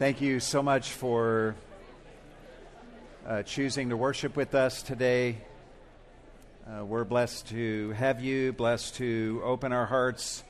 Thank 0.00 0.22
you 0.22 0.40
so 0.40 0.62
much 0.62 0.92
for 0.92 1.54
uh, 3.26 3.42
choosing 3.42 3.90
to 3.90 3.98
worship 3.98 4.34
with 4.34 4.54
us 4.54 4.82
today. 4.82 5.36
Uh, 6.66 6.86
we're 6.86 7.04
blessed 7.04 7.48
to 7.48 7.90
have 7.90 8.22
you, 8.22 8.54
blessed 8.54 8.94
to 8.94 9.42
open 9.44 9.74
our 9.74 9.84
hearts 9.84 10.42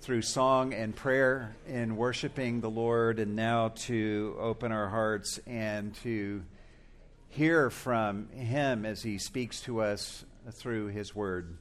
through 0.00 0.22
song 0.22 0.72
and 0.72 0.96
prayer 0.96 1.54
in 1.66 1.96
worshiping 1.96 2.62
the 2.62 2.70
Lord, 2.70 3.18
and 3.18 3.36
now 3.36 3.68
to 3.80 4.34
open 4.40 4.72
our 4.72 4.88
hearts 4.88 5.38
and 5.46 5.94
to 5.96 6.42
hear 7.28 7.68
from 7.68 8.30
Him 8.30 8.86
as 8.86 9.02
He 9.02 9.18
speaks 9.18 9.60
to 9.64 9.82
us 9.82 10.24
through 10.50 10.86
His 10.86 11.14
Word. 11.14 11.58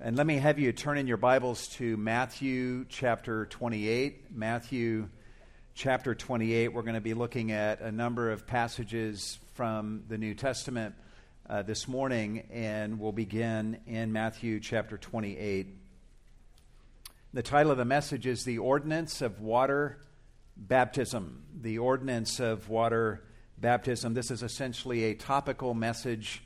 And 0.00 0.16
let 0.16 0.26
me 0.26 0.38
have 0.38 0.58
you 0.58 0.72
turn 0.72 0.98
in 0.98 1.06
your 1.06 1.16
Bibles 1.16 1.68
to 1.76 1.96
Matthew 1.96 2.86
chapter 2.88 3.46
28. 3.46 4.34
Matthew 4.34 5.08
chapter 5.78 6.12
28. 6.12 6.72
We're 6.72 6.82
going 6.82 6.96
to 6.96 7.00
be 7.00 7.14
looking 7.14 7.52
at 7.52 7.80
a 7.80 7.92
number 7.92 8.32
of 8.32 8.48
passages 8.48 9.38
from 9.54 10.02
the 10.08 10.18
New 10.18 10.34
Testament 10.34 10.96
uh, 11.48 11.62
this 11.62 11.86
morning, 11.86 12.48
and 12.50 12.98
we'll 12.98 13.12
begin 13.12 13.78
in 13.86 14.12
Matthew 14.12 14.58
chapter 14.58 14.98
28. 14.98 15.68
The 17.32 17.42
title 17.44 17.70
of 17.70 17.78
the 17.78 17.84
message 17.84 18.26
is 18.26 18.42
The 18.42 18.58
Ordinance 18.58 19.22
of 19.22 19.40
Water 19.40 20.00
Baptism. 20.56 21.44
The 21.54 21.78
Ordinance 21.78 22.40
of 22.40 22.68
Water 22.68 23.22
Baptism. 23.56 24.14
This 24.14 24.32
is 24.32 24.42
essentially 24.42 25.04
a 25.04 25.14
topical 25.14 25.74
message. 25.74 26.42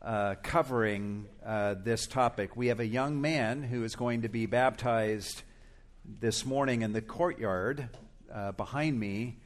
Uh, 0.00 0.34
covering 0.42 1.26
uh, 1.46 1.74
this 1.84 2.08
topic. 2.08 2.56
We 2.56 2.68
have 2.68 2.80
a 2.80 2.86
young 2.86 3.20
man 3.20 3.62
who 3.62 3.84
is 3.84 3.94
going 3.94 4.22
to 4.22 4.28
be 4.28 4.46
baptized 4.46 5.42
this 6.04 6.44
morning 6.44 6.82
in 6.82 6.92
the 6.92 7.00
courtyard 7.00 7.88
uh, 8.32 8.52
behind 8.52 8.98
me 8.98 9.36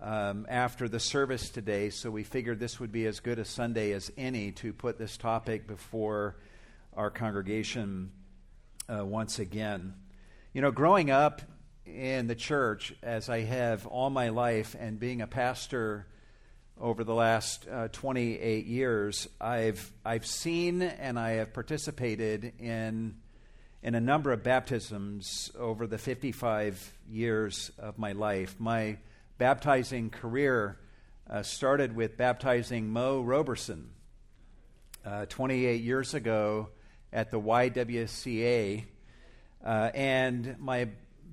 um, 0.00 0.46
after 0.48 0.88
the 0.88 1.00
service 1.00 1.48
today, 1.50 1.90
so 1.90 2.10
we 2.10 2.24
figured 2.24 2.58
this 2.58 2.80
would 2.80 2.92
be 2.92 3.06
as 3.06 3.20
good 3.20 3.38
a 3.38 3.44
Sunday 3.44 3.92
as 3.92 4.10
any 4.16 4.52
to 4.52 4.72
put 4.72 4.98
this 4.98 5.16
topic 5.16 5.66
before 5.66 6.36
our 6.96 7.10
congregation 7.10 8.10
uh, 8.88 9.04
once 9.04 9.38
again. 9.38 9.94
You 10.52 10.62
know, 10.62 10.70
growing 10.70 11.10
up 11.10 11.42
in 11.86 12.26
the 12.26 12.34
church, 12.34 12.94
as 13.02 13.28
I 13.28 13.40
have 13.40 13.86
all 13.86 14.10
my 14.10 14.30
life, 14.30 14.76
and 14.78 14.98
being 14.98 15.20
a 15.20 15.26
pastor 15.26 16.06
over 16.80 17.04
the 17.04 17.14
last 17.14 17.66
uh, 17.68 17.88
28 17.92 18.66
years, 18.66 19.28
I've, 19.40 19.92
I've 20.04 20.26
seen 20.26 20.82
and 20.82 21.18
I 21.18 21.32
have 21.32 21.52
participated 21.52 22.52
in 22.58 23.16
in 23.82 23.96
a 23.96 24.00
number 24.00 24.32
of 24.32 24.44
baptisms 24.44 25.50
over 25.58 25.86
the 25.86 25.98
55 25.98 26.92
years 27.10 27.72
of 27.78 27.98
my 27.98 28.12
life. 28.12 28.54
My 28.58 28.98
baptizing 29.38 30.10
career 30.10 30.78
uh, 31.28 31.42
started 31.42 31.96
with 31.96 32.16
baptizing 32.16 32.90
Mo 32.90 33.22
Roberson 33.22 33.90
uh, 35.04 35.26
28 35.26 35.82
years 35.82 36.14
ago 36.14 36.68
at 37.12 37.32
the 37.32 37.40
YWCA, 37.40 38.84
uh, 39.64 39.90
and 39.94 40.56
my 40.60 40.88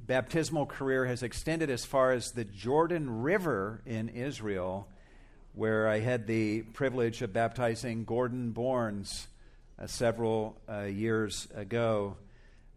baptismal 0.07 0.65
career 0.65 1.05
has 1.05 1.21
extended 1.21 1.69
as 1.69 1.85
far 1.85 2.13
as 2.13 2.31
the 2.31 2.45
Jordan 2.45 3.21
River 3.21 3.81
in 3.85 4.09
Israel, 4.09 4.87
where 5.53 5.87
I 5.87 5.99
had 5.99 6.25
the 6.25 6.63
privilege 6.63 7.21
of 7.21 7.31
baptizing 7.31 8.05
Gordon 8.05 8.53
Borns 8.57 9.27
uh, 9.77 9.85
several 9.85 10.57
uh, 10.67 10.81
years 10.81 11.47
ago. 11.53 12.17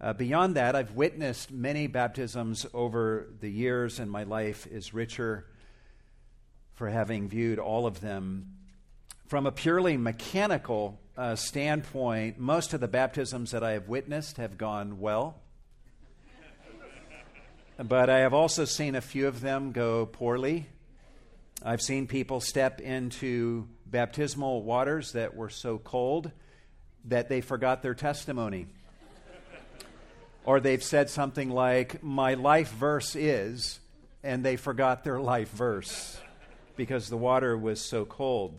Uh, 0.02 0.12
beyond 0.12 0.56
that, 0.56 0.74
I've 0.74 0.96
witnessed 0.96 1.52
many 1.52 1.86
baptisms 1.86 2.66
over 2.74 3.28
the 3.38 3.48
years, 3.48 4.00
and 4.00 4.10
my 4.10 4.24
life 4.24 4.66
is 4.66 4.92
richer 4.92 5.46
for 6.74 6.88
having 6.88 7.28
viewed 7.28 7.60
all 7.60 7.86
of 7.86 8.00
them. 8.00 8.56
From 9.28 9.46
a 9.46 9.52
purely 9.52 9.96
mechanical 9.96 10.98
uh, 11.16 11.36
standpoint, 11.36 12.36
most 12.36 12.74
of 12.74 12.80
the 12.80 12.88
baptisms 12.88 13.52
that 13.52 13.62
I 13.62 13.72
have 13.72 13.86
witnessed 13.86 14.38
have 14.38 14.58
gone 14.58 14.98
well. 14.98 15.36
but 17.78 18.10
I 18.10 18.18
have 18.20 18.34
also 18.34 18.64
seen 18.64 18.96
a 18.96 19.00
few 19.00 19.28
of 19.28 19.40
them 19.40 19.70
go 19.70 20.06
poorly. 20.06 20.66
I've 21.64 21.80
seen 21.80 22.08
people 22.08 22.40
step 22.40 22.80
into 22.80 23.68
baptismal 23.86 24.64
waters 24.64 25.12
that 25.12 25.36
were 25.36 25.50
so 25.50 25.78
cold 25.78 26.32
that 27.04 27.28
they 27.28 27.40
forgot 27.40 27.82
their 27.82 27.94
testimony. 27.94 28.66
Or 30.44 30.58
they've 30.58 30.82
said 30.82 31.08
something 31.08 31.50
like, 31.50 32.02
My 32.02 32.34
life 32.34 32.72
verse 32.72 33.14
is, 33.14 33.80
and 34.22 34.44
they 34.44 34.56
forgot 34.56 35.04
their 35.04 35.20
life 35.20 35.50
verse 35.50 36.18
because 36.76 37.08
the 37.08 37.16
water 37.16 37.56
was 37.56 37.80
so 37.80 38.04
cold. 38.04 38.58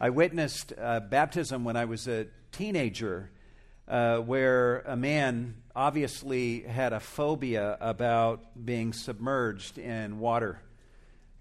I 0.00 0.10
witnessed 0.10 0.72
uh, 0.80 1.00
baptism 1.00 1.64
when 1.64 1.76
I 1.76 1.84
was 1.84 2.08
a 2.08 2.26
teenager, 2.50 3.30
uh, 3.86 4.18
where 4.18 4.80
a 4.80 4.96
man 4.96 5.56
obviously 5.76 6.62
had 6.62 6.92
a 6.92 7.00
phobia 7.00 7.76
about 7.80 8.64
being 8.64 8.92
submerged 8.92 9.78
in 9.78 10.18
water, 10.18 10.60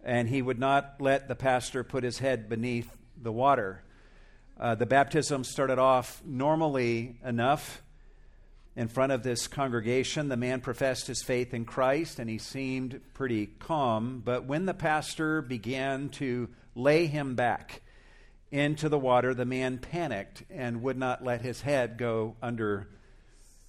and 0.04 0.28
he 0.28 0.42
would 0.42 0.60
not 0.60 0.96
let 1.00 1.28
the 1.28 1.36
pastor 1.36 1.84
put 1.84 2.04
his 2.04 2.20
head 2.20 2.50
beneath 2.50 2.92
the 3.18 3.32
water. 3.32 3.84
Uh, 4.60 4.76
the 4.76 4.86
baptism 4.86 5.44
started 5.44 5.80
off 5.80 6.22
normally 6.26 7.18
enough 7.26 7.82
in 8.76 8.88
front 8.88 9.12
of 9.12 9.24
this 9.24 9.48
congregation. 9.48 10.30
The 10.30 10.38
man 10.38 10.62
professed 10.62 11.08
his 11.08 11.22
faith 11.22 11.54
in 11.54 11.66
Christ 11.66 12.20
and 12.20 12.30
he 12.30 12.38
seemed 12.38 13.02
pretty 13.14 13.48
calm. 13.48 14.22
But 14.24 14.46
when 14.46 14.66
the 14.66 14.74
pastor 14.74 15.42
began 15.42 16.10
to 16.10 16.50
lay 16.76 17.08
him 17.08 17.36
back 17.36 17.82
into 18.52 18.90
the 18.90 19.00
water, 19.00 19.34
the 19.34 19.46
man 19.46 19.78
panicked 19.78 20.44
and 20.50 20.82
would 20.84 20.98
not 20.98 21.24
let 21.24 21.42
his 21.42 21.62
head 21.62 21.98
go 21.98 22.36
under 22.42 22.88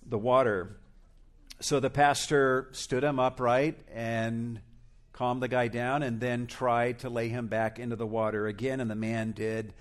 the 0.07 0.19
water. 0.19 0.77
So 1.61 1.81
the 1.81 1.91
pastor 1.91 2.69
stood 2.73 3.05
him 3.05 3.19
upright 3.19 3.79
and 3.93 4.61
calmed 5.13 5.43
the 5.43 5.49
guy 5.49 5.69
down 5.69 6.03
and 6.03 6.21
then 6.21 6.47
tried 6.47 7.01
to 7.01 7.11
lay 7.11 7.29
him 7.29 7.47
back 7.47 7.79
into 7.79 7.97
the 7.97 8.07
water 8.07 8.47
again. 8.47 8.81
And 8.81 8.91
the 8.91 8.97
man 8.97 9.33
did 9.33 9.75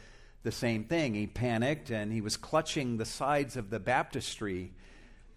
the 0.43 0.51
same 0.51 0.83
thing. 0.83 1.13
He 1.13 1.27
panicked 1.27 1.89
and 1.89 2.11
he 2.11 2.21
was 2.21 2.37
clutching 2.37 2.97
the 2.97 3.05
sides 3.05 3.55
of 3.55 3.69
the 3.69 3.79
baptistry 3.79 4.73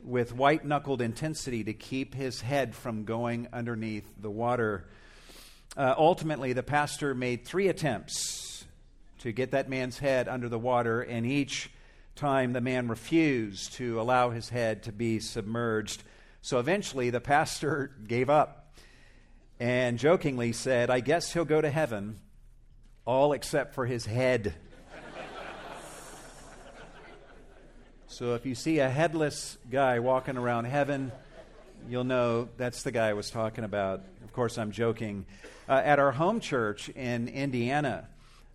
with 0.04 0.34
white 0.34 0.65
knuckled 0.65 1.00
intensity 1.00 1.65
to 1.65 1.72
keep 1.72 2.15
his 2.15 2.41
head 2.42 2.75
from 2.75 3.04
going 3.04 3.48
underneath 3.53 4.09
the 4.20 4.31
water. 4.31 4.84
Uh, 5.76 5.94
ultimately, 5.97 6.53
the 6.53 6.62
pastor 6.62 7.15
made 7.15 7.44
three 7.44 7.69
attempts 7.69 8.65
to 9.20 9.32
get 9.32 9.53
that 9.53 9.69
man's 9.69 9.98
head 9.98 10.28
under 10.28 10.48
the 10.48 10.59
water, 10.59 11.00
and 11.00 11.25
each 11.25 11.70
time 12.15 12.53
the 12.53 12.60
man 12.60 12.88
refused 12.88 13.72
to 13.72 14.00
allow 14.00 14.31
his 14.31 14.50
head 14.50 14.82
to 14.82 14.92
be 14.92 15.19
submerged. 15.19 16.03
So 16.42 16.59
eventually, 16.59 17.10
the 17.10 17.21
pastor 17.21 17.91
gave 18.06 18.28
up 18.28 18.60
and 19.59 19.98
jokingly 19.98 20.53
said, 20.53 20.91
I 20.91 21.00
guess 21.00 21.32
he'll 21.32 21.44
go 21.44 21.60
to 21.60 21.71
heaven, 21.71 22.21
all 23.06 23.32
except 23.32 23.75
for 23.75 23.86
his 23.86 24.06
head. 24.06 24.54
So 28.15 28.35
if 28.35 28.47
you 28.47 28.55
see 28.55 28.79
a 28.79 28.89
headless 28.89 29.59
guy 29.73 29.99
walking 29.99 30.37
around 30.37 30.67
heaven, 30.67 31.11
you'll 31.89 32.05
know 32.05 32.49
that's 32.57 32.85
the 32.85 32.93
guy 32.93 33.09
I 33.09 33.15
was 33.15 33.29
talking 33.29 33.65
about. 33.65 34.03
Of 34.23 34.33
course, 34.33 34.57
I'm 34.57 34.71
joking. 34.71 35.27
Uh, 35.69 35.83
at 35.85 35.99
our 35.99 36.13
home 36.13 36.39
church 36.39 36.89
in 36.91 37.27
Indiana, 37.27 38.07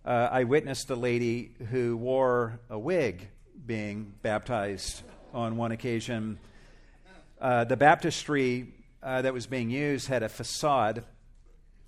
uh, 0.02 0.28
I 0.32 0.44
witnessed 0.44 0.88
a 0.88 0.94
lady 0.94 1.52
who 1.70 1.98
wore 1.98 2.58
a 2.70 2.78
wig 2.78 3.28
being 3.66 4.14
baptized 4.22 5.02
on 5.34 5.58
one 5.58 5.72
occasion. 5.72 6.38
Uh, 7.38 7.64
the 7.64 7.76
baptistry 7.76 8.72
uh, 9.02 9.20
that 9.20 9.34
was 9.34 9.46
being 9.46 9.68
used 9.68 10.08
had 10.08 10.22
a 10.22 10.30
facade, 10.30 11.04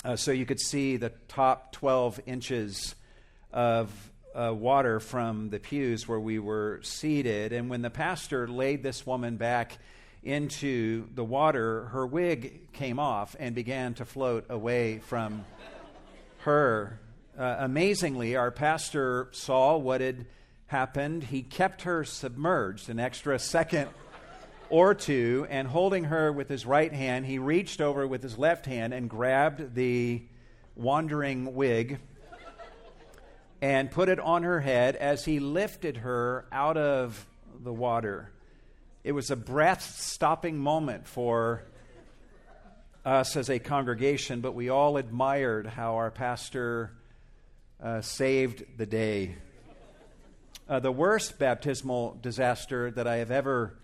uh, 0.05 0.15
so 0.15 0.31
you 0.31 0.45
could 0.45 0.61
see 0.61 0.99
the 0.99 1.09
top 1.27 1.73
12 1.73 2.21
inches 2.27 2.95
of 3.51 4.12
uh, 4.35 4.53
water 4.55 5.01
from 5.01 5.51
the 5.51 5.59
pews 5.59 6.09
where 6.09 6.21
we 6.21 6.39
were 6.39 6.81
seated. 6.83 7.53
And 7.53 7.69
when 7.69 7.83
the 7.83 7.91
pastor 7.91 8.49
laid 8.49 8.83
this 8.83 9.07
woman 9.07 9.37
back 9.37 9.79
into 10.23 11.09
the 11.15 11.25
water, 11.25 11.87
her 11.87 12.07
wig 12.07 12.73
came 12.73 12.99
off 12.99 13.37
and 13.39 13.55
began 13.55 13.95
to 13.95 14.05
float 14.05 14.47
away 14.49 14.99
from 15.01 15.45
her. 16.39 16.99
Uh, 17.39 17.57
amazingly, 17.61 18.37
our 18.37 18.51
pastor 18.51 19.29
saw 19.33 19.77
what 19.77 20.01
had 20.01 20.27
happened. 20.67 21.25
He 21.25 21.43
kept 21.43 21.83
her 21.83 22.05
submerged 22.05 22.89
an 22.89 22.99
extra 22.99 23.39
second 23.39 23.89
or 24.71 24.95
two, 24.95 25.47
and 25.51 25.69
holding 25.69 26.05
her 26.05 26.33
with 26.33 26.49
his 26.49 26.65
right 26.65 26.93
hand, 26.95 27.27
he 27.27 27.39
reached 27.39 27.83
over 27.83 28.07
with 28.07 28.23
his 28.23 28.39
left 28.39 28.65
hand 28.65 28.95
and 28.95 29.09
grabbed 29.09 29.75
the 29.75 30.23
wandering 30.75 31.55
wig 31.55 31.99
and 33.63 33.91
put 33.93 34.09
it 34.09 34.19
on 34.19 34.43
her 34.43 34.59
head 34.61 34.97
as 34.97 35.25
he 35.25 35.39
lifted 35.39 35.99
her 35.99 36.45
out 36.51 36.77
of 36.77 37.29
the 37.63 37.73
water. 37.73 38.33
It 39.05 39.13
was 39.13 39.31
a 39.31 39.37
breath 39.37 40.01
stopping 40.01 40.59
moment 40.59 41.07
for 41.07 41.63
us 43.05 43.37
as 43.37 43.49
a 43.49 43.61
congregation, 43.61 44.41
but 44.41 44.57
we 44.57 44.69
all 44.69 44.97
admired 44.97 45.69
how 45.69 45.95
our 45.95 46.11
pastor 46.11 46.91
uh, 47.81 48.01
saved 48.01 48.65
the 48.77 48.87
day. 48.87 49.37
Uh, 50.69 50.81
the 50.81 50.91
worst 50.91 51.39
baptismal 51.39 52.19
disaster 52.21 52.91
that 52.91 53.07
I 53.07 53.19
have 53.19 53.31
ever 53.31 53.79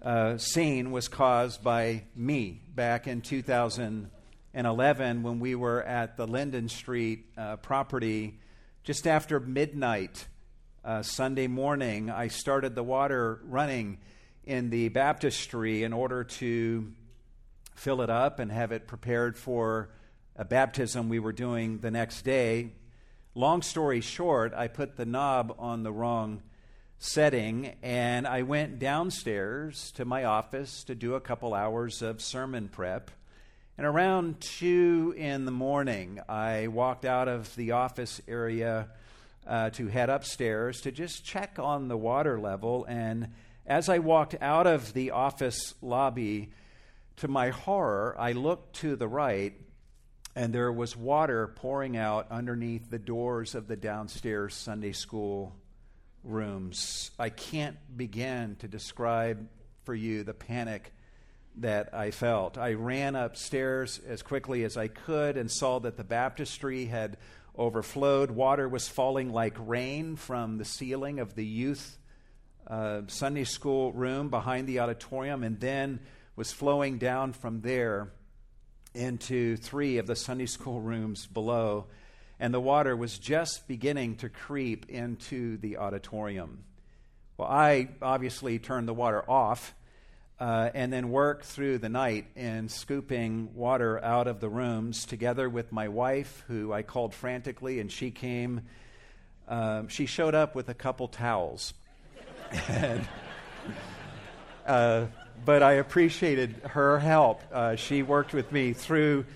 uh, 0.00 0.38
seen 0.38 0.92
was 0.92 1.08
caused 1.08 1.64
by 1.64 2.04
me 2.14 2.62
back 2.72 3.08
in 3.08 3.20
2011 3.20 5.22
when 5.24 5.40
we 5.40 5.56
were 5.56 5.82
at 5.82 6.16
the 6.16 6.28
Linden 6.28 6.68
Street 6.68 7.26
uh, 7.36 7.56
property 7.56 8.38
just 8.90 9.06
after 9.06 9.38
midnight 9.38 10.26
uh, 10.84 11.00
Sunday 11.00 11.46
morning. 11.46 12.10
I 12.10 12.26
started 12.26 12.74
the 12.74 12.82
water 12.82 13.40
running 13.44 13.98
in 14.42 14.70
the 14.70 14.88
baptistry 14.88 15.84
in 15.84 15.92
order 15.92 16.24
to 16.24 16.90
fill 17.76 18.02
it 18.02 18.10
up 18.10 18.40
and 18.40 18.50
have 18.50 18.72
it 18.72 18.88
prepared 18.88 19.38
for 19.38 19.90
a 20.34 20.44
baptism 20.44 21.08
we 21.08 21.20
were 21.20 21.30
doing 21.32 21.78
the 21.78 21.92
next 21.92 22.22
day. 22.22 22.72
Long 23.36 23.62
story 23.62 24.00
short, 24.00 24.52
I 24.54 24.66
put 24.66 24.96
the 24.96 25.06
knob 25.06 25.54
on 25.56 25.84
the 25.84 25.92
wrong 25.92 26.42
setting 26.98 27.76
and 27.84 28.26
I 28.26 28.42
went 28.42 28.80
downstairs 28.80 29.92
to 29.92 30.04
my 30.04 30.24
office 30.24 30.82
to 30.82 30.96
do 30.96 31.14
a 31.14 31.20
couple 31.20 31.54
hours 31.54 32.02
of 32.02 32.20
sermon 32.20 32.68
prep. 32.68 33.12
And 33.78 33.86
around 33.86 34.40
2 34.40 35.14
in 35.16 35.44
the 35.44 35.50
morning, 35.50 36.20
I 36.28 36.66
walked 36.68 37.04
out 37.04 37.28
of 37.28 37.54
the 37.56 37.72
office 37.72 38.20
area 38.28 38.88
uh, 39.46 39.70
to 39.70 39.88
head 39.88 40.10
upstairs 40.10 40.80
to 40.82 40.92
just 40.92 41.24
check 41.24 41.58
on 41.58 41.88
the 41.88 41.96
water 41.96 42.38
level. 42.38 42.84
And 42.84 43.28
as 43.66 43.88
I 43.88 43.98
walked 43.98 44.36
out 44.40 44.66
of 44.66 44.92
the 44.92 45.12
office 45.12 45.74
lobby, 45.80 46.50
to 47.16 47.28
my 47.28 47.50
horror, 47.50 48.16
I 48.18 48.32
looked 48.32 48.76
to 48.76 48.96
the 48.96 49.08
right, 49.08 49.52
and 50.34 50.54
there 50.54 50.72
was 50.72 50.96
water 50.96 51.48
pouring 51.48 51.96
out 51.96 52.26
underneath 52.30 52.90
the 52.90 52.98
doors 52.98 53.54
of 53.54 53.68
the 53.68 53.76
downstairs 53.76 54.54
Sunday 54.54 54.92
school 54.92 55.54
rooms. 56.24 57.10
I 57.18 57.28
can't 57.28 57.76
begin 57.94 58.56
to 58.60 58.68
describe 58.68 59.48
for 59.84 59.94
you 59.94 60.22
the 60.22 60.34
panic 60.34 60.92
that 61.60 61.94
I 61.94 62.10
felt. 62.10 62.58
I 62.58 62.72
ran 62.72 63.16
upstairs 63.16 64.00
as 64.06 64.22
quickly 64.22 64.64
as 64.64 64.76
I 64.76 64.88
could 64.88 65.36
and 65.36 65.50
saw 65.50 65.78
that 65.80 65.96
the 65.96 66.04
baptistry 66.04 66.86
had 66.86 67.16
overflowed. 67.56 68.30
Water 68.30 68.68
was 68.68 68.88
falling 68.88 69.32
like 69.32 69.56
rain 69.58 70.16
from 70.16 70.58
the 70.58 70.64
ceiling 70.64 71.20
of 71.20 71.34
the 71.34 71.44
youth 71.44 71.98
uh, 72.66 73.02
Sunday 73.08 73.44
school 73.44 73.92
room 73.92 74.30
behind 74.30 74.66
the 74.66 74.80
auditorium, 74.80 75.42
and 75.42 75.58
then 75.60 76.00
was 76.36 76.52
flowing 76.52 76.98
down 76.98 77.32
from 77.32 77.60
there 77.60 78.12
into 78.94 79.56
three 79.56 79.98
of 79.98 80.06
the 80.06 80.16
Sunday 80.16 80.46
school 80.46 80.80
rooms 80.80 81.26
below. 81.26 81.86
And 82.38 82.54
the 82.54 82.60
water 82.60 82.96
was 82.96 83.18
just 83.18 83.68
beginning 83.68 84.16
to 84.16 84.28
creep 84.28 84.88
into 84.88 85.58
the 85.58 85.76
auditorium. 85.76 86.64
Well, 87.36 87.48
I 87.48 87.90
obviously 88.00 88.58
turned 88.58 88.88
the 88.88 88.94
water 88.94 89.28
off 89.28 89.74
uh, 90.40 90.70
and 90.74 90.90
then 90.90 91.10
worked 91.10 91.44
through 91.44 91.76
the 91.76 91.90
night 91.90 92.26
in 92.34 92.70
scooping 92.70 93.54
water 93.54 94.02
out 94.02 94.26
of 94.26 94.40
the 94.40 94.48
rooms 94.48 95.04
together 95.04 95.50
with 95.50 95.70
my 95.70 95.88
wife, 95.88 96.44
who 96.48 96.72
I 96.72 96.82
called 96.82 97.14
frantically, 97.14 97.78
and 97.78 97.92
she 97.92 98.10
came. 98.10 98.62
Um, 99.46 99.88
she 99.88 100.06
showed 100.06 100.34
up 100.34 100.54
with 100.54 100.70
a 100.70 100.74
couple 100.74 101.08
towels. 101.08 101.74
and, 102.68 103.06
uh, 104.66 105.06
but 105.44 105.62
I 105.62 105.74
appreciated 105.74 106.56
her 106.70 106.98
help. 106.98 107.42
Uh, 107.52 107.76
she 107.76 108.02
worked 108.02 108.32
with 108.32 108.50
me 108.50 108.72
through 108.72 109.26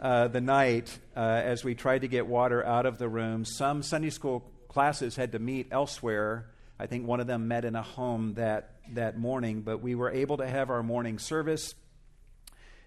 uh, 0.00 0.28
the 0.28 0.40
night 0.40 0.98
uh, 1.16 1.20
as 1.20 1.62
we 1.62 1.76
tried 1.76 2.00
to 2.00 2.08
get 2.08 2.26
water 2.26 2.64
out 2.66 2.86
of 2.86 2.98
the 2.98 3.08
room. 3.08 3.44
Some 3.44 3.84
Sunday 3.84 4.10
school 4.10 4.44
classes 4.68 5.14
had 5.14 5.30
to 5.32 5.38
meet 5.38 5.68
elsewhere. 5.70 6.46
I 6.80 6.86
think 6.86 7.06
one 7.06 7.20
of 7.20 7.26
them 7.26 7.46
met 7.46 7.66
in 7.66 7.76
a 7.76 7.82
home 7.82 8.32
that, 8.36 8.70
that 8.94 9.18
morning, 9.18 9.60
but 9.60 9.82
we 9.82 9.94
were 9.94 10.10
able 10.10 10.38
to 10.38 10.48
have 10.48 10.70
our 10.70 10.82
morning 10.82 11.18
service 11.18 11.74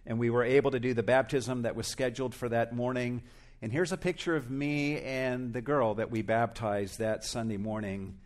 and 0.07 0.17
we 0.17 0.31
were 0.31 0.43
able 0.43 0.71
to 0.71 0.79
do 0.79 0.95
the 0.95 1.03
baptism 1.03 1.61
that 1.61 1.75
was 1.75 1.85
scheduled 1.85 2.33
for 2.33 2.49
that 2.49 2.73
morning. 2.73 3.21
And 3.61 3.71
here's 3.71 3.91
a 3.91 3.97
picture 3.97 4.35
of 4.35 4.49
me 4.49 4.99
and 4.99 5.53
the 5.53 5.61
girl 5.61 5.93
that 5.93 6.09
we 6.09 6.23
baptized 6.23 6.97
that 6.97 7.23
Sunday 7.23 7.57
morning. 7.57 8.17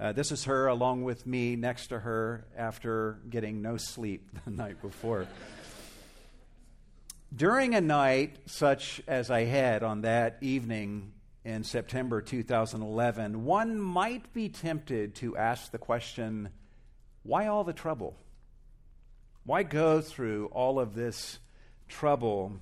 Uh, 0.00 0.12
this 0.12 0.32
is 0.32 0.44
her 0.44 0.66
along 0.66 1.04
with 1.04 1.26
me 1.26 1.56
next 1.56 1.88
to 1.88 1.98
her 1.98 2.46
after 2.56 3.18
getting 3.28 3.60
no 3.60 3.76
sleep 3.76 4.30
the 4.46 4.50
night 4.50 4.80
before. 4.80 5.26
During 7.36 7.74
a 7.74 7.82
night 7.82 8.38
such 8.46 9.02
as 9.06 9.30
I 9.30 9.44
had 9.44 9.82
on 9.82 10.00
that 10.00 10.38
evening 10.40 11.12
in 11.44 11.64
September 11.64 12.20
2011, 12.20 13.44
one 13.44 13.80
might 13.80 14.32
be 14.32 14.48
tempted 14.48 15.14
to 15.16 15.36
ask 15.36 15.70
the 15.70 15.78
question 15.78 16.50
why 17.24 17.46
all 17.46 17.64
the 17.64 17.72
trouble? 17.72 18.16
Why 19.44 19.62
go 19.62 20.00
through 20.00 20.46
all 20.46 20.78
of 20.80 20.94
this 20.94 21.38
trouble 21.88 22.52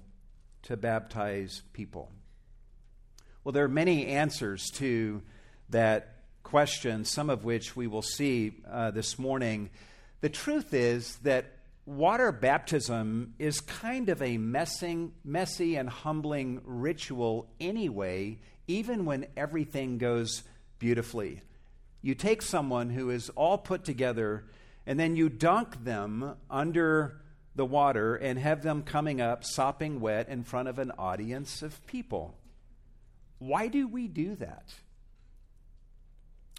to 0.62 0.76
baptize 0.76 1.62
people? 1.72 2.10
Well, 3.42 3.52
there 3.52 3.64
are 3.64 3.68
many 3.68 4.06
answers 4.06 4.70
to 4.74 5.22
that 5.70 6.16
question, 6.42 7.04
some 7.04 7.30
of 7.30 7.44
which 7.44 7.76
we 7.76 7.86
will 7.86 8.02
see 8.02 8.52
uh, 8.70 8.90
this 8.90 9.18
morning. 9.18 9.70
The 10.20 10.28
truth 10.28 10.74
is 10.74 11.16
that 11.22 11.52
water 11.86 12.32
baptism 12.32 13.34
is 13.38 13.60
kind 13.60 14.08
of 14.08 14.20
a 14.20 14.36
messing, 14.36 15.12
messy 15.24 15.76
and 15.76 15.88
humbling 15.88 16.60
ritual 16.64 17.48
anyway, 17.60 18.38
even 18.70 19.04
when 19.04 19.26
everything 19.36 19.98
goes 19.98 20.44
beautifully. 20.78 21.42
You 22.02 22.14
take 22.14 22.40
someone 22.40 22.90
who 22.90 23.10
is 23.10 23.28
all 23.30 23.58
put 23.58 23.84
together 23.84 24.44
and 24.86 24.98
then 24.98 25.16
you 25.16 25.28
dunk 25.28 25.84
them 25.84 26.36
under 26.48 27.20
the 27.56 27.66
water 27.66 28.14
and 28.14 28.38
have 28.38 28.62
them 28.62 28.82
coming 28.82 29.20
up 29.20 29.44
sopping 29.44 30.00
wet 30.00 30.28
in 30.28 30.44
front 30.44 30.68
of 30.68 30.78
an 30.78 30.92
audience 30.98 31.62
of 31.62 31.84
people. 31.86 32.36
Why 33.38 33.66
do 33.66 33.88
we 33.88 34.06
do 34.06 34.36
that? 34.36 34.72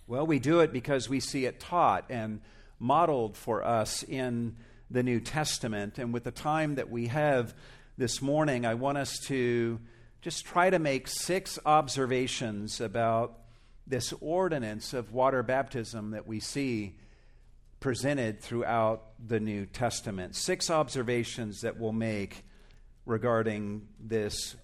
Well, 0.05 0.27
we 0.27 0.39
do 0.39 0.59
it 0.59 0.73
because 0.73 1.07
we 1.07 1.21
see 1.21 1.45
it 1.45 1.59
taught 1.61 2.05
and 2.09 2.41
modeled 2.77 3.37
for 3.37 3.63
us 3.63 4.03
in 4.03 4.57
the 4.89 5.01
New 5.01 5.21
Testament. 5.21 5.97
And 5.97 6.13
with 6.13 6.25
the 6.25 6.31
time 6.31 6.75
that 6.75 6.91
we 6.91 7.07
have 7.07 7.53
this 7.97 8.21
morning, 8.21 8.65
I 8.65 8.73
want 8.73 8.97
us 8.97 9.17
to 9.27 9.79
just 10.21 10.45
try 10.45 10.69
to 10.69 10.77
make 10.77 11.07
six 11.07 11.57
observations 11.65 12.79
about 12.79 13.39
this 13.87 14.13
ordinance 14.21 14.93
of 14.93 15.11
water 15.11 15.41
baptism 15.41 16.11
that 16.11 16.27
we 16.27 16.39
see 16.39 16.95
presented 17.79 18.39
throughout 18.39 19.01
the 19.25 19.39
New 19.39 19.65
Testament. 19.65 20.35
Six 20.35 20.69
observations 20.69 21.61
that 21.61 21.79
we'll 21.79 21.91
make 21.91 22.45
regarding 23.07 23.87
this 23.99 24.55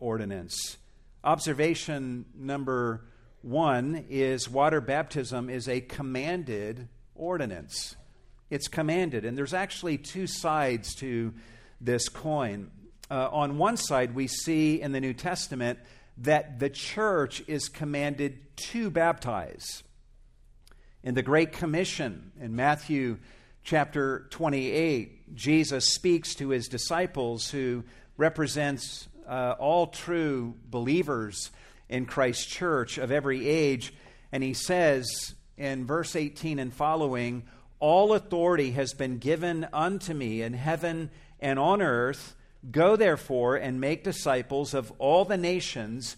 ordinance. 0.00 0.76
Observation 1.22 2.24
number 2.34 3.04
one 3.42 4.04
is 4.10 4.50
water 4.50 4.80
baptism 4.80 5.48
is 5.48 5.68
a 5.68 5.80
commanded 5.80 6.88
ordinance. 7.14 7.94
It's 8.50 8.66
commanded. 8.66 9.24
And 9.24 9.38
there's 9.38 9.54
actually 9.54 9.98
two 9.98 10.26
sides 10.26 10.96
to 10.96 11.32
this 11.80 12.08
coin. 12.08 12.72
Uh, 13.10 13.28
on 13.30 13.58
one 13.58 13.76
side, 13.76 14.14
we 14.14 14.26
see 14.26 14.80
in 14.80 14.92
the 14.92 15.00
New 15.00 15.14
Testament 15.14 15.78
that 16.18 16.58
the 16.58 16.70
church 16.70 17.42
is 17.46 17.68
commanded 17.68 18.38
to 18.56 18.90
baptize. 18.90 19.82
In 21.02 21.14
the 21.14 21.22
Great 21.22 21.52
Commission 21.52 22.32
in 22.40 22.56
Matthew 22.56 23.18
chapter 23.62 24.26
28, 24.30 25.36
Jesus 25.36 25.92
speaks 25.92 26.34
to 26.36 26.48
his 26.48 26.68
disciples, 26.68 27.50
who 27.50 27.84
represents 28.16 29.06
uh, 29.28 29.54
all 29.58 29.88
true 29.88 30.54
believers 30.68 31.50
in 31.88 32.06
Christ's 32.06 32.46
church 32.46 32.98
of 32.98 33.12
every 33.12 33.48
age. 33.48 33.94
And 34.32 34.42
he 34.42 34.54
says 34.54 35.34
in 35.56 35.86
verse 35.86 36.16
18 36.16 36.58
and 36.58 36.72
following, 36.72 37.44
All 37.78 38.14
authority 38.14 38.72
has 38.72 38.94
been 38.94 39.18
given 39.18 39.66
unto 39.72 40.14
me 40.14 40.42
in 40.42 40.54
heaven 40.54 41.10
and 41.40 41.58
on 41.58 41.82
earth. 41.82 42.34
Go 42.70 42.96
therefore 42.96 43.56
and 43.56 43.80
make 43.80 44.04
disciples 44.04 44.74
of 44.74 44.92
all 44.98 45.24
the 45.24 45.36
nations, 45.36 46.16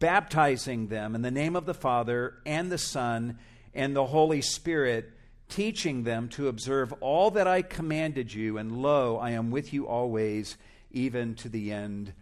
baptizing 0.00 0.88
them 0.88 1.14
in 1.14 1.22
the 1.22 1.30
name 1.30 1.56
of 1.56 1.66
the 1.66 1.74
Father 1.74 2.34
and 2.44 2.70
the 2.70 2.78
Son 2.78 3.38
and 3.74 3.94
the 3.94 4.06
Holy 4.06 4.40
Spirit, 4.40 5.10
teaching 5.48 6.04
them 6.04 6.28
to 6.30 6.48
observe 6.48 6.92
all 7.00 7.30
that 7.32 7.46
I 7.46 7.62
commanded 7.62 8.32
you. 8.32 8.58
And 8.58 8.72
lo, 8.82 9.18
I 9.18 9.30
am 9.30 9.50
with 9.50 9.72
you 9.72 9.86
always, 9.86 10.56
even 10.90 11.34
to 11.36 11.48
the 11.48 11.72
end 11.72 12.12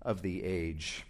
of 0.00 0.22
the 0.22 0.42
age. 0.44 1.04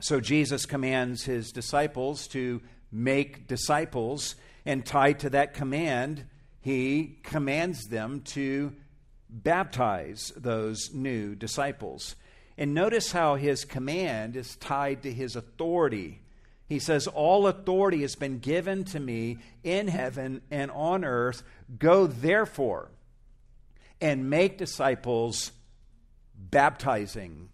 So 0.00 0.20
Jesus 0.20 0.66
commands 0.66 1.24
his 1.24 1.52
disciples 1.52 2.26
to 2.28 2.60
make 2.92 3.46
disciples, 3.46 4.34
and 4.66 4.84
tied 4.84 5.20
to 5.20 5.30
that 5.30 5.54
command, 5.54 6.24
he 6.60 7.18
commands 7.22 7.86
them 7.86 8.20
to 8.20 8.74
baptize 9.32 10.32
those 10.36 10.92
new 10.92 11.34
disciples. 11.34 12.16
And 12.58 12.74
notice 12.74 13.12
how 13.12 13.36
his 13.36 13.64
command 13.64 14.36
is 14.36 14.56
tied 14.56 15.02
to 15.04 15.12
his 15.12 15.36
authority. 15.36 16.20
He 16.68 16.78
says, 16.78 17.06
All 17.06 17.46
authority 17.46 18.02
has 18.02 18.14
been 18.14 18.38
given 18.38 18.84
to 18.84 19.00
me 19.00 19.38
in 19.64 19.88
heaven 19.88 20.42
and 20.50 20.70
on 20.70 21.04
earth. 21.04 21.42
Go 21.78 22.06
therefore 22.06 22.90
and 24.00 24.30
make 24.30 24.58
disciples, 24.58 25.52
baptizing 26.34 27.50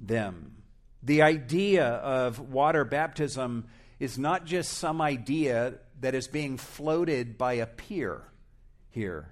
them. 0.00 0.62
The 1.02 1.22
idea 1.22 1.86
of 1.86 2.38
water 2.38 2.84
baptism 2.84 3.66
is 3.98 4.18
not 4.18 4.46
just 4.46 4.72
some 4.72 5.00
idea 5.00 5.74
that 6.00 6.14
is 6.14 6.28
being 6.28 6.56
floated 6.56 7.38
by 7.38 7.54
a 7.54 7.66
peer 7.66 8.22
here. 8.90 9.28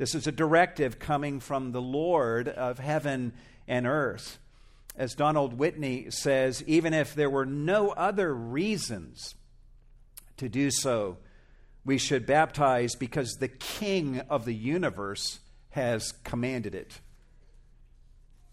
This 0.00 0.14
is 0.14 0.26
a 0.26 0.32
directive 0.32 0.98
coming 0.98 1.40
from 1.40 1.72
the 1.72 1.82
Lord 1.82 2.48
of 2.48 2.78
heaven 2.78 3.34
and 3.68 3.86
earth. 3.86 4.38
As 4.96 5.14
Donald 5.14 5.58
Whitney 5.58 6.06
says, 6.08 6.64
even 6.66 6.94
if 6.94 7.14
there 7.14 7.28
were 7.28 7.44
no 7.44 7.90
other 7.90 8.34
reasons 8.34 9.34
to 10.38 10.48
do 10.48 10.70
so, 10.70 11.18
we 11.84 11.98
should 11.98 12.24
baptize 12.24 12.94
because 12.94 13.32
the 13.32 13.48
King 13.48 14.20
of 14.30 14.46
the 14.46 14.54
universe 14.54 15.40
has 15.68 16.12
commanded 16.24 16.74
it. 16.74 16.98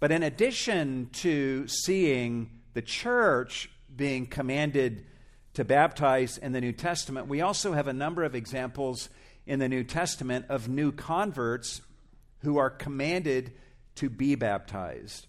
But 0.02 0.12
in 0.12 0.24
addition 0.24 1.12
to 1.14 1.66
seeing 1.70 2.60
the 2.74 2.82
church 2.82 3.70
being 3.96 4.26
commanded 4.26 5.06
to 5.54 5.64
baptize 5.64 6.38
in 6.38 6.52
the 6.52 6.60
New 6.60 6.74
Testament, 6.74 7.30
we 7.30 7.40
also 7.40 7.72
have 7.72 7.88
a 7.88 7.94
number 7.94 8.26
of 8.26 8.36
examples 8.36 9.08
in 9.48 9.60
the 9.60 9.70
New 9.70 9.84
Testament 9.84 10.46
of 10.50 10.70
new 10.70 10.92
converts 10.92 11.82
who 12.40 12.58
are 12.58 12.70
commanded 12.70 13.54
to 13.96 14.10
be 14.10 14.36
baptized. 14.36 15.28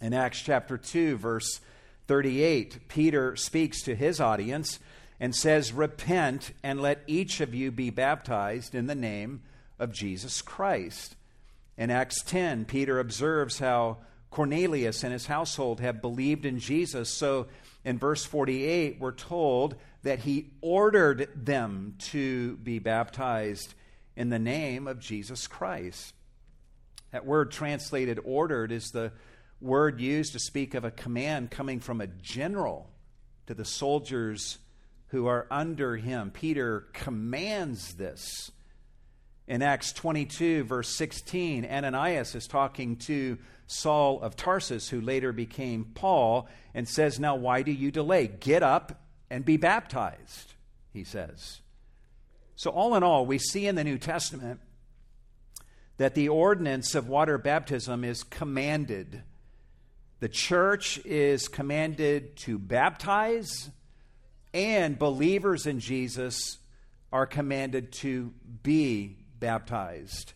In 0.00 0.12
Acts 0.12 0.40
chapter 0.40 0.76
2, 0.76 1.16
verse 1.16 1.60
38, 2.06 2.88
Peter 2.88 3.34
speaks 3.36 3.82
to 3.82 3.94
his 3.94 4.20
audience 4.20 4.78
and 5.18 5.34
says, 5.34 5.72
Repent 5.72 6.52
and 6.62 6.80
let 6.80 7.02
each 7.06 7.40
of 7.40 7.54
you 7.54 7.70
be 7.70 7.90
baptized 7.90 8.74
in 8.74 8.86
the 8.86 8.94
name 8.94 9.42
of 9.78 9.92
Jesus 9.92 10.42
Christ. 10.42 11.16
In 11.76 11.90
Acts 11.90 12.22
10, 12.22 12.66
Peter 12.66 13.00
observes 13.00 13.58
how 13.58 13.98
Cornelius 14.30 15.02
and 15.02 15.12
his 15.12 15.26
household 15.26 15.80
have 15.80 16.02
believed 16.02 16.44
in 16.44 16.58
Jesus. 16.58 17.08
So 17.08 17.46
in 17.84 17.98
verse 17.98 18.24
48, 18.24 18.98
we're 19.00 19.12
told 19.12 19.76
that 20.04 20.20
he 20.20 20.50
ordered 20.60 21.28
them 21.34 21.94
to 21.98 22.56
be 22.58 22.78
baptized 22.78 23.74
in 24.16 24.28
the 24.28 24.38
name 24.38 24.86
of 24.86 25.00
Jesus 25.00 25.46
Christ. 25.46 26.14
That 27.10 27.26
word 27.26 27.50
translated 27.50 28.20
ordered 28.22 28.70
is 28.70 28.90
the 28.90 29.12
word 29.60 30.00
used 30.00 30.34
to 30.34 30.38
speak 30.38 30.74
of 30.74 30.84
a 30.84 30.90
command 30.90 31.50
coming 31.50 31.80
from 31.80 32.00
a 32.00 32.06
general 32.06 32.90
to 33.46 33.54
the 33.54 33.64
soldiers 33.64 34.58
who 35.08 35.26
are 35.26 35.46
under 35.50 35.96
him. 35.96 36.30
Peter 36.30 36.86
commands 36.92 37.94
this. 37.94 38.50
In 39.46 39.62
Acts 39.62 39.92
22, 39.92 40.64
verse 40.64 40.96
16, 40.96 41.64
Ananias 41.64 42.34
is 42.34 42.46
talking 42.46 42.96
to 42.96 43.38
Saul 43.66 44.20
of 44.20 44.36
Tarsus, 44.36 44.88
who 44.88 45.00
later 45.00 45.32
became 45.32 45.86
Paul, 45.94 46.48
and 46.74 46.86
says, 46.86 47.18
Now, 47.18 47.36
why 47.36 47.62
do 47.62 47.72
you 47.72 47.90
delay? 47.90 48.26
Get 48.26 48.62
up 48.62 49.03
and 49.34 49.44
be 49.44 49.56
baptized, 49.56 50.52
he 50.92 51.02
says. 51.02 51.60
So, 52.54 52.70
all 52.70 52.94
in 52.94 53.02
all, 53.02 53.26
we 53.26 53.38
see 53.38 53.66
in 53.66 53.74
the 53.74 53.82
New 53.82 53.98
Testament 53.98 54.60
that 55.96 56.14
the 56.14 56.28
ordinance 56.28 56.94
of 56.94 57.08
water 57.08 57.36
baptism 57.36 58.04
is 58.04 58.22
commanded. 58.22 59.24
The 60.20 60.28
church 60.28 61.04
is 61.04 61.48
commanded 61.48 62.36
to 62.42 62.60
baptize, 62.60 63.70
and 64.52 64.96
believers 64.96 65.66
in 65.66 65.80
Jesus 65.80 66.58
are 67.12 67.26
commanded 67.26 67.90
to 67.94 68.32
be 68.62 69.16
baptized. 69.40 70.32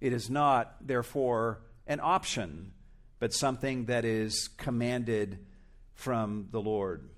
It 0.00 0.12
is 0.12 0.28
not, 0.28 0.84
therefore, 0.84 1.60
an 1.86 2.00
option, 2.02 2.72
but 3.20 3.32
something 3.32 3.84
that 3.84 4.04
is 4.04 4.48
commanded 4.56 5.38
from 5.94 6.48
the 6.50 6.60
Lord. 6.60 7.08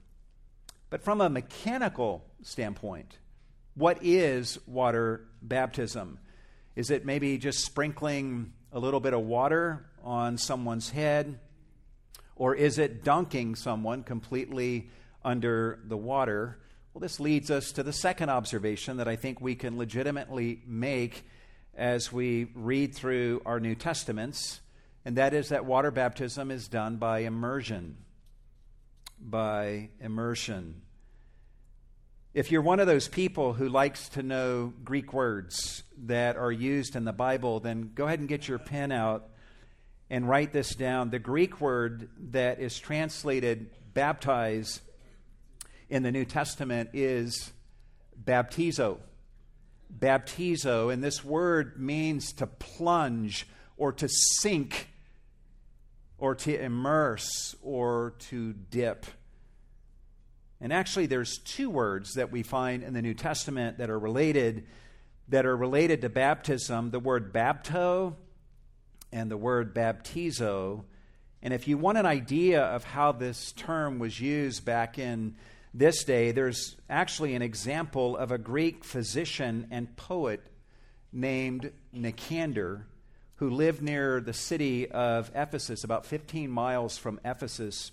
But 0.94 1.02
from 1.02 1.20
a 1.20 1.28
mechanical 1.28 2.24
standpoint, 2.42 3.18
what 3.74 3.98
is 4.00 4.60
water 4.64 5.26
baptism? 5.42 6.20
Is 6.76 6.88
it 6.88 7.04
maybe 7.04 7.36
just 7.36 7.64
sprinkling 7.64 8.52
a 8.70 8.78
little 8.78 9.00
bit 9.00 9.12
of 9.12 9.22
water 9.22 9.86
on 10.04 10.38
someone's 10.38 10.90
head? 10.90 11.40
Or 12.36 12.54
is 12.54 12.78
it 12.78 13.02
dunking 13.02 13.56
someone 13.56 14.04
completely 14.04 14.88
under 15.24 15.80
the 15.84 15.96
water? 15.96 16.60
Well, 16.92 17.00
this 17.00 17.18
leads 17.18 17.50
us 17.50 17.72
to 17.72 17.82
the 17.82 17.92
second 17.92 18.30
observation 18.30 18.98
that 18.98 19.08
I 19.08 19.16
think 19.16 19.40
we 19.40 19.56
can 19.56 19.76
legitimately 19.76 20.62
make 20.64 21.24
as 21.76 22.12
we 22.12 22.52
read 22.54 22.94
through 22.94 23.42
our 23.44 23.58
New 23.58 23.74
Testaments, 23.74 24.60
and 25.04 25.16
that 25.16 25.34
is 25.34 25.48
that 25.48 25.64
water 25.64 25.90
baptism 25.90 26.52
is 26.52 26.68
done 26.68 26.98
by 26.98 27.18
immersion. 27.18 27.96
By 29.18 29.88
immersion. 29.98 30.82
If 32.34 32.50
you're 32.50 32.62
one 32.62 32.80
of 32.80 32.88
those 32.88 33.06
people 33.06 33.52
who 33.52 33.68
likes 33.68 34.08
to 34.10 34.22
know 34.24 34.72
Greek 34.82 35.12
words 35.12 35.84
that 36.06 36.36
are 36.36 36.50
used 36.50 36.96
in 36.96 37.04
the 37.04 37.12
Bible, 37.12 37.60
then 37.60 37.92
go 37.94 38.06
ahead 38.06 38.18
and 38.18 38.28
get 38.28 38.48
your 38.48 38.58
pen 38.58 38.90
out 38.90 39.28
and 40.10 40.28
write 40.28 40.52
this 40.52 40.74
down. 40.74 41.10
The 41.10 41.20
Greek 41.20 41.60
word 41.60 42.08
that 42.32 42.58
is 42.58 42.76
translated 42.76 43.70
baptize 43.94 44.80
in 45.88 46.02
the 46.02 46.10
New 46.10 46.24
Testament 46.24 46.90
is 46.92 47.52
baptizo. 48.20 48.98
Baptizo, 49.96 50.92
and 50.92 51.04
this 51.04 51.22
word 51.22 51.80
means 51.80 52.32
to 52.32 52.48
plunge 52.48 53.46
or 53.76 53.92
to 53.92 54.08
sink 54.08 54.88
or 56.18 56.34
to 56.34 56.60
immerse 56.60 57.54
or 57.62 58.14
to 58.30 58.54
dip. 58.54 59.06
And 60.60 60.72
actually, 60.72 61.06
there's 61.06 61.38
two 61.38 61.68
words 61.68 62.14
that 62.14 62.32
we 62.32 62.42
find 62.42 62.82
in 62.82 62.94
the 62.94 63.02
New 63.02 63.14
Testament 63.14 63.78
that 63.78 63.90
are 63.90 63.98
related, 63.98 64.66
that 65.28 65.46
are 65.46 65.56
related 65.56 66.02
to 66.02 66.08
baptism 66.08 66.90
the 66.90 67.00
word 67.00 67.32
bapto 67.32 68.14
and 69.12 69.30
the 69.30 69.36
word 69.36 69.74
baptizo. 69.74 70.84
And 71.42 71.52
if 71.52 71.68
you 71.68 71.76
want 71.76 71.98
an 71.98 72.06
idea 72.06 72.62
of 72.62 72.84
how 72.84 73.12
this 73.12 73.52
term 73.52 73.98
was 73.98 74.18
used 74.20 74.64
back 74.64 74.98
in 74.98 75.36
this 75.74 76.04
day, 76.04 76.32
there's 76.32 76.76
actually 76.88 77.34
an 77.34 77.42
example 77.42 78.16
of 78.16 78.32
a 78.32 78.38
Greek 78.38 78.84
physician 78.84 79.66
and 79.70 79.94
poet 79.96 80.40
named 81.12 81.72
Nicander 81.94 82.84
who 83.36 83.50
lived 83.50 83.82
near 83.82 84.20
the 84.20 84.32
city 84.32 84.90
of 84.90 85.30
Ephesus, 85.34 85.84
about 85.84 86.06
15 86.06 86.50
miles 86.50 86.96
from 86.96 87.20
Ephesus, 87.24 87.90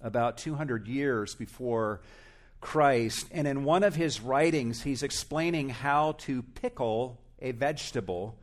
about 0.00 0.38
200 0.38 0.86
years 0.86 1.34
before 1.34 2.00
Christ. 2.60 3.26
And 3.30 3.46
in 3.46 3.64
one 3.64 3.82
of 3.82 3.94
his 3.94 4.20
writings, 4.20 4.82
he's 4.82 5.02
explaining 5.02 5.68
how 5.68 6.12
to 6.18 6.42
pickle 6.42 7.20
a 7.40 7.52
vegetable. 7.52 8.38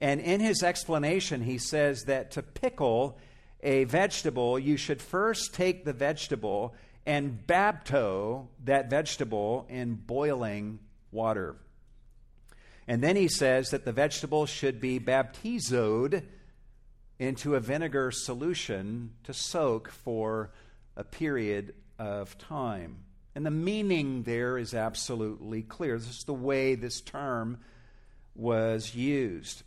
And 0.00 0.20
in 0.20 0.40
his 0.40 0.62
explanation, 0.62 1.42
he 1.42 1.58
says 1.58 2.04
that 2.04 2.30
to 2.32 2.42
pickle 2.42 3.18
a 3.62 3.84
vegetable, 3.84 4.58
you 4.58 4.76
should 4.76 5.02
first 5.02 5.54
take 5.54 5.84
the 5.84 5.92
vegetable 5.92 6.74
and 7.06 7.46
bapto 7.46 8.46
that 8.64 8.88
vegetable 8.88 9.66
in 9.68 9.94
boiling 9.94 10.78
water. 11.12 11.56
And 12.86 13.02
then 13.02 13.16
he 13.16 13.28
says 13.28 13.70
that 13.70 13.84
the 13.84 13.92
vegetable 13.92 14.46
should 14.46 14.80
be 14.80 14.98
baptizoed 14.98 16.24
into 17.18 17.54
a 17.54 17.60
vinegar 17.60 18.10
solution 18.10 19.12
to 19.24 19.34
soak 19.34 19.90
for 19.90 20.50
a 21.00 21.04
period 21.04 21.74
of 21.98 22.36
time. 22.36 22.98
And 23.34 23.46
the 23.46 23.50
meaning 23.50 24.22
there 24.24 24.58
is 24.58 24.74
absolutely 24.74 25.62
clear. 25.62 25.98
This 25.98 26.18
is 26.18 26.24
the 26.24 26.34
way 26.34 26.74
this 26.74 27.00
term 27.00 27.58
was 28.34 28.94
used. 28.94 29.62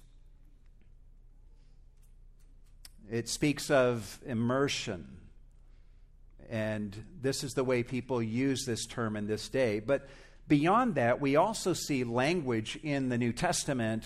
It 3.12 3.28
speaks 3.28 3.72
of 3.72 4.20
immersion 4.26 5.08
and 6.50 7.04
this 7.20 7.44
is 7.44 7.54
the 7.54 7.64
way 7.64 7.82
people 7.82 8.22
use 8.22 8.64
this 8.66 8.86
term 8.86 9.16
in 9.16 9.26
this 9.26 9.50
day. 9.50 9.80
But 9.80 10.08
beyond 10.48 10.96
that, 10.96 11.20
we 11.20 11.36
also 11.36 11.74
see 11.74 12.04
language 12.04 12.78
in 12.84 13.10
the 13.10 13.18
New 13.18 13.34
Testament 13.34 14.04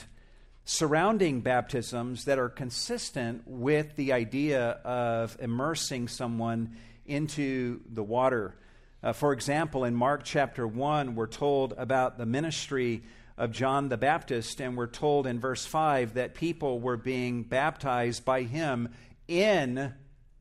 surrounding 0.63 1.41
baptisms 1.41 2.23
that 2.23 2.39
are 2.39 2.47
consistent 2.47 3.41
with 3.45 3.97
the 3.97 4.13
idea 4.13 4.79
of 4.85 5.35
immersing 5.41 6.07
someone 6.07 6.77
into 7.07 7.81
the 7.89 8.03
water. 8.03 8.55
Uh, 9.01 9.13
for 9.13 9.33
example, 9.33 9.83
in 9.83 9.95
Mark 9.95 10.23
chapter 10.23 10.67
1, 10.67 11.15
we're 11.15 11.27
told 11.27 11.73
about 11.77 12.17
the 12.17 12.25
ministry 12.25 13.03
of 13.37 13.51
John 13.51 13.89
the 13.89 13.97
Baptist, 13.97 14.59
and 14.59 14.75
we're 14.75 14.87
told 14.87 15.27
in 15.27 15.39
verse 15.39 15.65
5 15.65 16.15
that 16.15 16.33
people 16.33 16.79
were 16.79 16.97
being 16.97 17.43
baptized 17.43 18.25
by 18.25 18.43
him 18.43 18.89
in 19.27 19.93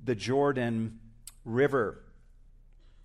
the 0.02 0.14
Jordan 0.14 0.98
River. 1.44 2.02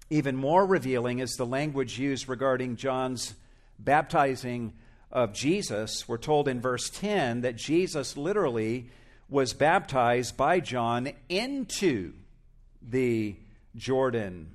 Even 0.10 0.36
more 0.36 0.65
revealing 0.65 1.20
is 1.20 1.36
the 1.36 1.46
language 1.46 2.00
used 2.00 2.30
regarding 2.30 2.75
John's 2.75 3.34
baptizing 3.80 4.74
of 5.12 5.34
Jesus. 5.34 6.08
We're 6.08 6.18
told 6.18 6.48
in 6.48 6.62
verse 6.62 6.89
10 6.89 7.41
that 7.41 7.56
Jesus 7.56 8.15
literally 8.15 8.89
was 9.30 9.53
baptized 9.53 10.38
by 10.38 10.60
John 10.60 11.12
into 11.30 12.13
the 12.82 13.36
Jordan. 13.75 14.53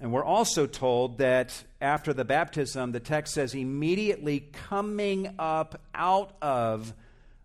And 0.00 0.12
we're 0.12 0.24
also 0.24 0.66
told 0.66 1.18
that 1.18 1.62
after 1.80 2.12
the 2.12 2.24
baptism, 2.24 2.90
the 2.90 3.00
text 3.00 3.34
says, 3.34 3.54
immediately 3.54 4.40
coming 4.40 5.34
up 5.38 5.80
out 5.94 6.34
of 6.42 6.92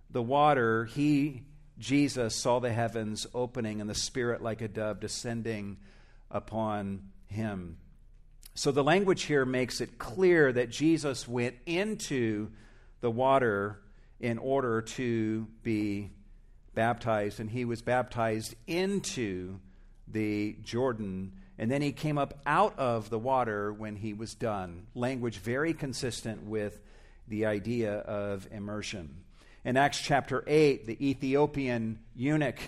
the 0.09 0.23
water, 0.23 0.85
he, 0.85 1.43
Jesus, 1.77 2.35
saw 2.35 2.59
the 2.59 2.73
heavens 2.73 3.27
opening 3.33 3.79
and 3.79 3.89
the 3.89 3.95
Spirit 3.95 4.41
like 4.41 4.61
a 4.61 4.67
dove 4.67 4.99
descending 4.99 5.77
upon 6.31 7.09
him. 7.27 7.77
So 8.55 8.71
the 8.71 8.83
language 8.83 9.23
here 9.23 9.45
makes 9.45 9.79
it 9.79 9.99
clear 9.99 10.51
that 10.51 10.71
Jesus 10.71 11.27
went 11.27 11.55
into 11.67 12.49
the 13.01 13.11
water 13.11 13.79
in 14.19 14.39
order 14.39 14.81
to 14.81 15.45
be 15.61 16.09
baptized, 16.77 17.39
and 17.39 17.49
he 17.49 17.65
was 17.65 17.81
baptized 17.81 18.53
into 18.67 19.59
the 20.07 20.55
Jordan, 20.61 21.33
and 21.57 21.71
then 21.71 21.81
he 21.81 21.91
came 21.91 22.19
up 22.19 22.35
out 22.45 22.77
of 22.77 23.09
the 23.09 23.17
water 23.17 23.73
when 23.73 23.95
he 23.95 24.13
was 24.13 24.35
done. 24.35 24.85
Language 24.93 25.39
very 25.39 25.73
consistent 25.73 26.43
with 26.43 26.79
the 27.27 27.47
idea 27.47 27.95
of 27.95 28.47
immersion. 28.51 29.23
In 29.65 29.75
Acts 29.75 29.99
chapter 29.99 30.43
8, 30.45 30.85
the 30.85 31.09
Ethiopian 31.09 31.97
eunuch 32.15 32.59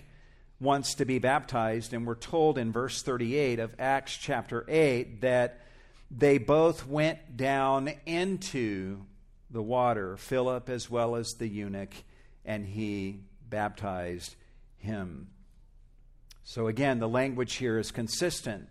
wants 0.59 0.95
to 0.95 1.05
be 1.05 1.19
baptized, 1.19 1.93
and 1.93 2.07
we're 2.07 2.15
told 2.15 2.57
in 2.57 2.71
verse 2.71 3.03
38 3.03 3.59
of 3.59 3.75
Acts 3.77 4.17
chapter 4.17 4.65
8 4.67 5.21
that 5.21 5.61
they 6.09 6.39
both 6.39 6.87
went 6.87 7.37
down 7.37 7.91
into 8.07 9.01
the 9.51 9.61
water, 9.61 10.17
Philip 10.17 10.67
as 10.67 10.89
well 10.89 11.15
as 11.15 11.35
the 11.35 11.47
eunuch, 11.47 11.93
and 12.43 12.65
he 12.65 13.19
baptized 13.49 14.35
him. 14.77 15.29
So, 16.43 16.67
again, 16.67 16.99
the 16.99 17.09
language 17.09 17.55
here 17.55 17.77
is 17.77 17.91
consistent 17.91 18.67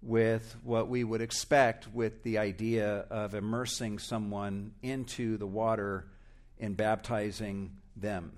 with 0.00 0.56
what 0.62 0.88
we 0.88 1.02
would 1.02 1.20
expect 1.20 1.88
with 1.92 2.22
the 2.22 2.38
idea 2.38 3.06
of 3.10 3.34
immersing 3.34 3.98
someone 3.98 4.72
into 4.82 5.36
the 5.38 5.46
water 5.46 6.06
and 6.60 6.76
baptizing 6.76 7.76
them. 7.96 8.32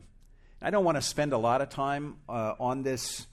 I 0.62 0.70
don't 0.70 0.84
want 0.84 0.96
to 0.96 1.02
spend 1.02 1.32
a 1.32 1.38
lot 1.38 1.60
of 1.60 1.68
time 1.68 2.16
uh, 2.28 2.54
on 2.58 2.82
this 2.82 3.26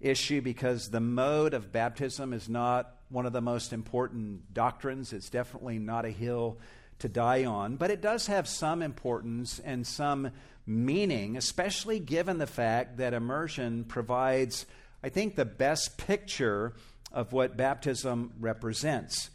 issue 0.00 0.40
because 0.40 0.88
the 0.88 1.00
mode 1.00 1.52
of 1.52 1.72
baptism 1.72 2.32
is 2.32 2.48
not 2.48 2.96
one 3.10 3.26
of 3.26 3.32
the 3.32 3.40
most 3.40 3.72
important 3.72 4.54
doctrines. 4.54 5.12
It's 5.12 5.28
definitely 5.28 5.78
not 5.78 6.04
a 6.04 6.10
hill 6.10 6.58
to 7.00 7.08
die 7.08 7.44
on, 7.44 7.76
but 7.76 7.90
it 7.90 8.00
does 8.00 8.28
have 8.28 8.48
some 8.48 8.82
importance 8.82 9.58
and 9.58 9.86
some 9.86 10.30
meaning, 10.66 11.36
especially 11.36 11.98
given 11.98 12.38
the 12.38 12.46
fact 12.46 12.98
that 12.98 13.14
immersion 13.14 13.84
provides, 13.84 14.66
I 15.02 15.08
think, 15.08 15.36
the 15.36 15.44
best 15.44 15.98
picture 15.98 16.74
of 17.12 17.32
what 17.32 17.56
baptism 17.56 18.32
represents. 18.38 19.30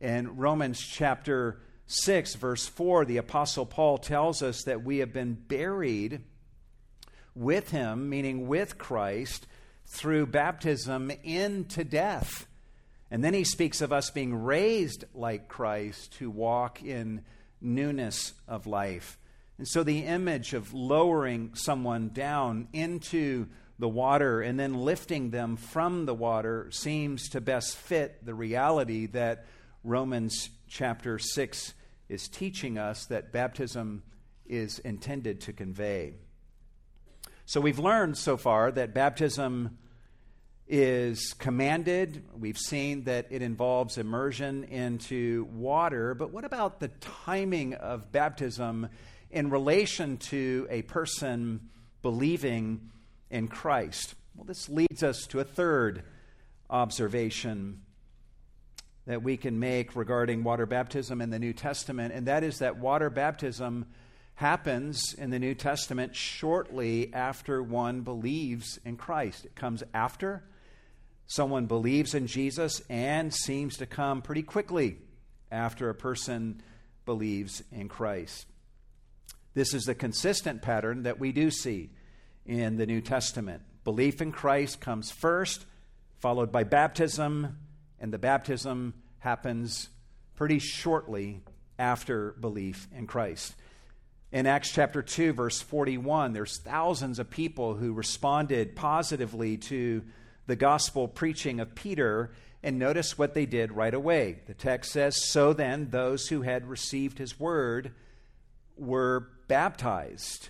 In 0.00 0.36
Romans 0.36 0.80
chapter 0.80 1.60
6, 1.86 2.34
verse 2.36 2.66
4, 2.66 3.04
the 3.04 3.18
Apostle 3.18 3.66
Paul 3.66 3.98
tells 3.98 4.42
us 4.42 4.62
that 4.64 4.84
we 4.84 4.98
have 4.98 5.12
been 5.12 5.34
buried 5.34 6.22
with 7.34 7.70
him, 7.70 8.08
meaning 8.08 8.48
with 8.48 8.78
Christ, 8.78 9.46
through 9.86 10.26
baptism 10.26 11.10
into 11.24 11.84
death. 11.84 12.46
And 13.10 13.24
then 13.24 13.34
he 13.34 13.44
speaks 13.44 13.80
of 13.80 13.92
us 13.92 14.10
being 14.10 14.34
raised 14.34 15.04
like 15.14 15.48
Christ 15.48 16.12
to 16.14 16.30
walk 16.30 16.82
in 16.82 17.22
newness 17.60 18.34
of 18.46 18.66
life. 18.66 19.18
And 19.60 19.68
so 19.68 19.82
the 19.82 20.06
image 20.06 20.54
of 20.54 20.72
lowering 20.72 21.50
someone 21.52 22.12
down 22.14 22.68
into 22.72 23.46
the 23.78 23.90
water 23.90 24.40
and 24.40 24.58
then 24.58 24.72
lifting 24.72 25.28
them 25.28 25.58
from 25.58 26.06
the 26.06 26.14
water 26.14 26.70
seems 26.70 27.28
to 27.28 27.42
best 27.42 27.76
fit 27.76 28.24
the 28.24 28.32
reality 28.32 29.04
that 29.08 29.44
Romans 29.84 30.48
chapter 30.66 31.18
6 31.18 31.74
is 32.08 32.26
teaching 32.26 32.78
us 32.78 33.04
that 33.08 33.34
baptism 33.34 34.02
is 34.46 34.78
intended 34.78 35.42
to 35.42 35.52
convey. 35.52 36.14
So 37.44 37.60
we've 37.60 37.78
learned 37.78 38.16
so 38.16 38.38
far 38.38 38.72
that 38.72 38.94
baptism 38.94 39.76
is 40.68 41.34
commanded. 41.34 42.24
We've 42.34 42.56
seen 42.56 43.04
that 43.04 43.26
it 43.28 43.42
involves 43.42 43.98
immersion 43.98 44.64
into 44.64 45.46
water. 45.52 46.14
But 46.14 46.32
what 46.32 46.46
about 46.46 46.80
the 46.80 46.88
timing 46.88 47.74
of 47.74 48.10
baptism 48.10 48.88
in 49.30 49.50
relation 49.50 50.16
to 50.16 50.66
a 50.70 50.82
person 50.82 51.68
believing 52.02 52.90
in 53.30 53.48
Christ? 53.48 54.14
Well, 54.34 54.44
this 54.44 54.68
leads 54.68 55.02
us 55.02 55.26
to 55.28 55.40
a 55.40 55.44
third 55.44 56.02
observation 56.68 57.82
that 59.06 59.22
we 59.22 59.36
can 59.36 59.58
make 59.58 59.96
regarding 59.96 60.44
water 60.44 60.66
baptism 60.66 61.20
in 61.20 61.30
the 61.30 61.38
New 61.38 61.52
Testament, 61.52 62.14
and 62.14 62.26
that 62.26 62.44
is 62.44 62.58
that 62.58 62.76
water 62.76 63.10
baptism 63.10 63.86
happens 64.34 65.14
in 65.14 65.30
the 65.30 65.38
New 65.38 65.54
Testament 65.54 66.14
shortly 66.14 67.12
after 67.12 67.62
one 67.62 68.00
believes 68.02 68.78
in 68.84 68.96
Christ. 68.96 69.44
It 69.44 69.54
comes 69.54 69.82
after 69.92 70.44
someone 71.26 71.66
believes 71.66 72.14
in 72.14 72.26
Jesus 72.26 72.82
and 72.88 73.34
seems 73.34 73.76
to 73.76 73.86
come 73.86 74.22
pretty 74.22 74.42
quickly 74.42 74.98
after 75.50 75.90
a 75.90 75.94
person 75.94 76.62
believes 77.04 77.62
in 77.70 77.88
Christ. 77.88 78.46
This 79.54 79.74
is 79.74 79.84
the 79.84 79.94
consistent 79.94 80.62
pattern 80.62 81.02
that 81.02 81.18
we 81.18 81.32
do 81.32 81.50
see 81.50 81.90
in 82.46 82.76
the 82.76 82.86
New 82.86 83.00
Testament. 83.00 83.62
Belief 83.82 84.22
in 84.22 84.30
Christ 84.30 84.80
comes 84.80 85.10
first, 85.10 85.66
followed 86.18 86.52
by 86.52 86.64
baptism, 86.64 87.58
and 87.98 88.12
the 88.12 88.18
baptism 88.18 88.94
happens 89.18 89.88
pretty 90.36 90.58
shortly 90.58 91.40
after 91.78 92.32
belief 92.32 92.86
in 92.94 93.06
Christ. 93.06 93.54
In 94.32 94.46
Acts 94.46 94.70
chapter 94.70 95.02
2, 95.02 95.32
verse 95.32 95.60
41, 95.60 96.32
there's 96.32 96.58
thousands 96.58 97.18
of 97.18 97.30
people 97.30 97.74
who 97.74 97.92
responded 97.92 98.76
positively 98.76 99.56
to 99.56 100.04
the 100.46 100.54
gospel 100.54 101.08
preaching 101.08 101.58
of 101.58 101.74
Peter, 101.74 102.30
and 102.62 102.78
notice 102.78 103.18
what 103.18 103.34
they 103.34 103.46
did 103.46 103.72
right 103.72 103.92
away. 103.92 104.38
The 104.46 104.54
text 104.54 104.92
says, 104.92 105.28
So 105.28 105.52
then, 105.52 105.90
those 105.90 106.28
who 106.28 106.42
had 106.42 106.68
received 106.68 107.18
his 107.18 107.40
word 107.40 107.92
were 108.76 109.28
baptized. 109.50 110.48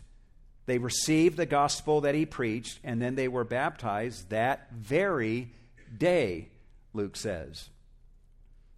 They 0.66 0.78
received 0.78 1.36
the 1.36 1.46
gospel 1.46 2.02
that 2.02 2.14
he 2.14 2.26
preached, 2.26 2.78
and 2.84 3.02
then 3.02 3.16
they 3.16 3.26
were 3.26 3.44
baptized 3.44 4.30
that 4.30 4.70
very 4.72 5.50
day, 5.96 6.50
Luke 6.94 7.16
says. 7.16 7.70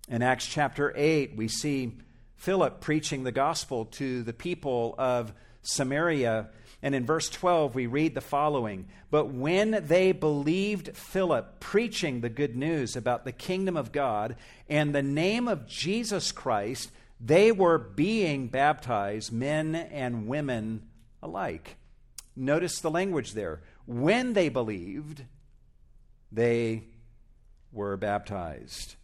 In 0.08 0.22
Acts 0.22 0.46
chapter 0.46 0.92
8, 0.96 1.36
we 1.36 1.48
see 1.48 1.98
Philip 2.36 2.80
preaching 2.80 3.24
the 3.24 3.32
gospel 3.32 3.84
to 3.86 4.22
the 4.22 4.32
people 4.32 4.94
of 4.96 5.34
Samaria 5.62 6.48
and 6.82 6.96
in 6.96 7.06
verse 7.06 7.30
12, 7.30 7.76
we 7.76 7.86
read 7.86 8.14
the 8.14 8.20
following 8.20 8.88
But 9.10 9.26
when 9.26 9.84
they 9.86 10.10
believed 10.10 10.96
Philip 10.96 11.60
preaching 11.60 12.20
the 12.20 12.28
good 12.28 12.56
news 12.56 12.96
about 12.96 13.24
the 13.24 13.32
kingdom 13.32 13.76
of 13.76 13.92
God 13.92 14.36
and 14.68 14.92
the 14.92 15.02
name 15.02 15.46
of 15.46 15.68
Jesus 15.68 16.32
Christ, 16.32 16.90
they 17.24 17.52
were 17.52 17.78
being 17.78 18.48
baptized, 18.48 19.32
men 19.32 19.76
and 19.76 20.26
women 20.26 20.88
alike. 21.22 21.76
Notice 22.34 22.80
the 22.80 22.90
language 22.90 23.32
there. 23.32 23.60
When 23.86 24.32
they 24.32 24.48
believed, 24.48 25.22
they 26.32 26.84
were 27.72 27.96
baptized. 27.96 28.96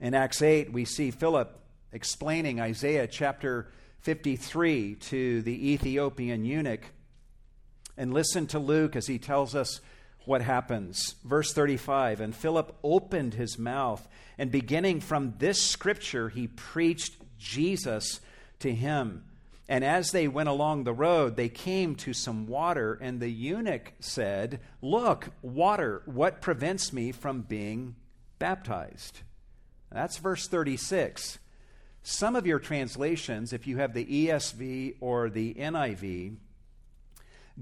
In 0.00 0.14
Acts 0.14 0.42
8, 0.42 0.72
we 0.72 0.84
see 0.84 1.12
Philip 1.12 1.56
explaining 1.92 2.60
Isaiah 2.60 3.06
chapter 3.06 3.70
53 4.00 4.96
to 4.96 5.42
the 5.42 5.72
Ethiopian 5.72 6.44
eunuch. 6.44 6.86
And 7.96 8.12
listen 8.12 8.48
to 8.48 8.58
Luke 8.58 8.96
as 8.96 9.06
he 9.06 9.18
tells 9.18 9.54
us 9.54 9.80
what 10.24 10.42
happens. 10.42 11.14
Verse 11.24 11.52
35 11.52 12.20
And 12.20 12.34
Philip 12.34 12.76
opened 12.82 13.34
his 13.34 13.58
mouth, 13.58 14.06
and 14.38 14.50
beginning 14.50 15.00
from 15.00 15.34
this 15.38 15.62
scripture, 15.62 16.28
he 16.28 16.46
preached 16.46 17.16
Jesus 17.38 18.20
to 18.60 18.72
him. 18.72 19.24
And 19.68 19.84
as 19.84 20.10
they 20.10 20.28
went 20.28 20.48
along 20.48 20.84
the 20.84 20.92
road, 20.92 21.36
they 21.36 21.48
came 21.48 21.94
to 21.96 22.12
some 22.12 22.46
water, 22.46 22.98
and 23.00 23.20
the 23.20 23.30
eunuch 23.30 23.92
said, 24.00 24.60
Look, 24.80 25.28
water, 25.40 26.02
what 26.04 26.40
prevents 26.40 26.92
me 26.92 27.12
from 27.12 27.42
being 27.42 27.96
baptized? 28.38 29.20
That's 29.90 30.18
verse 30.18 30.48
36. 30.48 31.38
Some 32.02 32.34
of 32.34 32.46
your 32.46 32.58
translations, 32.58 33.52
if 33.52 33.66
you 33.66 33.78
have 33.78 33.94
the 33.94 34.04
ESV 34.04 34.96
or 35.00 35.30
the 35.30 35.54
NIV, 35.54 36.36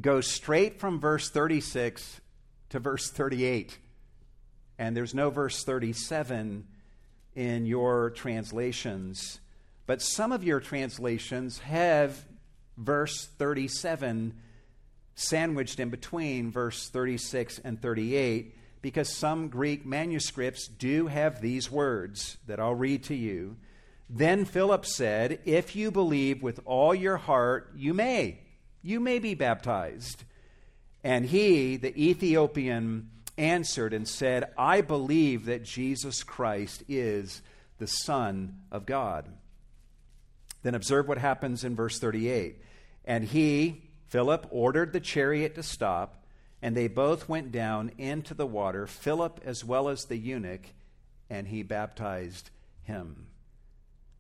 go 0.01 0.21
straight 0.21 0.81
from 0.81 0.99
verse 0.99 1.29
36 1.29 2.21
to 2.71 2.79
verse 2.79 3.11
38. 3.11 3.79
And 4.79 4.97
there's 4.97 5.15
no 5.15 5.31
verse 5.31 5.63
37 5.63 6.67
in 7.35 7.67
your 7.67 8.11
translations. 8.11 9.41
But 9.87 10.03
some 10.03 10.33
of 10.33 10.45
your 10.45 10.61
translations 10.61 11.59
have 11.61 12.25
verse 12.77 13.27
37 13.39 14.35
sandwiched 15.15 15.79
in 15.81 15.91
between 15.91 16.51
verse 16.51 16.89
36 16.89 17.59
and 17.59 17.81
38 17.81 18.57
because 18.83 19.15
some 19.15 19.49
Greek 19.49 19.85
manuscripts 19.85 20.67
do 20.67 21.07
have 21.09 21.41
these 21.41 21.71
words 21.71 22.39
that 22.47 22.59
I'll 22.59 22.75
read 22.75 23.05
to 23.05 23.15
you. 23.15 23.57
Then 24.09 24.45
Philip 24.45 24.87
said, 24.87 25.41
If 25.45 25.77
you 25.77 25.91
believe 25.91 26.43
with 26.43 26.61
all 26.65 26.95
your 26.95 27.19
heart, 27.19 27.71
you 27.77 27.93
may. 27.93 28.41
You 28.83 28.99
may 28.99 29.19
be 29.19 29.35
baptized. 29.35 30.25
And 31.03 31.27
he, 31.27 31.77
the 31.77 31.97
Ethiopian, 32.01 33.11
answered 33.39 33.95
and 33.95 34.07
said, 34.07 34.53
I 34.59 34.83
believe 34.83 35.47
that 35.47 35.65
Jesus 35.65 36.23
Christ 36.23 36.83
is 36.89 37.43
the 37.79 37.87
Son 37.87 38.59
of 38.71 38.85
God. 38.85 39.27
Then 40.63 40.75
observe 40.75 41.09
what 41.09 41.19
happens 41.19 41.65
in 41.65 41.75
verse 41.75 41.99
38. 41.99 42.63
And 43.07 43.25
he, 43.25 43.83
Philip, 44.09 44.47
ordered 44.51 44.93
the 44.93 45.01
chariot 45.01 45.55
to 45.55 45.63
stop, 45.63 46.23
and 46.61 46.77
they 46.77 46.89
both 46.89 47.29
went 47.29 47.51
down 47.51 47.93
into 47.97 48.35
the 48.35 48.47
water, 48.47 48.87
Philip 48.87 49.41
as 49.45 49.65
well 49.65 49.89
as 49.89 50.05
the 50.05 50.19
eunuch, 50.19 50.67
and 51.31 51.49
he 51.49 51.63
baptized 51.63 52.51
him. 52.83 53.30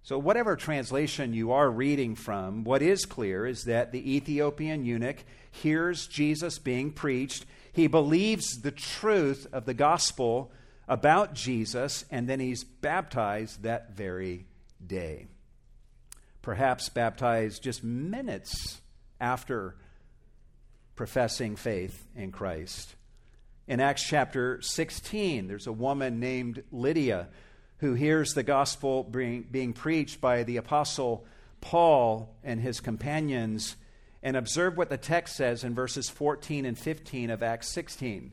So, 0.02 0.18
whatever 0.18 0.56
translation 0.56 1.34
you 1.34 1.52
are 1.52 1.70
reading 1.70 2.14
from, 2.14 2.64
what 2.64 2.80
is 2.80 3.04
clear 3.04 3.46
is 3.46 3.64
that 3.64 3.92
the 3.92 4.16
Ethiopian 4.16 4.84
eunuch 4.84 5.24
hears 5.50 6.06
Jesus 6.06 6.58
being 6.58 6.90
preached. 6.90 7.44
He 7.72 7.86
believes 7.86 8.62
the 8.62 8.70
truth 8.70 9.46
of 9.52 9.66
the 9.66 9.74
gospel 9.74 10.52
about 10.88 11.34
Jesus, 11.34 12.04
and 12.10 12.28
then 12.28 12.40
he's 12.40 12.64
baptized 12.64 13.62
that 13.62 13.94
very 13.94 14.46
day. 14.84 15.26
Perhaps 16.42 16.88
baptized 16.88 17.62
just 17.62 17.84
minutes 17.84 18.80
after 19.20 19.76
professing 20.96 21.56
faith 21.56 22.06
in 22.16 22.32
Christ. 22.32 22.94
In 23.68 23.80
Acts 23.80 24.02
chapter 24.02 24.60
16, 24.62 25.46
there's 25.46 25.66
a 25.66 25.72
woman 25.72 26.18
named 26.18 26.64
Lydia 26.72 27.28
who 27.81 27.95
hears 27.95 28.35
the 28.35 28.43
gospel 28.43 29.03
being, 29.03 29.47
being 29.51 29.73
preached 29.73 30.21
by 30.21 30.43
the 30.43 30.59
apostle 30.59 31.25
Paul 31.61 32.35
and 32.45 32.61
his 32.61 32.81
companions. 32.81 33.77
And 34.23 34.37
observe 34.37 34.77
what 34.77 34.90
the 34.90 34.99
text 34.99 35.37
says 35.37 35.64
in 35.64 35.75
verses 35.75 36.11
14 36.11 36.66
and 36.66 36.79
15 36.79 37.31
of 37.31 37.43
Acts 37.43 37.69
16. 37.69 38.33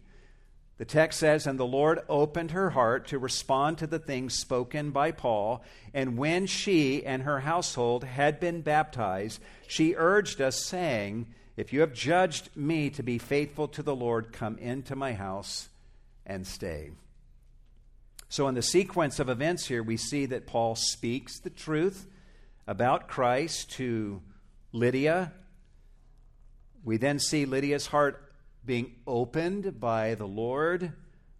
The 0.77 0.85
text 0.85 1.19
says, 1.19 1.47
And 1.47 1.57
the 1.57 1.65
Lord 1.65 2.01
opened 2.09 2.51
her 2.51 2.71
heart 2.71 3.07
to 3.07 3.17
respond 3.17 3.77
to 3.77 3.87
the 3.87 3.99
things 3.99 4.37
spoken 4.37 4.91
by 4.91 5.11
Paul. 5.11 5.63
And 5.93 6.17
when 6.17 6.45
she 6.45 7.05
and 7.05 7.23
her 7.23 7.39
household 7.39 8.03
had 8.03 8.39
been 8.39 8.61
baptized, 8.61 9.41
she 9.65 9.95
urged 9.95 10.41
us, 10.41 10.63
saying, 10.63 11.27
If 11.55 11.71
you 11.71 11.79
have 11.79 11.93
judged 11.93 12.49
me 12.55 12.89
to 12.91 13.01
be 13.01 13.17
faithful 13.17 13.69
to 13.69 13.81
the 13.81 13.95
Lord, 13.95 14.33
come 14.33 14.57
into 14.57 14.95
my 14.95 15.13
house 15.13 15.69
and 16.25 16.45
stay. 16.45 16.91
So, 18.29 18.47
in 18.47 18.55
the 18.55 18.61
sequence 18.61 19.19
of 19.19 19.29
events 19.29 19.67
here, 19.67 19.81
we 19.81 19.95
see 19.95 20.25
that 20.25 20.47
Paul 20.47 20.75
speaks 20.75 21.39
the 21.39 21.49
truth 21.49 22.07
about 22.67 23.07
Christ 23.07 23.71
to 23.71 24.21
Lydia. 24.73 25.31
We 26.83 26.97
then 26.97 27.19
see 27.19 27.45
Lydia's 27.45 27.87
heart 27.87 28.31
being 28.65 28.95
opened 29.07 29.79
by 29.79 30.15
the 30.15 30.27
Lord. 30.27 30.91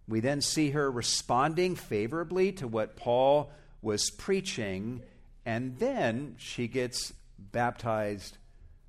We 0.08 0.20
then 0.20 0.40
see 0.40 0.70
her 0.70 0.90
responding 0.90 1.76
favorably 1.76 2.52
to 2.52 2.66
what 2.66 2.96
Paul 2.96 3.52
was 3.82 4.10
preaching, 4.10 5.02
and 5.44 5.78
then 5.78 6.36
she 6.38 6.68
gets 6.68 7.12
baptized 7.38 8.38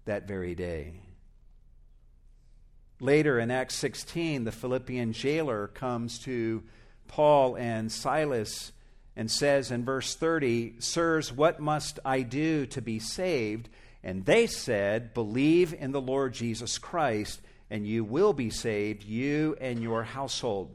that 0.06 0.26
very 0.26 0.56
day. 0.56 0.94
Later 3.02 3.40
in 3.40 3.52
Acts 3.52 3.76
16, 3.76 4.46
the 4.46 4.52
Philippian 4.52 5.14
jailer 5.14 5.68
comes 5.68 6.20
to 6.20 6.64
Paul 7.10 7.56
and 7.56 7.92
Silas 7.92 8.72
and 9.18 9.30
says 9.30 9.70
in 9.70 9.84
verse 9.84 10.16
30, 10.16 10.76
Sirs, 10.80 11.34
what 11.34 11.60
must 11.60 12.00
I 12.06 12.22
do 12.22 12.66
to 12.68 12.82
be 12.82 13.00
saved? 13.00 13.68
And 14.02 14.26
they 14.26 14.48
said, 14.48 15.14
Believe 15.14 15.74
in 15.74 15.92
the 15.92 16.00
Lord 16.00 16.34
Jesus 16.34 16.78
Christ, 16.78 17.42
and 17.70 17.86
you 17.86 18.06
will 18.06 18.32
be 18.32 18.50
saved, 18.50 19.04
you 19.04 19.58
and 19.60 19.82
your 19.84 20.04
household. 20.04 20.74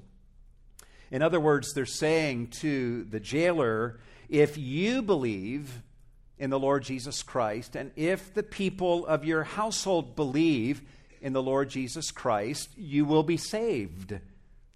In 1.11 1.23
other 1.23 1.41
words, 1.41 1.73
they're 1.73 1.87
saying 1.87 2.49
to 2.61 3.05
the 3.05 3.21
jailer, 3.21 3.99
If 4.29 4.59
you 4.59 5.01
believe 5.01 5.83
in 6.39 6.51
the 6.51 6.59
Lord 6.59 6.83
Jesus 6.83 7.23
Christ, 7.23 7.77
and 7.77 7.93
if 7.97 8.35
the 8.35 8.43
people 8.43 9.07
of 9.07 9.25
your 9.25 9.45
household 9.45 10.17
believe 10.17 10.83
in 11.23 11.33
the 11.33 11.43
Lord 11.43 11.71
Jesus 11.71 12.11
Christ, 12.11 12.77
you 12.77 13.07
will 13.07 13.23
be 13.23 13.39
saved. 13.39 14.19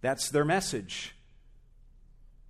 That's 0.01 0.31
their 0.31 0.45
message. 0.45 1.15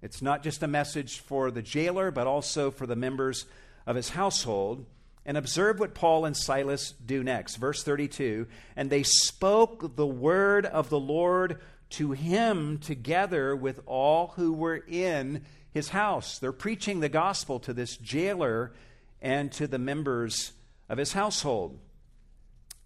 It's 0.00 0.22
not 0.22 0.42
just 0.42 0.62
a 0.62 0.68
message 0.68 1.18
for 1.18 1.50
the 1.50 1.62
jailer, 1.62 2.10
but 2.10 2.26
also 2.26 2.70
for 2.70 2.86
the 2.86 2.96
members 2.96 3.46
of 3.86 3.96
his 3.96 4.10
household. 4.10 4.86
And 5.26 5.36
observe 5.36 5.78
what 5.78 5.94
Paul 5.94 6.24
and 6.24 6.36
Silas 6.36 6.92
do 6.92 7.22
next. 7.22 7.56
Verse 7.56 7.82
32 7.82 8.46
And 8.76 8.88
they 8.88 9.02
spoke 9.02 9.96
the 9.96 10.06
word 10.06 10.64
of 10.64 10.88
the 10.88 11.00
Lord 11.00 11.58
to 11.90 12.12
him 12.12 12.78
together 12.78 13.54
with 13.56 13.80
all 13.86 14.28
who 14.36 14.52
were 14.52 14.82
in 14.88 15.44
his 15.70 15.90
house. 15.90 16.38
They're 16.38 16.52
preaching 16.52 17.00
the 17.00 17.08
gospel 17.08 17.58
to 17.60 17.72
this 17.72 17.96
jailer 17.96 18.72
and 19.20 19.50
to 19.52 19.66
the 19.66 19.78
members 19.78 20.52
of 20.88 20.98
his 20.98 21.12
household. 21.12 21.78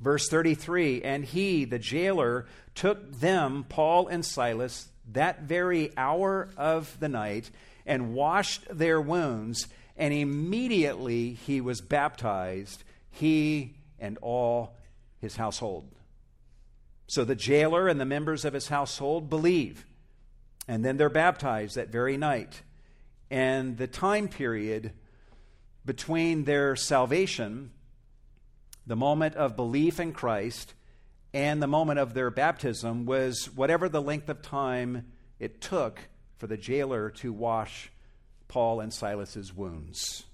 Verse 0.01 0.29
33 0.29 1.03
And 1.03 1.25
he, 1.25 1.65
the 1.65 1.79
jailer, 1.79 2.47
took 2.75 3.13
them, 3.13 3.65
Paul 3.69 4.09
and 4.09 4.25
Silas, 4.25 4.89
that 5.15 5.43
very 5.43 5.97
hour 5.97 6.49
of 6.57 6.99
the 7.01 7.09
night 7.09 7.51
and 7.87 8.15
washed 8.15 8.65
their 8.71 9.01
wounds, 9.01 9.67
and 9.97 10.15
immediately 10.15 11.35
he 11.35 11.61
was 11.61 11.81
baptized, 11.81 12.85
he 13.11 13.75
and 13.99 14.19
all 14.23 14.77
his 15.21 15.37
household. 15.37 15.89
So 17.07 17.25
the 17.25 17.35
jailer 17.35 17.89
and 17.89 18.01
the 18.01 18.05
members 18.05 18.45
of 18.45 18.55
his 18.55 18.69
household 18.69 19.29
believe, 19.29 19.85
and 20.67 20.85
then 20.85 20.97
they're 20.97 21.09
baptized 21.09 21.77
that 21.77 21.89
very 21.89 22.17
night. 22.17 22.63
And 23.31 23.77
the 23.77 23.87
time 23.87 24.29
period 24.29 24.93
between 25.85 26.45
their 26.45 26.77
salvation, 26.77 27.71
the 28.87 28.97
moment 28.97 29.35
of 29.35 29.57
belief 29.57 29.99
in 29.99 30.13
Christ, 30.13 30.75
and 31.35 31.63
the 31.63 31.67
moment 31.67 31.99
of 31.99 32.15
their 32.15 32.31
baptism 32.31 33.07
was 33.07 33.47
whatever 33.55 33.89
the 33.89 34.03
length 34.03 34.29
of 34.29 34.43
time 34.43 35.07
it 35.39 35.61
took 35.61 36.01
for 36.37 36.47
the 36.47 36.57
jailer 36.57 37.11
to 37.11 37.33
wash 37.33 37.91
Paul 38.49 38.81
and 38.81 38.93
Silas's 38.93 39.55
wounds. 39.55 40.25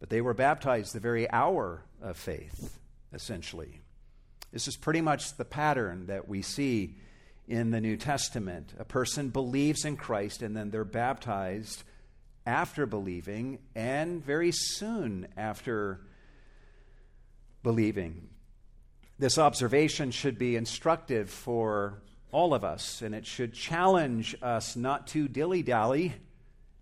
But 0.00 0.10
they 0.10 0.20
were 0.20 0.34
baptized 0.34 0.94
the 0.94 1.00
very 1.00 1.30
hour 1.30 1.82
of 2.00 2.16
faith, 2.16 2.78
essentially. 3.12 3.80
This 4.52 4.68
is 4.68 4.76
pretty 4.76 5.00
much 5.00 5.36
the 5.36 5.44
pattern 5.44 6.06
that 6.06 6.28
we 6.28 6.40
see 6.42 6.96
in 7.46 7.70
the 7.70 7.80
New 7.80 7.96
Testament. 7.96 8.72
A 8.78 8.84
person 8.84 9.28
believes 9.28 9.84
in 9.84 9.96
Christ 9.96 10.42
and 10.42 10.56
then 10.56 10.70
they're 10.70 10.84
baptized 10.84 11.82
after 12.46 12.86
believing 12.86 13.58
and 13.74 14.24
very 14.24 14.52
soon 14.52 15.28
after 15.36 16.00
believing. 17.62 18.28
This 19.24 19.38
observation 19.38 20.10
should 20.10 20.38
be 20.38 20.54
instructive 20.54 21.30
for 21.30 22.02
all 22.30 22.52
of 22.52 22.62
us, 22.62 23.00
and 23.00 23.14
it 23.14 23.24
should 23.24 23.54
challenge 23.54 24.36
us 24.42 24.76
not 24.76 25.06
to 25.06 25.28
dilly 25.28 25.62
dally 25.62 26.12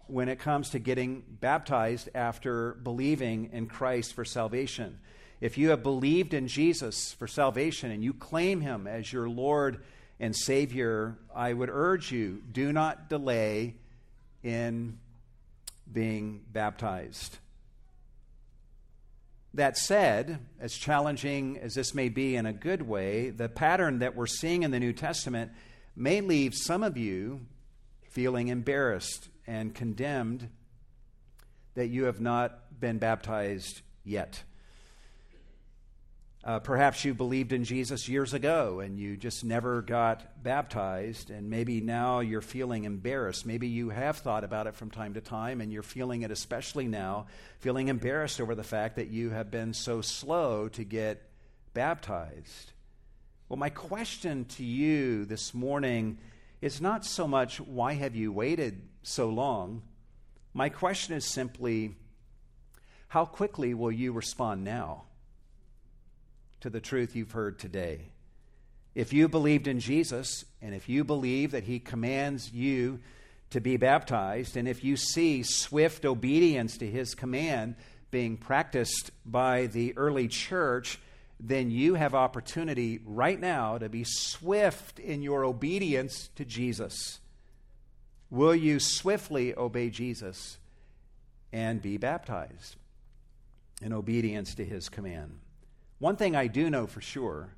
when 0.08 0.28
it 0.28 0.40
comes 0.40 0.70
to 0.70 0.80
getting 0.80 1.22
baptized 1.38 2.08
after 2.16 2.72
believing 2.82 3.50
in 3.52 3.68
Christ 3.68 4.14
for 4.14 4.24
salvation. 4.24 4.98
If 5.40 5.56
you 5.56 5.70
have 5.70 5.84
believed 5.84 6.34
in 6.34 6.48
Jesus 6.48 7.12
for 7.12 7.28
salvation 7.28 7.92
and 7.92 8.02
you 8.02 8.12
claim 8.12 8.60
him 8.60 8.88
as 8.88 9.12
your 9.12 9.28
Lord 9.28 9.84
and 10.18 10.34
Savior, 10.34 11.18
I 11.32 11.52
would 11.52 11.70
urge 11.70 12.10
you 12.10 12.42
do 12.50 12.72
not 12.72 13.08
delay 13.08 13.76
in 14.42 14.98
being 15.92 16.40
baptized. 16.52 17.38
That 19.54 19.76
said, 19.76 20.38
as 20.58 20.72
challenging 20.74 21.58
as 21.58 21.74
this 21.74 21.94
may 21.94 22.08
be 22.08 22.36
in 22.36 22.46
a 22.46 22.52
good 22.52 22.82
way, 22.82 23.30
the 23.30 23.48
pattern 23.48 23.98
that 23.98 24.16
we're 24.16 24.26
seeing 24.26 24.62
in 24.62 24.70
the 24.70 24.80
New 24.80 24.94
Testament 24.94 25.52
may 25.94 26.20
leave 26.22 26.54
some 26.54 26.82
of 26.82 26.96
you 26.96 27.46
feeling 28.08 28.48
embarrassed 28.48 29.28
and 29.46 29.74
condemned 29.74 30.48
that 31.74 31.88
you 31.88 32.04
have 32.04 32.20
not 32.20 32.80
been 32.80 32.98
baptized 32.98 33.82
yet. 34.04 34.42
Uh, 36.44 36.58
perhaps 36.58 37.04
you 37.04 37.14
believed 37.14 37.52
in 37.52 37.62
Jesus 37.62 38.08
years 38.08 38.34
ago 38.34 38.80
and 38.80 38.98
you 38.98 39.16
just 39.16 39.44
never 39.44 39.80
got 39.80 40.42
baptized, 40.42 41.30
and 41.30 41.48
maybe 41.48 41.80
now 41.80 42.18
you're 42.18 42.40
feeling 42.40 42.82
embarrassed. 42.82 43.46
Maybe 43.46 43.68
you 43.68 43.90
have 43.90 44.18
thought 44.18 44.42
about 44.42 44.66
it 44.66 44.74
from 44.74 44.90
time 44.90 45.14
to 45.14 45.20
time 45.20 45.60
and 45.60 45.72
you're 45.72 45.84
feeling 45.84 46.22
it, 46.22 46.32
especially 46.32 46.88
now, 46.88 47.26
feeling 47.60 47.86
embarrassed 47.86 48.40
over 48.40 48.56
the 48.56 48.64
fact 48.64 48.96
that 48.96 49.08
you 49.08 49.30
have 49.30 49.52
been 49.52 49.72
so 49.72 50.00
slow 50.00 50.68
to 50.70 50.82
get 50.82 51.22
baptized. 51.74 52.72
Well, 53.48 53.58
my 53.58 53.70
question 53.70 54.44
to 54.56 54.64
you 54.64 55.24
this 55.24 55.54
morning 55.54 56.18
is 56.60 56.80
not 56.80 57.04
so 57.04 57.28
much 57.28 57.60
why 57.60 57.92
have 57.92 58.16
you 58.16 58.32
waited 58.32 58.82
so 59.04 59.28
long? 59.28 59.82
My 60.54 60.70
question 60.70 61.14
is 61.14 61.24
simply 61.24 61.94
how 63.06 63.26
quickly 63.26 63.74
will 63.74 63.92
you 63.92 64.10
respond 64.12 64.64
now? 64.64 65.04
To 66.62 66.70
the 66.70 66.80
truth 66.80 67.16
you've 67.16 67.32
heard 67.32 67.58
today. 67.58 68.12
If 68.94 69.12
you 69.12 69.28
believed 69.28 69.66
in 69.66 69.80
Jesus, 69.80 70.44
and 70.60 70.74
if 70.74 70.88
you 70.88 71.02
believe 71.02 71.50
that 71.50 71.64
he 71.64 71.80
commands 71.80 72.52
you 72.52 73.00
to 73.50 73.60
be 73.60 73.76
baptized, 73.76 74.56
and 74.56 74.68
if 74.68 74.84
you 74.84 74.96
see 74.96 75.42
swift 75.42 76.04
obedience 76.04 76.78
to 76.78 76.88
his 76.88 77.14
command 77.14 77.74
being 78.12 78.36
practiced 78.36 79.10
by 79.26 79.66
the 79.66 79.96
early 79.96 80.28
church, 80.28 81.00
then 81.40 81.70
you 81.72 81.94
have 81.94 82.14
opportunity 82.14 83.00
right 83.04 83.40
now 83.40 83.76
to 83.78 83.88
be 83.88 84.04
swift 84.06 85.00
in 85.00 85.20
your 85.20 85.44
obedience 85.44 86.28
to 86.36 86.44
Jesus. 86.44 87.18
Will 88.30 88.54
you 88.54 88.78
swiftly 88.78 89.56
obey 89.56 89.90
Jesus 89.90 90.58
and 91.52 91.82
be 91.82 91.96
baptized 91.96 92.76
in 93.82 93.92
obedience 93.92 94.54
to 94.54 94.64
his 94.64 94.88
command? 94.88 95.41
One 96.02 96.16
thing 96.16 96.34
I 96.34 96.48
do 96.48 96.68
know 96.68 96.88
for 96.88 97.00
sure 97.00 97.54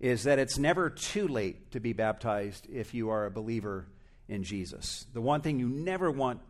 is 0.00 0.22
that 0.22 0.38
it's 0.38 0.56
never 0.56 0.88
too 0.88 1.28
late 1.28 1.72
to 1.72 1.80
be 1.80 1.92
baptized 1.92 2.66
if 2.72 2.94
you 2.94 3.10
are 3.10 3.26
a 3.26 3.30
believer 3.30 3.84
in 4.26 4.42
Jesus. 4.42 5.04
The 5.12 5.20
one 5.20 5.42
thing 5.42 5.60
you 5.60 5.68
never 5.68 6.10
want 6.10 6.40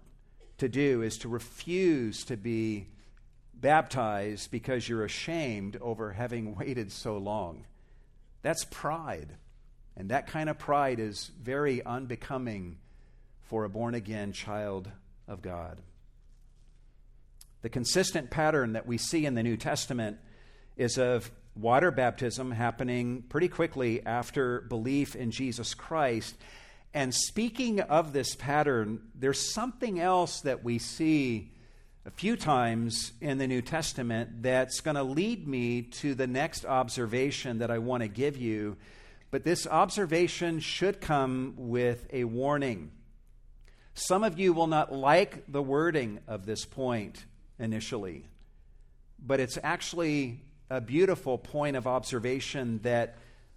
to 0.58 0.68
do 0.68 1.02
is 1.02 1.18
to 1.18 1.28
refuse 1.28 2.24
to 2.26 2.36
be 2.36 2.86
baptized 3.52 4.52
because 4.52 4.88
you're 4.88 5.04
ashamed 5.04 5.76
over 5.80 6.12
having 6.12 6.54
waited 6.58 6.92
so 6.92 7.18
long. 7.18 7.64
That's 8.42 8.64
pride. 8.66 9.30
And 9.96 10.10
that 10.10 10.28
kind 10.28 10.48
of 10.48 10.56
pride 10.56 11.00
is 11.00 11.32
very 11.42 11.84
unbecoming 11.84 12.78
for 13.48 13.64
a 13.64 13.68
born 13.68 13.96
again 13.96 14.30
child 14.30 14.88
of 15.26 15.42
God. 15.42 15.80
The 17.62 17.70
consistent 17.70 18.30
pattern 18.30 18.74
that 18.74 18.86
we 18.86 18.98
see 18.98 19.26
in 19.26 19.34
the 19.34 19.42
New 19.42 19.56
Testament 19.56 20.18
is 20.78 20.96
of 20.96 21.30
water 21.54 21.90
baptism 21.90 22.52
happening 22.52 23.22
pretty 23.28 23.48
quickly 23.48 24.04
after 24.06 24.62
belief 24.62 25.16
in 25.16 25.30
Jesus 25.30 25.74
Christ. 25.74 26.36
And 26.94 27.12
speaking 27.12 27.80
of 27.80 28.12
this 28.12 28.34
pattern, 28.36 29.00
there's 29.14 29.52
something 29.52 30.00
else 30.00 30.40
that 30.42 30.64
we 30.64 30.78
see 30.78 31.52
a 32.06 32.10
few 32.10 32.36
times 32.36 33.12
in 33.20 33.38
the 33.38 33.46
New 33.46 33.60
Testament 33.60 34.42
that's 34.42 34.80
going 34.80 34.94
to 34.94 35.02
lead 35.02 35.46
me 35.46 35.82
to 35.82 36.14
the 36.14 36.26
next 36.26 36.64
observation 36.64 37.58
that 37.58 37.70
I 37.70 37.78
want 37.78 38.02
to 38.02 38.08
give 38.08 38.36
you. 38.36 38.76
But 39.30 39.44
this 39.44 39.66
observation 39.66 40.60
should 40.60 41.00
come 41.00 41.54
with 41.56 42.06
a 42.12 42.24
warning. 42.24 42.92
Some 43.92 44.22
of 44.22 44.38
you 44.38 44.52
will 44.52 44.68
not 44.68 44.92
like 44.92 45.44
the 45.48 45.62
wording 45.62 46.20
of 46.28 46.46
this 46.46 46.64
point 46.64 47.26
initially, 47.58 48.24
but 49.18 49.40
it's 49.40 49.58
actually 49.62 50.40
a 50.70 50.80
beautiful 50.80 51.38
point 51.38 51.76
of 51.76 51.86
observation 51.86 52.80
that 52.82 53.16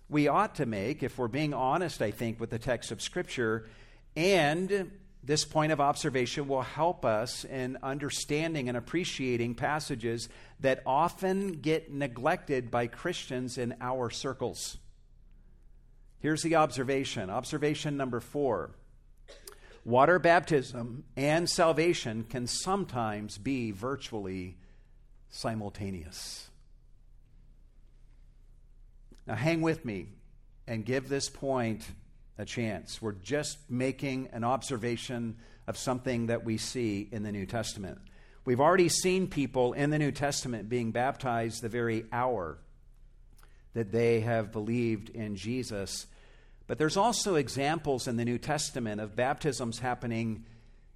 we 0.09 0.27
ought 0.27 0.55
to 0.55 0.65
make 0.65 1.03
if 1.03 1.17
we're 1.17 1.27
being 1.27 1.53
honest, 1.53 2.01
I 2.01 2.11
think, 2.11 2.39
with 2.39 2.49
the 2.49 2.59
text 2.59 2.91
of 2.91 3.01
Scripture. 3.01 3.67
And 4.15 4.91
this 5.23 5.45
point 5.45 5.71
of 5.71 5.79
observation 5.79 6.47
will 6.47 6.61
help 6.61 7.05
us 7.05 7.45
in 7.45 7.77
understanding 7.83 8.67
and 8.67 8.77
appreciating 8.77 9.55
passages 9.55 10.29
that 10.59 10.81
often 10.85 11.53
get 11.53 11.91
neglected 11.91 12.71
by 12.71 12.87
Christians 12.87 13.57
in 13.57 13.75
our 13.81 14.09
circles. 14.09 14.77
Here's 16.19 16.43
the 16.43 16.55
observation. 16.55 17.29
Observation 17.29 17.97
number 17.97 18.19
four 18.19 18.71
water 19.83 20.19
baptism 20.19 21.03
and 21.17 21.49
salvation 21.49 22.23
can 22.23 22.45
sometimes 22.45 23.39
be 23.39 23.71
virtually 23.71 24.55
simultaneous. 25.31 26.50
Now, 29.27 29.35
hang 29.35 29.61
with 29.61 29.85
me 29.85 30.07
and 30.67 30.85
give 30.85 31.09
this 31.09 31.29
point 31.29 31.83
a 32.37 32.45
chance. 32.45 33.01
We're 33.01 33.11
just 33.11 33.57
making 33.69 34.29
an 34.33 34.43
observation 34.43 35.37
of 35.67 35.77
something 35.77 36.27
that 36.27 36.43
we 36.43 36.57
see 36.57 37.07
in 37.11 37.23
the 37.23 37.31
New 37.31 37.45
Testament. 37.45 37.99
We've 38.45 38.59
already 38.59 38.89
seen 38.89 39.27
people 39.27 39.73
in 39.73 39.91
the 39.91 39.99
New 39.99 40.11
Testament 40.11 40.67
being 40.67 40.91
baptized 40.91 41.61
the 41.61 41.69
very 41.69 42.05
hour 42.11 42.57
that 43.73 43.91
they 43.91 44.21
have 44.21 44.51
believed 44.51 45.09
in 45.09 45.35
Jesus. 45.35 46.07
But 46.67 46.77
there's 46.77 46.97
also 46.97 47.35
examples 47.35 48.07
in 48.07 48.17
the 48.17 48.25
New 48.25 48.39
Testament 48.39 48.99
of 48.99 49.15
baptisms 49.15 49.79
happening 49.79 50.45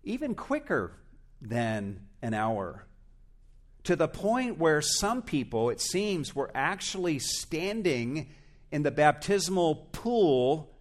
even 0.03 0.35
quicker 0.35 0.93
than 1.41 2.07
an 2.21 2.33
hour 2.33 2.85
to 3.85 3.95
the 3.95 4.07
point 4.07 4.57
where 4.57 4.81
some 4.81 5.21
people, 5.21 5.69
it 5.69 5.79
seems, 5.79 6.35
were 6.35 6.51
actually 6.53 7.19
standing 7.19 8.29
in 8.71 8.83
the 8.83 8.91
baptismal 8.91 9.87
pool 9.91 10.71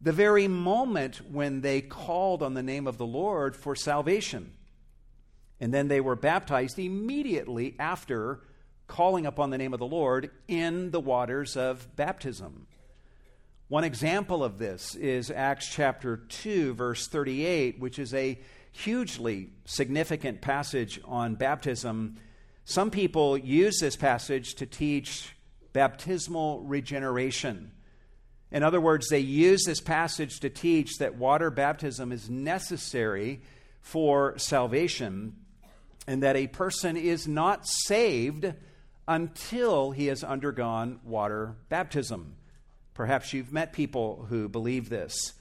the 0.00 0.12
very 0.12 0.46
moment 0.46 1.16
when 1.30 1.60
they 1.62 1.80
called 1.80 2.42
on 2.42 2.54
the 2.54 2.62
name 2.62 2.86
of 2.86 2.98
the 2.98 3.06
Lord 3.06 3.56
for 3.56 3.74
salvation. 3.74 4.52
And 5.58 5.74
then 5.74 5.88
they 5.88 6.00
were 6.00 6.14
baptized 6.14 6.78
immediately 6.78 7.74
after 7.78 8.40
calling 8.86 9.26
upon 9.26 9.50
the 9.50 9.58
name 9.58 9.72
of 9.72 9.80
the 9.80 9.86
Lord 9.86 10.30
in 10.46 10.90
the 10.90 11.00
waters 11.00 11.56
of 11.56 11.96
baptism. 11.96 12.66
One 13.68 13.84
example 13.84 14.44
of 14.44 14.58
this 14.58 14.94
is 14.94 15.30
Acts 15.30 15.68
chapter 15.68 16.16
2, 16.16 16.74
verse 16.74 17.08
38, 17.08 17.80
which 17.80 17.98
is 17.98 18.14
a 18.14 18.38
hugely 18.72 19.50
significant 19.64 20.40
passage 20.40 21.00
on 21.04 21.34
baptism. 21.34 22.16
Some 22.64 22.90
people 22.90 23.36
use 23.36 23.78
this 23.80 23.96
passage 23.96 24.54
to 24.56 24.66
teach 24.66 25.34
baptismal 25.72 26.62
regeneration. 26.62 27.72
In 28.50 28.62
other 28.62 28.80
words, 28.80 29.08
they 29.08 29.18
use 29.18 29.64
this 29.64 29.80
passage 29.80 30.40
to 30.40 30.50
teach 30.50 30.98
that 30.98 31.16
water 31.16 31.50
baptism 31.50 32.12
is 32.12 32.30
necessary 32.30 33.42
for 33.80 34.38
salvation 34.38 35.36
and 36.06 36.22
that 36.22 36.36
a 36.36 36.46
person 36.46 36.96
is 36.96 37.28
not 37.28 37.66
saved 37.66 38.52
until 39.06 39.90
he 39.90 40.06
has 40.06 40.24
undergone 40.24 41.00
water 41.04 41.56
baptism. 41.68 42.34
Perhaps 42.94 43.32
you've 43.32 43.52
met 43.52 43.72
people 43.72 44.26
who 44.28 44.48
believe 44.48 44.88
this. 44.88 45.32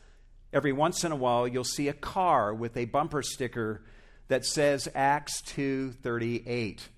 Every 0.53 0.71
once 0.71 1.03
in 1.03 1.11
a 1.11 1.15
while, 1.15 1.47
you'll 1.47 1.63
see 1.63 1.87
a 1.87 1.93
car 1.93 2.53
with 2.53 2.77
a 2.77 2.85
bumper 2.85 3.21
sticker 3.21 3.83
that 4.27 4.45
says 4.45 4.87
Acts 4.95 5.41
2:38. 5.41 6.89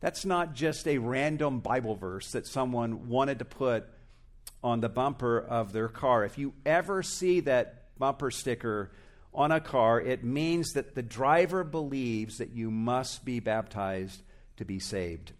That's 0.00 0.24
not 0.24 0.54
just 0.54 0.86
a 0.86 0.98
random 0.98 1.60
Bible 1.60 1.96
verse 1.96 2.30
that 2.32 2.46
someone 2.46 3.08
wanted 3.08 3.38
to 3.40 3.44
put 3.44 3.88
on 4.62 4.80
the 4.80 4.88
bumper 4.88 5.38
of 5.38 5.72
their 5.72 5.88
car. 5.88 6.24
If 6.24 6.38
you 6.38 6.52
ever 6.64 7.02
see 7.02 7.40
that 7.40 7.98
bumper 7.98 8.30
sticker 8.30 8.90
on 9.34 9.52
a 9.52 9.60
car, 9.60 10.00
it 10.00 10.24
means 10.24 10.72
that 10.72 10.94
the 10.94 11.02
driver 11.02 11.64
believes 11.64 12.38
that 12.38 12.50
you 12.50 12.70
must 12.70 13.24
be 13.24 13.40
baptized 13.40 14.22
to 14.56 14.64
be 14.64 14.78
saved. 14.78 15.32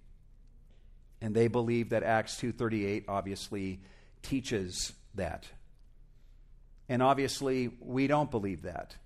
And 1.21 1.35
they 1.35 1.49
believe 1.49 1.91
that 1.91 2.03
Acts 2.03 2.37
2:38 2.37 3.05
obviously 3.09 3.81
teaches 4.23 4.93
that. 5.15 5.51
And 6.89 7.03
obviously, 7.03 7.71
we 7.81 8.07
don't 8.07 8.31
believe 8.31 8.63
that. 8.63 8.97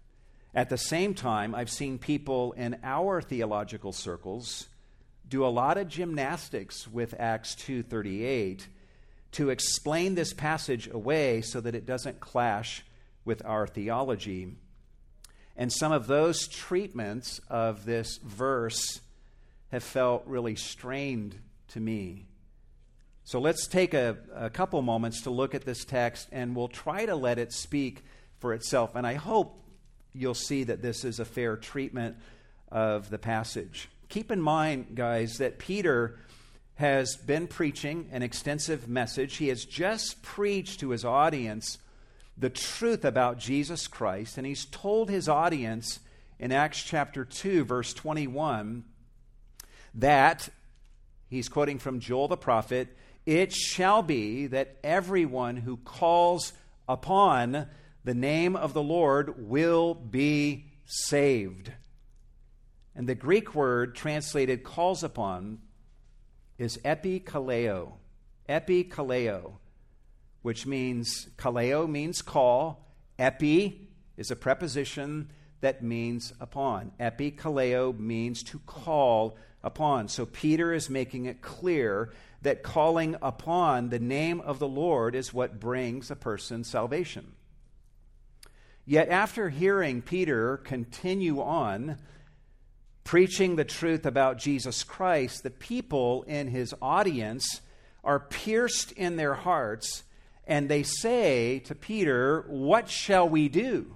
At 0.54 0.68
the 0.68 0.76
same 0.76 1.14
time, 1.14 1.54
I've 1.54 1.70
seen 1.70 1.98
people 1.98 2.52
in 2.52 2.78
our 2.82 3.22
theological 3.22 3.92
circles 3.92 4.66
do 5.28 5.44
a 5.44 5.48
lot 5.48 5.78
of 5.78 5.88
gymnastics 5.88 6.88
with 6.88 7.14
Acts 7.18 7.54
2:38 7.54 8.66
to 9.32 9.50
explain 9.50 10.16
this 10.16 10.34
passage 10.34 10.88
away 10.88 11.40
so 11.40 11.60
that 11.60 11.76
it 11.76 11.86
doesn't 11.86 12.18
clash 12.18 12.84
with 13.24 13.44
our 13.44 13.66
theology. 13.66 14.56
And 15.56 15.72
some 15.72 15.92
of 15.92 16.08
those 16.08 16.48
treatments 16.48 17.40
of 17.48 17.84
this 17.84 18.16
verse 18.18 19.00
have 19.70 19.84
felt 19.84 20.26
really 20.26 20.56
strained 20.56 21.38
to 21.68 21.80
me. 21.80 22.26
So 23.30 23.38
let's 23.38 23.68
take 23.68 23.94
a, 23.94 24.16
a 24.34 24.50
couple 24.50 24.82
moments 24.82 25.20
to 25.20 25.30
look 25.30 25.54
at 25.54 25.64
this 25.64 25.84
text 25.84 26.26
and 26.32 26.56
we'll 26.56 26.66
try 26.66 27.06
to 27.06 27.14
let 27.14 27.38
it 27.38 27.52
speak 27.52 28.02
for 28.40 28.52
itself. 28.52 28.96
And 28.96 29.06
I 29.06 29.14
hope 29.14 29.56
you'll 30.12 30.34
see 30.34 30.64
that 30.64 30.82
this 30.82 31.04
is 31.04 31.20
a 31.20 31.24
fair 31.24 31.56
treatment 31.56 32.16
of 32.72 33.08
the 33.08 33.18
passage. 33.18 33.88
Keep 34.08 34.32
in 34.32 34.42
mind, 34.42 34.96
guys, 34.96 35.38
that 35.38 35.60
Peter 35.60 36.18
has 36.74 37.14
been 37.14 37.46
preaching 37.46 38.08
an 38.10 38.24
extensive 38.24 38.88
message. 38.88 39.36
He 39.36 39.46
has 39.46 39.64
just 39.64 40.24
preached 40.24 40.80
to 40.80 40.90
his 40.90 41.04
audience 41.04 41.78
the 42.36 42.50
truth 42.50 43.04
about 43.04 43.38
Jesus 43.38 43.86
Christ, 43.86 44.38
and 44.38 44.46
he's 44.46 44.64
told 44.64 45.08
his 45.08 45.28
audience 45.28 46.00
in 46.40 46.50
Acts 46.50 46.82
chapter 46.82 47.24
2, 47.24 47.64
verse 47.64 47.94
21, 47.94 48.82
that 49.94 50.48
he's 51.28 51.48
quoting 51.48 51.78
from 51.78 52.00
Joel 52.00 52.26
the 52.26 52.36
prophet, 52.36 52.96
it 53.26 53.52
shall 53.52 54.02
be 54.02 54.46
that 54.48 54.78
everyone 54.82 55.58
who 55.58 55.76
calls 55.76 56.52
upon 56.88 57.66
the 58.04 58.14
name 58.14 58.56
of 58.56 58.72
the 58.72 58.82
Lord 58.82 59.48
will 59.48 59.94
be 59.94 60.66
saved. 60.86 61.72
And 62.94 63.08
the 63.08 63.14
Greek 63.14 63.54
word 63.54 63.94
translated 63.94 64.64
calls 64.64 65.04
upon 65.04 65.60
is 66.58 66.78
epikaleo. 66.84 67.92
Epikaleo, 68.48 69.52
which 70.42 70.66
means, 70.66 71.28
kaleo 71.36 71.88
means 71.88 72.22
call. 72.22 72.86
Epi 73.18 73.88
is 74.16 74.30
a 74.30 74.36
preposition 74.36 75.30
that 75.60 75.82
means 75.82 76.32
upon. 76.40 76.92
Epikaleo 76.98 77.96
means 77.98 78.42
to 78.42 78.58
call 78.60 79.36
upon. 79.62 80.08
So 80.08 80.26
Peter 80.26 80.72
is 80.72 80.88
making 80.90 81.26
it 81.26 81.42
clear 81.42 82.12
that 82.42 82.62
calling 82.62 83.16
upon 83.20 83.90
the 83.90 83.98
name 83.98 84.40
of 84.40 84.58
the 84.58 84.68
Lord 84.68 85.14
is 85.14 85.34
what 85.34 85.60
brings 85.60 86.10
a 86.10 86.16
person 86.16 86.64
salvation. 86.64 87.32
Yet 88.86 89.08
after 89.08 89.50
hearing 89.50 90.02
Peter 90.02 90.56
continue 90.56 91.40
on 91.40 91.98
preaching 93.04 93.56
the 93.56 93.64
truth 93.64 94.06
about 94.06 94.38
Jesus 94.38 94.82
Christ, 94.82 95.42
the 95.42 95.50
people 95.50 96.22
in 96.24 96.48
his 96.48 96.74
audience 96.80 97.60
are 98.02 98.20
pierced 98.20 98.92
in 98.92 99.16
their 99.16 99.34
hearts 99.34 100.04
and 100.46 100.68
they 100.68 100.82
say 100.82 101.60
to 101.60 101.74
Peter, 101.74 102.44
What 102.48 102.88
shall 102.88 103.28
we 103.28 103.48
do? 103.48 103.94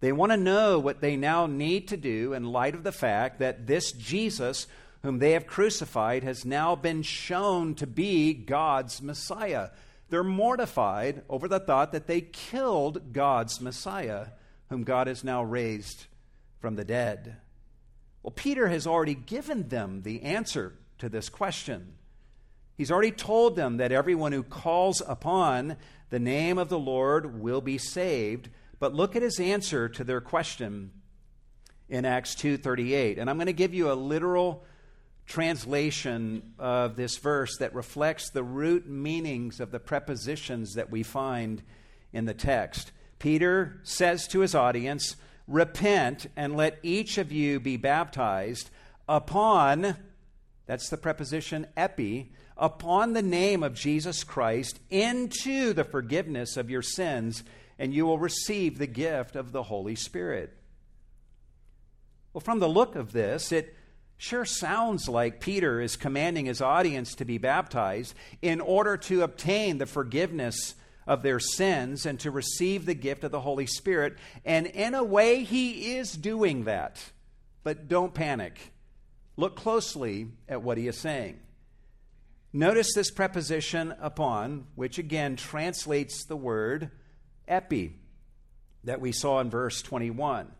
They 0.00 0.12
want 0.12 0.32
to 0.32 0.36
know 0.36 0.78
what 0.78 1.00
they 1.00 1.16
now 1.16 1.46
need 1.46 1.88
to 1.88 1.96
do 1.96 2.32
in 2.32 2.44
light 2.44 2.74
of 2.74 2.84
the 2.84 2.92
fact 2.92 3.40
that 3.40 3.66
this 3.66 3.92
Jesus, 3.92 4.66
whom 5.02 5.18
they 5.18 5.32
have 5.32 5.46
crucified, 5.46 6.22
has 6.22 6.44
now 6.44 6.76
been 6.76 7.02
shown 7.02 7.74
to 7.76 7.86
be 7.86 8.32
God's 8.32 9.02
Messiah. 9.02 9.70
They're 10.08 10.24
mortified 10.24 11.22
over 11.28 11.48
the 11.48 11.60
thought 11.60 11.92
that 11.92 12.06
they 12.06 12.20
killed 12.20 13.12
God's 13.12 13.60
Messiah, 13.60 14.28
whom 14.70 14.84
God 14.84 15.06
has 15.06 15.24
now 15.24 15.42
raised 15.42 16.06
from 16.60 16.76
the 16.76 16.84
dead. 16.84 17.36
Well, 18.22 18.32
Peter 18.32 18.68
has 18.68 18.86
already 18.86 19.14
given 19.14 19.68
them 19.68 20.02
the 20.02 20.22
answer 20.22 20.74
to 20.98 21.08
this 21.08 21.28
question. 21.28 21.94
He's 22.76 22.90
already 22.90 23.10
told 23.10 23.56
them 23.56 23.78
that 23.78 23.92
everyone 23.92 24.32
who 24.32 24.42
calls 24.42 25.02
upon 25.06 25.76
the 26.10 26.18
name 26.18 26.58
of 26.58 26.68
the 26.68 26.78
Lord 26.78 27.40
will 27.40 27.60
be 27.60 27.78
saved. 27.78 28.48
But 28.78 28.94
look 28.94 29.16
at 29.16 29.22
his 29.22 29.40
answer 29.40 29.88
to 29.88 30.04
their 30.04 30.20
question 30.20 30.92
in 31.88 32.04
Acts 32.04 32.34
2:38. 32.34 33.18
And 33.18 33.28
I'm 33.28 33.36
going 33.36 33.46
to 33.46 33.52
give 33.52 33.74
you 33.74 33.90
a 33.90 33.94
literal 33.94 34.64
translation 35.26 36.54
of 36.58 36.96
this 36.96 37.18
verse 37.18 37.58
that 37.58 37.74
reflects 37.74 38.30
the 38.30 38.42
root 38.42 38.88
meanings 38.88 39.60
of 39.60 39.70
the 39.70 39.80
prepositions 39.80 40.74
that 40.74 40.90
we 40.90 41.02
find 41.02 41.62
in 42.12 42.24
the 42.24 42.34
text. 42.34 42.92
Peter 43.18 43.80
says 43.82 44.26
to 44.28 44.40
his 44.40 44.54
audience, 44.54 45.16
"Repent 45.46 46.26
and 46.36 46.56
let 46.56 46.78
each 46.82 47.18
of 47.18 47.32
you 47.32 47.60
be 47.60 47.76
baptized 47.76 48.70
upon 49.08 49.96
that's 50.68 50.90
the 50.90 50.98
preposition 50.98 51.66
epi, 51.78 52.30
upon 52.54 53.14
the 53.14 53.22
name 53.22 53.62
of 53.62 53.72
Jesus 53.72 54.22
Christ 54.22 54.78
into 54.90 55.72
the 55.72 55.82
forgiveness 55.82 56.58
of 56.58 56.68
your 56.68 56.82
sins, 56.82 57.42
and 57.78 57.94
you 57.94 58.06
will 58.06 58.18
receive 58.18 58.78
the 58.78 58.86
gift 58.86 59.36
of 59.36 59.52
the 59.52 59.62
Holy 59.62 59.94
Spirit. 59.94 60.54
Well, 62.32 62.40
from 62.40 62.58
the 62.58 62.68
look 62.68 62.96
of 62.96 63.12
this, 63.12 63.52
it 63.52 63.74
sure 64.16 64.44
sounds 64.44 65.08
like 65.08 65.40
Peter 65.40 65.80
is 65.80 65.96
commanding 65.96 66.46
his 66.46 66.60
audience 66.60 67.14
to 67.14 67.24
be 67.24 67.38
baptized 67.38 68.14
in 68.42 68.60
order 68.60 68.96
to 68.96 69.22
obtain 69.22 69.78
the 69.78 69.86
forgiveness 69.86 70.74
of 71.06 71.22
their 71.22 71.40
sins 71.40 72.04
and 72.04 72.20
to 72.20 72.30
receive 72.30 72.84
the 72.84 72.94
gift 72.94 73.24
of 73.24 73.30
the 73.30 73.40
Holy 73.40 73.66
Spirit. 73.66 74.18
And 74.44 74.66
in 74.66 74.94
a 74.94 75.04
way, 75.04 75.44
he 75.44 75.96
is 75.96 76.12
doing 76.12 76.64
that. 76.64 77.02
But 77.62 77.88
don't 77.88 78.12
panic. 78.12 78.72
Look 79.36 79.56
closely 79.56 80.28
at 80.48 80.62
what 80.62 80.78
he 80.78 80.88
is 80.88 80.98
saying. 80.98 81.38
Notice 82.52 82.92
this 82.94 83.10
preposition 83.10 83.94
upon, 84.00 84.66
which 84.74 84.98
again 84.98 85.36
translates 85.36 86.24
the 86.24 86.36
word 86.36 86.90
epi 87.48 87.96
that 88.84 89.00
we 89.00 89.12
saw 89.12 89.40
in 89.40 89.50
verse 89.50 89.82
21. 89.82 90.52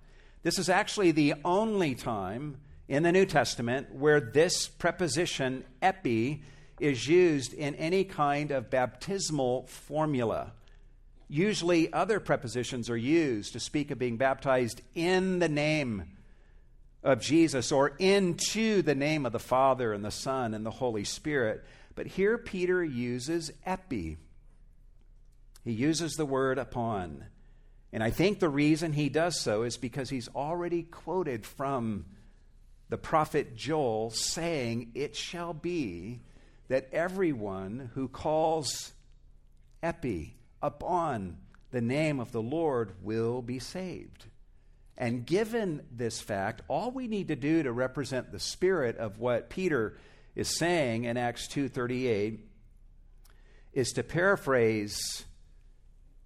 This 0.43 0.59
is 0.59 0.69
actually 0.69 1.13
the 1.13 1.35
only 1.45 1.95
time 1.95 2.57
in 2.89 3.03
the 3.03 3.13
New 3.13 3.27
Testament 3.27 3.95
where 3.95 4.21
this 4.21 4.67
preposition 4.67 5.65
epi 5.83 6.43
is 6.81 7.07
used 7.07 7.53
in 7.53 7.75
any 7.75 8.05
kind 8.05 8.51
of 8.51 8.71
baptismal 8.71 9.67
formula. 9.67 10.53
Usually, 11.29 11.93
other 11.93 12.21
prepositions 12.21 12.89
are 12.89 12.97
used 12.97 13.53
to 13.53 13.61
speak 13.61 13.91
of 13.91 13.99
being 13.99 14.17
baptized 14.17 14.81
in 14.95 15.39
the 15.39 15.49
name 15.49 16.05
of 17.03 17.21
Jesus 17.21 17.71
or 17.71 17.93
into 17.99 18.83
the 18.83 18.95
name 18.95 19.27
of 19.27 19.33
the 19.33 19.39
Father 19.39 19.93
and 19.93 20.05
the 20.05 20.11
Son 20.11 20.55
and 20.55 20.65
the 20.65 20.71
Holy 20.71 21.05
Spirit. 21.05 21.65
But 21.95 22.07
here 22.07 22.39
Peter 22.39 22.83
uses 22.83 23.53
epi 23.67 24.17
he 25.69 25.75
uses 25.75 26.15
the 26.15 26.27
word 26.27 26.59
upon. 26.59 27.25
And 27.93 28.03
I 28.03 28.11
think 28.11 28.39
the 28.39 28.49
reason 28.49 28.93
he 28.93 29.09
does 29.09 29.41
so 29.41 29.63
is 29.63 29.77
because 29.77 30.11
he's 30.11 30.29
already 30.29 30.83
quoted 30.83 31.45
from 31.47 32.07
the 32.89 32.99
prophet 32.99 33.57
Joel 33.57 34.11
saying, 34.11 34.93
It 34.95 35.17
shall 35.17 35.53
be 35.53 36.21
that 36.69 36.89
everyone 36.93 37.91
who 37.95 38.09
calls 38.09 38.93
epi 39.83 40.37
upon 40.63 41.39
the 41.71 41.81
name 41.81 42.21
of 42.21 42.33
the 42.33 42.43
Lord 42.43 42.93
will 43.03 43.43
be 43.43 43.59
saved. 43.59 44.27
And 44.97 45.25
given 45.25 45.83
this 45.93 46.21
fact, 46.21 46.63
all 46.69 46.91
we 46.91 47.07
need 47.07 47.29
to 47.29 47.37
do 47.37 47.63
to 47.63 47.73
represent 47.73 48.33
the 48.33 48.41
spirit 48.41 48.97
of 48.97 49.19
what 49.19 49.49
Peter 49.49 49.97
is 50.35 50.57
saying 50.57 51.05
in 51.05 51.17
Acts 51.17 51.47
2:38 51.49 52.41
is 53.73 53.93
to 53.93 54.03
paraphrase 54.03 55.25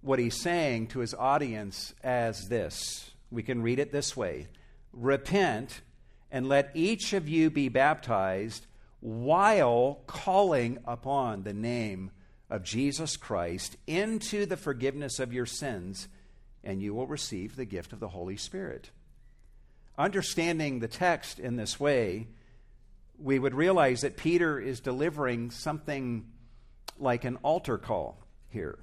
what 0.03 0.19
he's 0.19 0.39
saying 0.39 0.87
to 0.87 0.99
his 0.99 1.13
audience 1.13 1.93
as 2.03 2.47
this. 2.49 3.11
We 3.31 3.41
can 3.41 3.61
read 3.61 3.79
it 3.79 3.91
this 3.91 4.15
way 4.15 4.47
Repent 4.91 5.81
and 6.31 6.47
let 6.47 6.71
each 6.73 7.13
of 7.13 7.27
you 7.27 7.49
be 7.49 7.69
baptized 7.69 8.67
while 8.99 10.01
calling 10.07 10.77
upon 10.85 11.43
the 11.43 11.53
name 11.53 12.11
of 12.49 12.63
Jesus 12.63 13.17
Christ 13.17 13.75
into 13.87 14.45
the 14.45 14.57
forgiveness 14.57 15.19
of 15.19 15.33
your 15.33 15.45
sins, 15.45 16.07
and 16.63 16.81
you 16.81 16.93
will 16.93 17.07
receive 17.07 17.55
the 17.55 17.65
gift 17.65 17.93
of 17.93 17.99
the 17.99 18.09
Holy 18.09 18.37
Spirit. 18.37 18.91
Understanding 19.97 20.79
the 20.79 20.87
text 20.87 21.39
in 21.39 21.55
this 21.55 21.79
way, 21.79 22.27
we 23.19 23.39
would 23.39 23.53
realize 23.53 24.01
that 24.01 24.17
Peter 24.17 24.59
is 24.59 24.79
delivering 24.79 25.51
something 25.51 26.25
like 26.97 27.25
an 27.25 27.37
altar 27.43 27.77
call 27.77 28.23
here. 28.49 28.79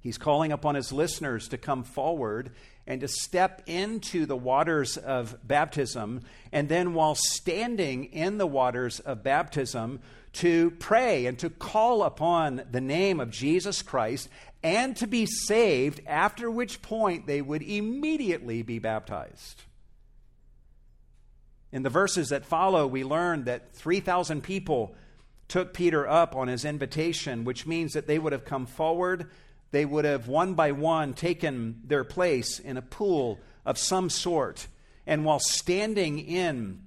He's 0.00 0.18
calling 0.18 0.50
upon 0.50 0.74
his 0.74 0.92
listeners 0.92 1.48
to 1.48 1.58
come 1.58 1.84
forward 1.84 2.52
and 2.86 3.02
to 3.02 3.08
step 3.08 3.62
into 3.66 4.26
the 4.26 4.36
waters 4.36 4.96
of 4.96 5.36
baptism, 5.46 6.22
and 6.52 6.68
then 6.68 6.94
while 6.94 7.14
standing 7.14 8.06
in 8.06 8.38
the 8.38 8.46
waters 8.46 8.98
of 9.00 9.22
baptism, 9.22 10.00
to 10.32 10.70
pray 10.72 11.26
and 11.26 11.38
to 11.40 11.50
call 11.50 12.02
upon 12.02 12.62
the 12.70 12.80
name 12.80 13.20
of 13.20 13.30
Jesus 13.30 13.82
Christ 13.82 14.28
and 14.62 14.96
to 14.96 15.06
be 15.06 15.26
saved, 15.26 16.00
after 16.06 16.50
which 16.50 16.82
point 16.82 17.26
they 17.26 17.42
would 17.42 17.62
immediately 17.62 18.62
be 18.62 18.78
baptized. 18.78 19.62
In 21.72 21.82
the 21.82 21.90
verses 21.90 22.30
that 22.30 22.44
follow, 22.44 22.86
we 22.86 23.04
learn 23.04 23.44
that 23.44 23.72
3,000 23.74 24.42
people 24.42 24.94
took 25.48 25.74
Peter 25.74 26.08
up 26.08 26.36
on 26.36 26.48
his 26.48 26.64
invitation, 26.64 27.44
which 27.44 27.66
means 27.66 27.92
that 27.92 28.06
they 28.06 28.18
would 28.18 28.32
have 28.32 28.44
come 28.44 28.66
forward 28.66 29.30
they 29.70 29.84
would 29.84 30.04
have 30.04 30.28
one 30.28 30.54
by 30.54 30.72
one 30.72 31.14
taken 31.14 31.80
their 31.84 32.04
place 32.04 32.58
in 32.58 32.76
a 32.76 32.82
pool 32.82 33.38
of 33.64 33.78
some 33.78 34.10
sort. 34.10 34.66
And 35.06 35.24
while 35.24 35.38
standing 35.40 36.18
in 36.18 36.82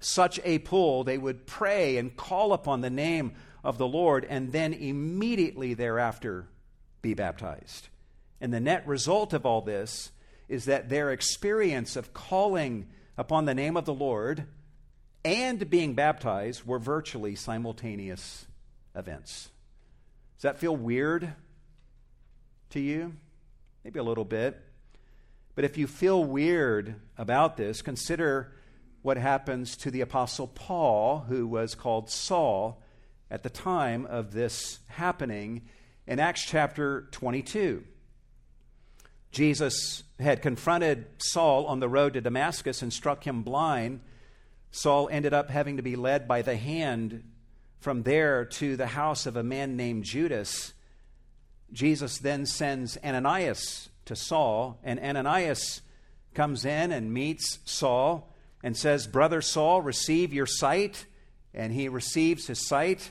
such 0.00 0.40
a 0.44 0.58
pool, 0.58 1.04
they 1.04 1.18
would 1.18 1.46
pray 1.46 1.96
and 1.96 2.16
call 2.16 2.52
upon 2.52 2.80
the 2.80 2.90
name 2.90 3.32
of 3.62 3.78
the 3.78 3.86
Lord, 3.86 4.26
and 4.28 4.52
then 4.52 4.72
immediately 4.72 5.74
thereafter 5.74 6.46
be 7.02 7.14
baptized. 7.14 7.88
And 8.40 8.52
the 8.52 8.60
net 8.60 8.86
result 8.86 9.32
of 9.32 9.44
all 9.44 9.60
this 9.60 10.10
is 10.48 10.64
that 10.64 10.88
their 10.88 11.10
experience 11.12 11.96
of 11.96 12.12
calling 12.12 12.88
upon 13.16 13.44
the 13.44 13.54
name 13.54 13.76
of 13.76 13.84
the 13.84 13.94
Lord 13.94 14.46
and 15.24 15.68
being 15.68 15.94
baptized 15.94 16.66
were 16.66 16.78
virtually 16.78 17.34
simultaneous 17.34 18.46
events. 18.94 19.50
Does 20.40 20.44
that 20.44 20.58
feel 20.58 20.74
weird 20.74 21.34
to 22.70 22.80
you? 22.80 23.12
Maybe 23.84 23.98
a 23.98 24.02
little 24.02 24.24
bit. 24.24 24.58
But 25.54 25.66
if 25.66 25.76
you 25.76 25.86
feel 25.86 26.24
weird 26.24 26.94
about 27.18 27.58
this, 27.58 27.82
consider 27.82 28.50
what 29.02 29.18
happens 29.18 29.76
to 29.76 29.90
the 29.90 30.00
Apostle 30.00 30.46
Paul, 30.46 31.26
who 31.28 31.46
was 31.46 31.74
called 31.74 32.08
Saul 32.08 32.82
at 33.30 33.42
the 33.42 33.50
time 33.50 34.06
of 34.06 34.32
this 34.32 34.78
happening 34.86 35.68
in 36.06 36.18
Acts 36.18 36.46
chapter 36.46 37.06
22. 37.10 37.84
Jesus 39.32 40.04
had 40.18 40.40
confronted 40.40 41.04
Saul 41.18 41.66
on 41.66 41.80
the 41.80 41.88
road 41.90 42.14
to 42.14 42.22
Damascus 42.22 42.80
and 42.80 42.90
struck 42.90 43.26
him 43.26 43.42
blind. 43.42 44.00
Saul 44.70 45.06
ended 45.12 45.34
up 45.34 45.50
having 45.50 45.76
to 45.76 45.82
be 45.82 45.96
led 45.96 46.26
by 46.26 46.40
the 46.40 46.56
hand 46.56 47.24
from 47.80 48.02
there 48.02 48.44
to 48.44 48.76
the 48.76 48.86
house 48.86 49.26
of 49.26 49.36
a 49.36 49.42
man 49.42 49.76
named 49.76 50.04
Judas. 50.04 50.72
Jesus 51.72 52.18
then 52.18 52.46
sends 52.46 52.98
Ananias 53.02 53.88
to 54.04 54.14
Saul, 54.14 54.78
and 54.82 55.00
Ananias 55.00 55.82
comes 56.34 56.64
in 56.64 56.92
and 56.92 57.12
meets 57.12 57.58
Saul 57.64 58.32
and 58.62 58.76
says, 58.76 59.06
Brother 59.06 59.40
Saul, 59.40 59.80
receive 59.82 60.32
your 60.32 60.46
sight. 60.46 61.06
And 61.52 61.72
he 61.72 61.88
receives 61.88 62.46
his 62.46 62.66
sight. 62.66 63.10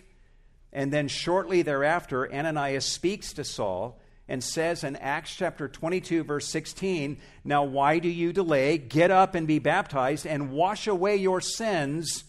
And 0.72 0.94
then 0.94 1.08
shortly 1.08 1.62
thereafter, 1.62 2.32
Ananias 2.32 2.86
speaks 2.86 3.34
to 3.34 3.44
Saul 3.44 4.00
and 4.28 4.44
says 4.44 4.84
in 4.84 4.96
Acts 4.98 5.36
chapter 5.36 5.68
22, 5.68 6.24
verse 6.24 6.48
16, 6.48 7.18
Now 7.44 7.64
why 7.64 7.98
do 7.98 8.08
you 8.08 8.32
delay? 8.32 8.78
Get 8.78 9.10
up 9.10 9.34
and 9.34 9.48
be 9.48 9.60
baptized 9.60 10.28
and 10.28 10.52
wash 10.52 10.86
away 10.86 11.16
your 11.16 11.42
sins, 11.42 12.24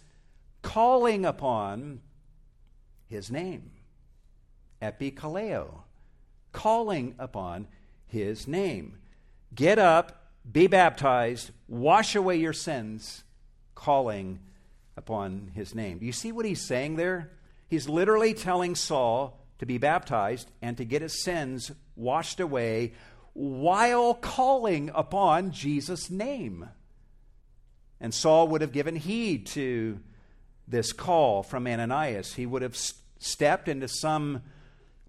calling 0.63 1.27
upon 1.27 2.01
his 3.11 3.31
name. 3.31 3.73
Epikaleo. 4.81 5.83
Calling 6.53 7.15
upon 7.19 7.67
his 8.07 8.49
name. 8.49 8.99
Get 9.55 9.79
up, 9.79 10.31
be 10.51 10.67
baptized, 10.69 11.51
wash 11.69 12.15
away 12.15 12.37
your 12.37 12.53
sins, 12.53 13.25
calling 13.75 14.39
upon 14.97 15.51
his 15.55 15.75
name. 15.75 15.99
Do 15.99 16.07
you 16.07 16.13
see 16.13 16.33
what 16.33 16.47
he's 16.47 16.61
saying 16.61 16.97
there? 16.97 17.31
He's 17.69 17.89
literally 17.89 18.33
telling 18.33 18.75
Saul 18.75 19.39
to 19.59 19.67
be 19.67 19.79
baptized 19.79 20.51
and 20.63 20.77
to 20.77 20.85
get 20.85 21.03
his 21.03 21.23
sins 21.23 21.71
washed 21.97 22.41
away 22.41 22.95
while 23.33 24.15
calling 24.15 24.91
upon 24.95 25.53
Jesus' 25.53 26.11
name. 26.11 26.69
And 28.01 28.15
Saul 28.15 28.49
would 28.49 28.61
have 28.61 28.73
given 28.73 28.97
heed 28.97 29.47
to 29.49 30.01
this 30.71 30.93
call 30.93 31.43
from 31.43 31.67
Ananias. 31.67 32.35
He 32.35 32.47
would 32.47 32.63
have 32.63 32.77
stepped 33.19 33.69
into 33.69 33.89
some 33.89 34.43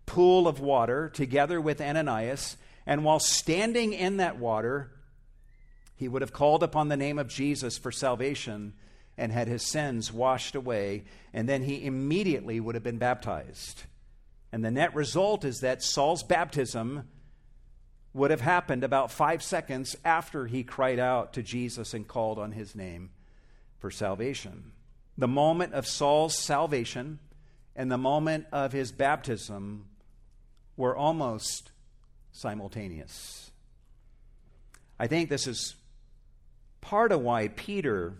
pool 0.05 0.47
of 0.47 0.59
water 0.59 1.09
together 1.09 1.61
with 1.61 1.79
Ananias, 1.79 2.57
and 2.85 3.03
while 3.03 3.19
standing 3.19 3.93
in 3.93 4.17
that 4.17 4.37
water, 4.37 4.91
he 5.95 6.07
would 6.07 6.21
have 6.21 6.33
called 6.33 6.63
upon 6.63 6.89
the 6.89 6.97
name 6.97 7.19
of 7.19 7.27
Jesus 7.27 7.77
for 7.77 7.91
salvation 7.91 8.73
and 9.17 9.31
had 9.31 9.47
his 9.47 9.61
sins 9.63 10.11
washed 10.11 10.55
away, 10.55 11.03
and 11.33 11.47
then 11.47 11.63
he 11.63 11.85
immediately 11.85 12.59
would 12.59 12.75
have 12.75 12.83
been 12.83 12.97
baptized. 12.97 13.83
And 14.51 14.65
the 14.65 14.71
net 14.71 14.95
result 14.95 15.45
is 15.45 15.59
that 15.59 15.83
Saul's 15.83 16.23
baptism 16.23 17.07
would 18.13 18.31
have 18.31 18.41
happened 18.41 18.83
about 18.83 19.11
five 19.11 19.41
seconds 19.41 19.95
after 20.03 20.47
he 20.47 20.63
cried 20.63 20.99
out 20.99 21.33
to 21.33 21.43
Jesus 21.43 21.93
and 21.93 22.07
called 22.07 22.39
on 22.39 22.51
his 22.51 22.75
name 22.75 23.11
for 23.77 23.91
salvation. 23.91 24.71
The 25.21 25.27
moment 25.27 25.75
of 25.75 25.85
Saul's 25.85 26.35
salvation 26.35 27.19
and 27.75 27.91
the 27.91 27.97
moment 27.99 28.47
of 28.51 28.71
his 28.71 28.91
baptism 28.91 29.85
were 30.75 30.97
almost 30.97 31.69
simultaneous. 32.31 33.51
I 34.99 35.05
think 35.05 35.29
this 35.29 35.45
is 35.45 35.75
part 36.81 37.11
of 37.11 37.21
why 37.21 37.49
Peter 37.49 38.15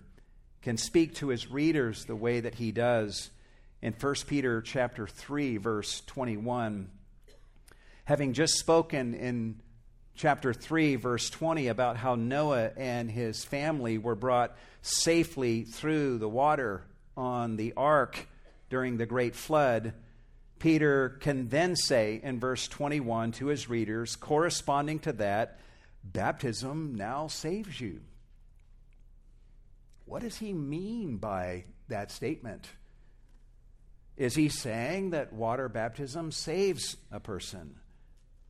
can 0.61 0.77
speak 0.77 1.15
to 1.15 1.29
his 1.29 1.49
readers 1.49 2.05
the 2.05 2.15
way 2.15 2.39
that 2.39 2.53
he 2.53 2.71
does 2.71 3.31
in 3.81 3.93
1 3.93 4.15
Peter 4.27 4.61
chapter 4.61 5.07
3 5.07 5.57
verse 5.57 6.03
21 6.05 6.87
having 8.05 8.33
just 8.33 8.59
spoken 8.59 9.15
in 9.15 9.59
chapter 10.13 10.53
3 10.53 10.97
verse 10.97 11.31
20 11.31 11.67
about 11.67 11.97
how 11.97 12.13
Noah 12.13 12.69
and 12.77 13.09
his 13.09 13.43
family 13.43 13.97
were 13.97 14.13
brought 14.13 14.55
safely 14.83 15.63
through 15.63 16.19
the 16.19 16.29
water 16.29 16.83
on 17.16 17.57
the 17.57 17.74
ark 17.76 18.28
during 18.70 18.97
the 18.97 19.05
great 19.05 19.36
flood 19.36 19.93
Peter 20.59 21.09
can 21.22 21.49
then 21.49 21.76
say 21.76 22.20
in 22.24 22.39
verse 22.39 22.68
21 22.68 23.32
to 23.32 23.47
his 23.47 23.70
readers 23.70 24.16
corresponding 24.16 24.99
to 24.99 25.14
that 25.14 25.59
baptism 26.03 26.95
now 26.95 27.28
saves 27.28 27.82
you 27.82 28.01
what 30.05 30.22
does 30.22 30.38
he 30.38 30.53
mean 30.53 31.18
by 31.18 31.64
that 31.88 32.12
statement 32.12 32.68
is 34.22 34.36
he 34.36 34.49
saying 34.49 35.09
that 35.12 35.34
water 35.34 35.68
baptism 35.68 36.32
saves 36.32 36.97
a 37.12 37.20
person? 37.20 37.78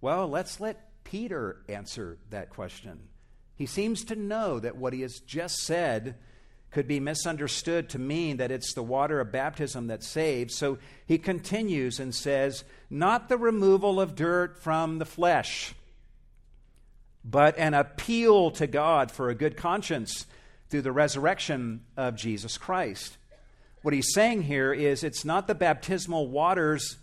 Well, 0.02 0.28
let's 0.28 0.60
let 0.60 1.04
Peter 1.06 1.62
answer 1.70 2.18
that 2.30 2.50
question. 2.50 3.08
He 3.56 3.66
seems 3.66 4.04
to 4.06 4.16
know 4.18 4.60
that 4.60 4.76
what 4.76 4.92
he 4.92 5.00
has 5.02 5.20
just 5.20 5.60
said 5.60 6.18
could 6.72 6.88
be 6.88 7.00
misunderstood 7.00 7.90
to 7.90 8.00
mean 8.00 8.38
that 8.38 8.52
it's 8.52 8.74
the 8.74 8.84
water 8.84 9.20
of 9.20 9.32
baptism 9.32 9.88
that 9.88 10.04
saves. 10.04 10.56
So 10.56 10.80
he 11.06 11.18
continues 11.18 12.00
and 12.00 12.16
says, 12.16 12.64
Not 12.90 13.28
the 13.28 13.38
removal 13.38 14.00
of 14.00 14.16
dirt 14.16 14.58
from 14.64 14.98
the 14.98 15.06
flesh, 15.06 15.76
but 17.24 17.58
an 17.58 17.74
appeal 17.74 18.52
to 18.52 18.68
God 18.68 19.12
for 19.12 19.30
a 19.30 19.36
good 19.36 19.58
conscience 19.58 20.26
through 20.70 20.82
the 20.82 20.94
resurrection 20.94 21.82
of 21.98 22.16
Jesus 22.16 22.58
Christ. 22.58 23.18
What 23.82 23.94
he's 23.94 24.14
saying 24.14 24.44
here 24.44 24.74
is 24.74 25.04
it's 25.04 25.26
not 25.26 25.48
the 25.48 25.56
baptismal 25.56 26.30
waters 26.30 26.98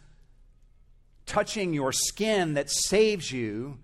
touching 1.27 1.75
your 1.75 1.93
skin 1.93 2.55
that 2.55 2.71
saves 2.71 3.31
you, 3.31 3.79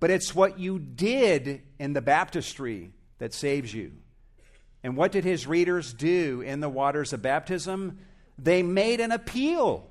but 0.00 0.10
it's 0.10 0.34
what 0.34 0.58
you 0.58 0.80
did 0.80 1.62
in 1.78 1.92
the 1.92 2.00
baptistry 2.00 2.90
that 3.18 3.32
saves 3.32 3.72
you. 3.72 3.92
And 4.82 4.96
what 4.96 5.12
did 5.12 5.24
his 5.24 5.46
readers 5.46 5.92
do 5.92 6.40
in 6.40 6.60
the 6.60 6.68
waters 6.68 7.12
of 7.12 7.22
baptism? 7.22 7.98
They 8.38 8.62
made 8.62 9.00
an 9.00 9.12
appeal 9.12 9.88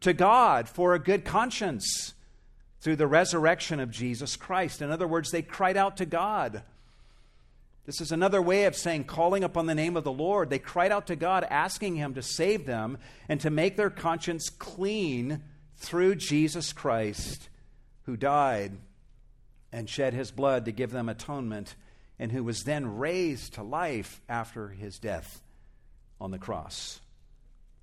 to 0.00 0.12
God 0.12 0.68
for 0.68 0.94
a 0.94 0.98
good 0.98 1.24
conscience 1.24 2.14
through 2.80 2.96
the 2.96 3.06
resurrection 3.06 3.80
of 3.80 3.90
Jesus 3.90 4.36
Christ. 4.36 4.82
In 4.82 4.90
other 4.90 5.08
words, 5.08 5.30
they 5.30 5.42
cried 5.42 5.76
out 5.76 5.96
to 5.98 6.06
God 6.06 6.62
this 7.90 8.00
is 8.00 8.12
another 8.12 8.40
way 8.40 8.66
of 8.66 8.76
saying 8.76 9.04
calling 9.04 9.42
upon 9.42 9.66
the 9.66 9.74
name 9.74 9.96
of 9.96 10.04
the 10.04 10.12
Lord. 10.12 10.48
They 10.48 10.60
cried 10.60 10.92
out 10.92 11.08
to 11.08 11.16
God, 11.16 11.44
asking 11.50 11.96
Him 11.96 12.14
to 12.14 12.22
save 12.22 12.64
them 12.64 12.98
and 13.28 13.40
to 13.40 13.50
make 13.50 13.76
their 13.76 13.90
conscience 13.90 14.48
clean 14.48 15.42
through 15.76 16.14
Jesus 16.14 16.72
Christ, 16.72 17.48
who 18.04 18.16
died 18.16 18.72
and 19.72 19.90
shed 19.90 20.14
His 20.14 20.30
blood 20.30 20.66
to 20.66 20.72
give 20.72 20.92
them 20.92 21.08
atonement, 21.08 21.74
and 22.20 22.30
who 22.30 22.44
was 22.44 22.64
then 22.64 22.98
raised 22.98 23.54
to 23.54 23.62
life 23.62 24.20
after 24.28 24.68
His 24.68 24.98
death 24.98 25.40
on 26.20 26.30
the 26.30 26.38
cross. 26.38 27.00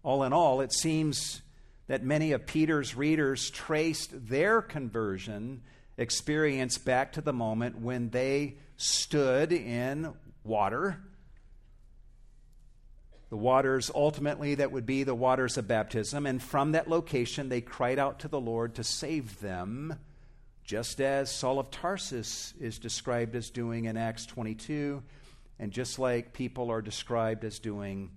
All 0.04 0.24
in 0.24 0.32
all, 0.32 0.62
it 0.62 0.72
seems 0.72 1.42
that 1.88 2.04
many 2.04 2.34
of 2.34 2.46
Peter's 2.46 2.96
readers 2.96 3.50
traced 3.50 4.30
their 4.30 4.62
conversion 4.62 5.64
experience 5.98 6.78
back 6.78 7.14
to 7.14 7.22
the 7.22 7.34
moment 7.34 7.82
when 7.82 8.12
they 8.12 8.58
stood 8.78 9.52
in 9.52 10.14
water. 10.44 11.02
The 13.32 13.38
waters 13.38 13.90
ultimately 13.94 14.54
that 14.56 14.72
would 14.72 14.86
be 14.86 15.02
the 15.02 15.16
waters 15.16 15.58
of 15.58 15.68
baptism. 15.68 16.28
And 16.28 16.42
from 16.42 16.74
that 16.74 16.88
location, 16.88 17.50
they 17.50 17.62
cried 17.62 17.98
out 17.98 18.20
to 18.20 18.28
the 18.28 18.40
Lord 18.40 18.76
to 18.76 18.84
save 18.84 19.40
them, 19.40 19.98
just 20.68 21.00
as 21.00 21.32
Saul 21.32 21.60
of 21.60 21.72
Tarsus 21.72 22.54
is 22.60 22.78
described 22.78 23.38
as 23.38 23.50
doing 23.50 23.86
in 23.86 23.96
Acts 23.96 24.26
22, 24.26 25.02
and 25.60 25.72
just 25.72 25.98
like 25.98 26.34
people 26.34 26.70
are 26.70 26.82
described 26.82 27.46
as 27.46 27.58
doing 27.58 28.12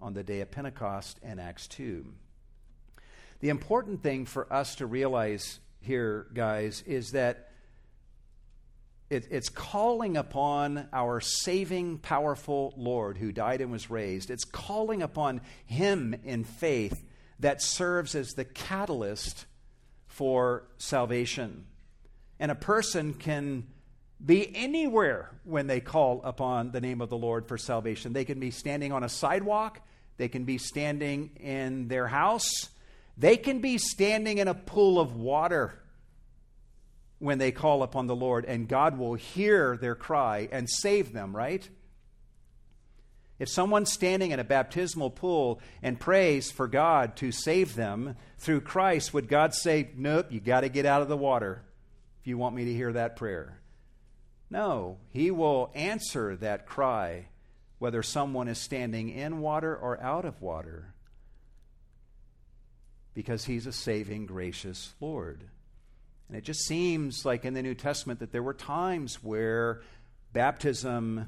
on 0.00 0.14
the 0.14 0.22
day 0.22 0.40
of 0.40 0.50
Pentecost 0.50 1.20
in 1.22 1.38
Acts 1.38 1.68
2. 1.68 2.06
The 3.40 3.50
important 3.50 4.02
thing 4.02 4.24
for 4.24 4.50
us 4.50 4.76
to 4.76 4.86
realize 4.86 5.60
here, 5.82 6.28
guys, 6.32 6.82
is 6.86 7.10
that 7.10 7.50
it, 9.10 9.28
it's 9.30 9.50
calling 9.50 10.16
upon 10.16 10.88
our 10.94 11.20
saving, 11.20 11.98
powerful 11.98 12.72
Lord 12.74 13.18
who 13.18 13.32
died 13.32 13.60
and 13.60 13.70
was 13.70 13.90
raised. 13.90 14.30
It's 14.30 14.46
calling 14.46 15.02
upon 15.02 15.42
Him 15.66 16.14
in 16.24 16.44
faith 16.44 17.04
that 17.40 17.60
serves 17.60 18.14
as 18.14 18.30
the 18.30 18.46
catalyst 18.46 19.44
for 20.06 20.64
salvation. 20.78 21.66
And 22.42 22.50
a 22.50 22.56
person 22.56 23.14
can 23.14 23.68
be 24.24 24.50
anywhere 24.56 25.30
when 25.44 25.68
they 25.68 25.78
call 25.78 26.20
upon 26.24 26.72
the 26.72 26.80
name 26.80 27.00
of 27.00 27.08
the 27.08 27.16
Lord 27.16 27.46
for 27.46 27.56
salvation. 27.56 28.12
They 28.12 28.24
can 28.24 28.40
be 28.40 28.50
standing 28.50 28.90
on 28.90 29.04
a 29.04 29.08
sidewalk, 29.08 29.80
they 30.16 30.26
can 30.26 30.42
be 30.42 30.58
standing 30.58 31.30
in 31.38 31.86
their 31.86 32.08
house, 32.08 32.50
they 33.16 33.36
can 33.36 33.60
be 33.60 33.78
standing 33.78 34.38
in 34.38 34.48
a 34.48 34.54
pool 34.54 34.98
of 34.98 35.14
water 35.14 35.78
when 37.20 37.38
they 37.38 37.52
call 37.52 37.84
upon 37.84 38.08
the 38.08 38.16
Lord, 38.16 38.44
and 38.44 38.66
God 38.66 38.98
will 38.98 39.14
hear 39.14 39.76
their 39.76 39.94
cry 39.94 40.48
and 40.50 40.68
save 40.68 41.12
them, 41.12 41.36
right? 41.36 41.68
If 43.38 43.50
someone's 43.50 43.92
standing 43.92 44.32
in 44.32 44.40
a 44.40 44.44
baptismal 44.44 45.10
pool 45.10 45.60
and 45.80 46.00
prays 46.00 46.50
for 46.50 46.66
God 46.66 47.14
to 47.18 47.30
save 47.30 47.76
them 47.76 48.16
through 48.38 48.62
Christ, 48.62 49.14
would 49.14 49.28
God 49.28 49.54
say, 49.54 49.90
Nope, 49.96 50.32
you 50.32 50.40
got 50.40 50.62
to 50.62 50.68
get 50.68 50.86
out 50.86 51.02
of 51.02 51.08
the 51.08 51.16
water 51.16 51.62
if 52.22 52.28
you 52.28 52.38
want 52.38 52.54
me 52.54 52.64
to 52.66 52.72
hear 52.72 52.92
that 52.92 53.16
prayer? 53.16 53.58
No, 54.48 54.98
He 55.10 55.32
will 55.32 55.72
answer 55.74 56.36
that 56.36 56.66
cry, 56.66 57.26
whether 57.80 58.00
someone 58.00 58.46
is 58.46 58.58
standing 58.58 59.08
in 59.08 59.40
water 59.40 59.76
or 59.76 60.00
out 60.00 60.24
of 60.24 60.40
water, 60.40 60.94
because 63.12 63.44
He's 63.44 63.66
a 63.66 63.72
saving, 63.72 64.26
gracious 64.26 64.94
Lord. 65.00 65.42
And 66.28 66.36
it 66.38 66.44
just 66.44 66.60
seems 66.60 67.24
like 67.24 67.44
in 67.44 67.54
the 67.54 67.62
New 67.62 67.74
Testament 67.74 68.20
that 68.20 68.30
there 68.30 68.42
were 68.42 68.54
times 68.54 69.16
where 69.16 69.82
baptism, 70.32 71.26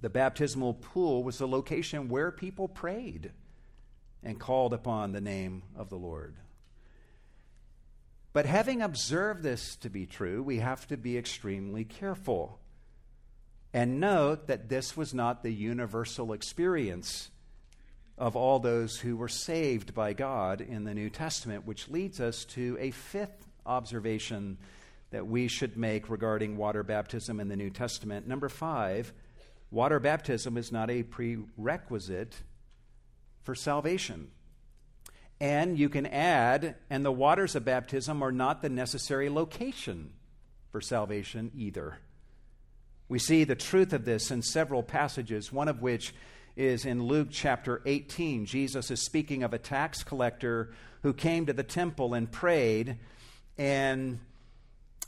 the 0.00 0.10
baptismal 0.10 0.74
pool, 0.74 1.22
was 1.22 1.38
the 1.38 1.46
location 1.46 2.08
where 2.08 2.32
people 2.32 2.66
prayed 2.66 3.30
and 4.24 4.40
called 4.40 4.72
upon 4.72 5.12
the 5.12 5.20
name 5.20 5.62
of 5.76 5.90
the 5.90 5.96
Lord. 5.96 6.34
But 8.34 8.46
having 8.46 8.82
observed 8.82 9.44
this 9.44 9.76
to 9.76 9.88
be 9.88 10.06
true, 10.06 10.42
we 10.42 10.58
have 10.58 10.86
to 10.88 10.96
be 10.96 11.16
extremely 11.16 11.84
careful. 11.84 12.58
And 13.72 14.00
note 14.00 14.48
that 14.48 14.68
this 14.68 14.96
was 14.96 15.14
not 15.14 15.42
the 15.42 15.52
universal 15.52 16.32
experience 16.32 17.30
of 18.18 18.34
all 18.34 18.58
those 18.58 18.98
who 18.98 19.16
were 19.16 19.28
saved 19.28 19.94
by 19.94 20.14
God 20.14 20.60
in 20.60 20.82
the 20.82 20.94
New 20.94 21.10
Testament, 21.10 21.64
which 21.64 21.88
leads 21.88 22.20
us 22.20 22.44
to 22.46 22.76
a 22.80 22.90
fifth 22.90 23.46
observation 23.64 24.58
that 25.10 25.28
we 25.28 25.46
should 25.46 25.76
make 25.76 26.10
regarding 26.10 26.56
water 26.56 26.82
baptism 26.82 27.38
in 27.38 27.46
the 27.46 27.56
New 27.56 27.70
Testament. 27.70 28.26
Number 28.26 28.48
five, 28.48 29.12
water 29.70 30.00
baptism 30.00 30.56
is 30.56 30.72
not 30.72 30.90
a 30.90 31.04
prerequisite 31.04 32.34
for 33.44 33.54
salvation. 33.54 34.32
And 35.40 35.78
you 35.78 35.88
can 35.88 36.06
add, 36.06 36.76
and 36.88 37.04
the 37.04 37.12
waters 37.12 37.54
of 37.54 37.64
baptism 37.64 38.22
are 38.22 38.32
not 38.32 38.62
the 38.62 38.68
necessary 38.68 39.28
location 39.28 40.12
for 40.70 40.80
salvation 40.80 41.50
either. 41.56 41.98
We 43.08 43.18
see 43.18 43.44
the 43.44 43.54
truth 43.54 43.92
of 43.92 44.04
this 44.04 44.30
in 44.30 44.42
several 44.42 44.82
passages, 44.82 45.52
one 45.52 45.68
of 45.68 45.82
which 45.82 46.14
is 46.56 46.84
in 46.84 47.02
Luke 47.02 47.28
chapter 47.30 47.82
18. 47.84 48.46
Jesus 48.46 48.90
is 48.90 49.04
speaking 49.04 49.42
of 49.42 49.52
a 49.52 49.58
tax 49.58 50.02
collector 50.02 50.72
who 51.02 51.12
came 51.12 51.46
to 51.46 51.52
the 51.52 51.62
temple 51.62 52.14
and 52.14 52.30
prayed 52.30 52.96
and 53.58 54.20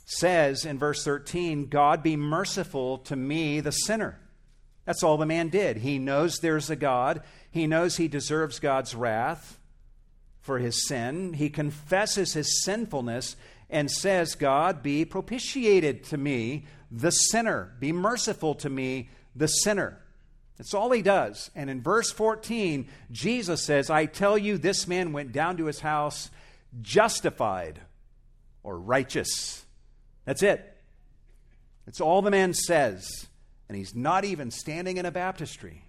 says 0.05 0.65
in 0.65 0.77
verse 0.77 1.03
13, 1.03 1.67
God 1.67 2.03
be 2.03 2.15
merciful 2.15 2.99
to 2.99 3.15
me, 3.15 3.59
the 3.59 3.71
sinner. 3.71 4.19
That's 4.85 5.03
all 5.03 5.17
the 5.17 5.25
man 5.25 5.49
did. 5.49 5.77
He 5.77 5.99
knows 5.99 6.37
there's 6.37 6.69
a 6.69 6.75
God, 6.75 7.23
he 7.51 7.67
knows 7.67 7.97
he 7.97 8.07
deserves 8.07 8.59
God's 8.59 8.93
wrath 8.95 9.56
for 10.47 10.57
his 10.57 10.87
sin. 10.87 11.33
He 11.33 11.49
confesses 11.49 12.33
his 12.33 12.63
sinfulness 12.63 13.35
and 13.69 13.91
says, 13.91 14.33
God, 14.33 14.81
be 14.81 15.03
propitiated 15.05 16.05
to 16.05 16.17
me, 16.17 16.65
the 16.89 17.11
sinner. 17.11 17.73
Be 17.79 17.91
merciful 17.91 18.55
to 18.55 18.69
me, 18.69 19.09
the 19.35 19.47
sinner. 19.47 20.01
That's 20.57 20.73
all 20.73 20.89
he 20.89 21.01
does. 21.01 21.51
And 21.53 21.69
in 21.69 21.83
verse 21.83 22.11
14, 22.11 22.87
Jesus 23.11 23.61
says, 23.61 23.89
I 23.89 24.05
tell 24.05 24.37
you, 24.37 24.57
this 24.57 24.87
man 24.87 25.11
went 25.11 25.33
down 25.33 25.57
to 25.57 25.65
his 25.65 25.81
house 25.81 26.31
justified 26.81 27.81
or 28.63 28.79
righteous. 28.79 29.65
That's 30.23 30.43
it. 30.43 30.77
That's 31.85 32.01
all 32.01 32.21
the 32.21 32.31
man 32.31 32.53
says. 32.53 33.27
And 33.67 33.77
he's 33.77 33.93
not 33.93 34.23
even 34.23 34.49
standing 34.49 34.95
in 34.95 35.05
a 35.05 35.11
baptistry. 35.11 35.83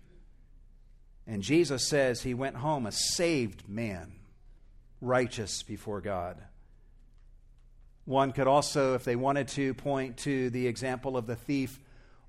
And 1.28 1.42
Jesus 1.42 1.88
says 1.88 2.22
he 2.22 2.34
went 2.34 2.56
home 2.56 2.86
a 2.86 2.92
saved 2.92 3.68
man 3.68 4.17
righteous 5.00 5.62
before 5.62 6.00
God. 6.00 6.36
One 8.04 8.32
could 8.32 8.46
also, 8.46 8.94
if 8.94 9.04
they 9.04 9.16
wanted 9.16 9.48
to, 9.48 9.74
point 9.74 10.16
to 10.18 10.48
the 10.50 10.66
example 10.66 11.16
of 11.16 11.26
the 11.26 11.36
thief 11.36 11.78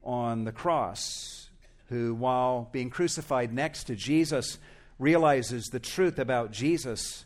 on 0.04 0.44
the 0.44 0.52
cross, 0.52 1.50
who, 1.88 2.14
while 2.14 2.70
being 2.72 2.90
crucified 2.90 3.54
next 3.54 3.86
to 3.86 3.96
Jesus, 3.96 4.58
realizes 5.00 5.68
the 5.68 5.80
truth 5.80 6.20
about 6.20 6.52
Jesus. 6.52 7.26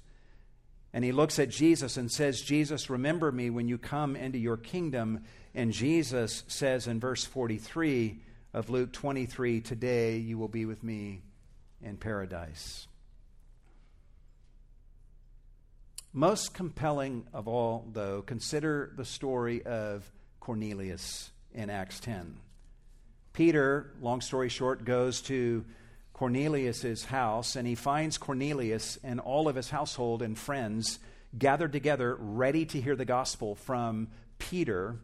And 0.94 1.04
he 1.04 1.12
looks 1.12 1.40
at 1.40 1.50
Jesus 1.50 1.98
and 1.98 2.12
says, 2.12 2.42
Jesus, 2.42 2.90
remember 2.90 3.32
me 3.32 3.50
when 3.50 3.68
you 3.68 3.78
come 3.78 4.16
into 4.16 4.38
your 4.38 4.58
kingdom. 4.58 5.24
And 5.56 5.74
Jesus 5.74 6.44
says 6.48 6.88
in 6.88 7.00
verse 7.00 7.26
43 7.26 8.20
of 8.54 8.70
Luke 8.70 8.94
23, 8.94 9.62
Today 9.62 10.18
you 10.18 10.38
will 10.38 10.48
be 10.48 10.66
with 10.66 10.84
me 10.84 11.24
in 11.82 11.98
paradise. 11.98 12.88
Most 16.16 16.54
compelling 16.54 17.26
of 17.34 17.48
all, 17.48 17.88
though, 17.92 18.22
consider 18.22 18.94
the 18.96 19.04
story 19.04 19.64
of 19.64 20.10
Cornelius 20.40 21.32
in 21.56 21.72
Acts 21.72 22.00
10. 22.02 22.36
Peter, 23.34 23.90
long 24.00 24.22
story 24.22 24.48
short, 24.50 24.86
goes 24.86 25.22
to 25.22 25.66
Cornelius's 26.14 27.06
house 27.06 27.56
and 27.56 27.68
he 27.68 27.74
finds 27.74 28.20
Cornelius 28.20 29.00
and 29.04 29.20
all 29.20 29.48
of 29.48 29.56
his 29.56 29.72
household 29.72 30.22
and 30.22 30.38
friends 30.38 31.00
gathered 31.36 31.72
together 31.72 32.16
ready 32.20 32.64
to 32.68 32.80
hear 32.80 32.96
the 32.96 33.06
gospel 33.06 33.56
from 33.56 34.08
Peter. 34.38 34.98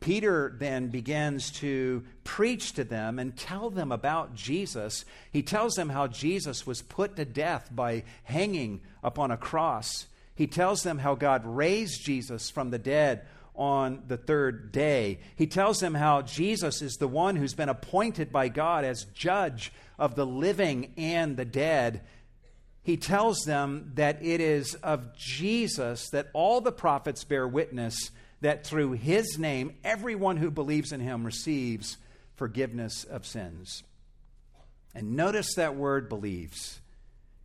Peter 0.00 0.54
then 0.58 0.88
begins 0.88 1.50
to 1.50 2.02
preach 2.24 2.72
to 2.72 2.84
them 2.84 3.18
and 3.18 3.36
tell 3.36 3.68
them 3.68 3.92
about 3.92 4.34
Jesus. 4.34 5.04
He 5.30 5.42
tells 5.42 5.74
them 5.74 5.90
how 5.90 6.06
Jesus 6.06 6.66
was 6.66 6.80
put 6.80 7.16
to 7.16 7.26
death 7.26 7.68
by 7.70 8.04
hanging 8.24 8.80
upon 9.02 9.30
a 9.30 9.36
cross. 9.36 10.06
He 10.38 10.46
tells 10.46 10.84
them 10.84 10.98
how 10.98 11.16
God 11.16 11.42
raised 11.44 12.04
Jesus 12.04 12.48
from 12.48 12.70
the 12.70 12.78
dead 12.78 13.26
on 13.56 14.04
the 14.06 14.16
third 14.16 14.70
day. 14.70 15.18
He 15.34 15.48
tells 15.48 15.80
them 15.80 15.94
how 15.94 16.22
Jesus 16.22 16.80
is 16.80 16.94
the 16.94 17.08
one 17.08 17.34
who's 17.34 17.54
been 17.54 17.68
appointed 17.68 18.30
by 18.30 18.46
God 18.46 18.84
as 18.84 19.02
judge 19.06 19.72
of 19.98 20.14
the 20.14 20.24
living 20.24 20.92
and 20.96 21.36
the 21.36 21.44
dead. 21.44 22.02
He 22.84 22.96
tells 22.96 23.40
them 23.40 23.90
that 23.96 24.24
it 24.24 24.40
is 24.40 24.76
of 24.76 25.12
Jesus 25.16 26.08
that 26.10 26.28
all 26.34 26.60
the 26.60 26.70
prophets 26.70 27.24
bear 27.24 27.48
witness 27.48 28.12
that 28.40 28.64
through 28.64 28.92
his 28.92 29.40
name, 29.40 29.74
everyone 29.82 30.36
who 30.36 30.52
believes 30.52 30.92
in 30.92 31.00
him 31.00 31.24
receives 31.26 31.96
forgiveness 32.36 33.02
of 33.02 33.26
sins. 33.26 33.82
And 34.94 35.16
notice 35.16 35.56
that 35.56 35.74
word 35.74 36.08
believes. 36.08 36.78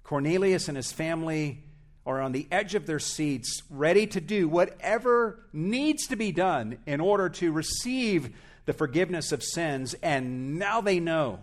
Cornelius 0.04 0.68
and 0.68 0.78
his 0.78 0.91
family 0.91 1.64
are 2.06 2.22
on 2.22 2.34
the 2.34 2.47
edge 2.51 2.76
of 2.76 2.86
their 2.86 2.99
seats, 2.99 3.62
ready 3.70 4.06
to 4.08 4.20
do 4.20 4.47
whatever 4.47 5.39
needs 5.54 6.08
to 6.08 6.16
be 6.16 6.32
done 6.32 6.78
in 6.86 6.99
order 6.99 7.30
to 7.30 7.51
receive 7.51 8.36
the 8.66 8.74
forgiveness 8.74 9.32
of 9.32 9.43
sins. 9.43 9.95
And 10.04 10.60
now 10.60 10.82
they 10.82 10.99
know 10.99 11.39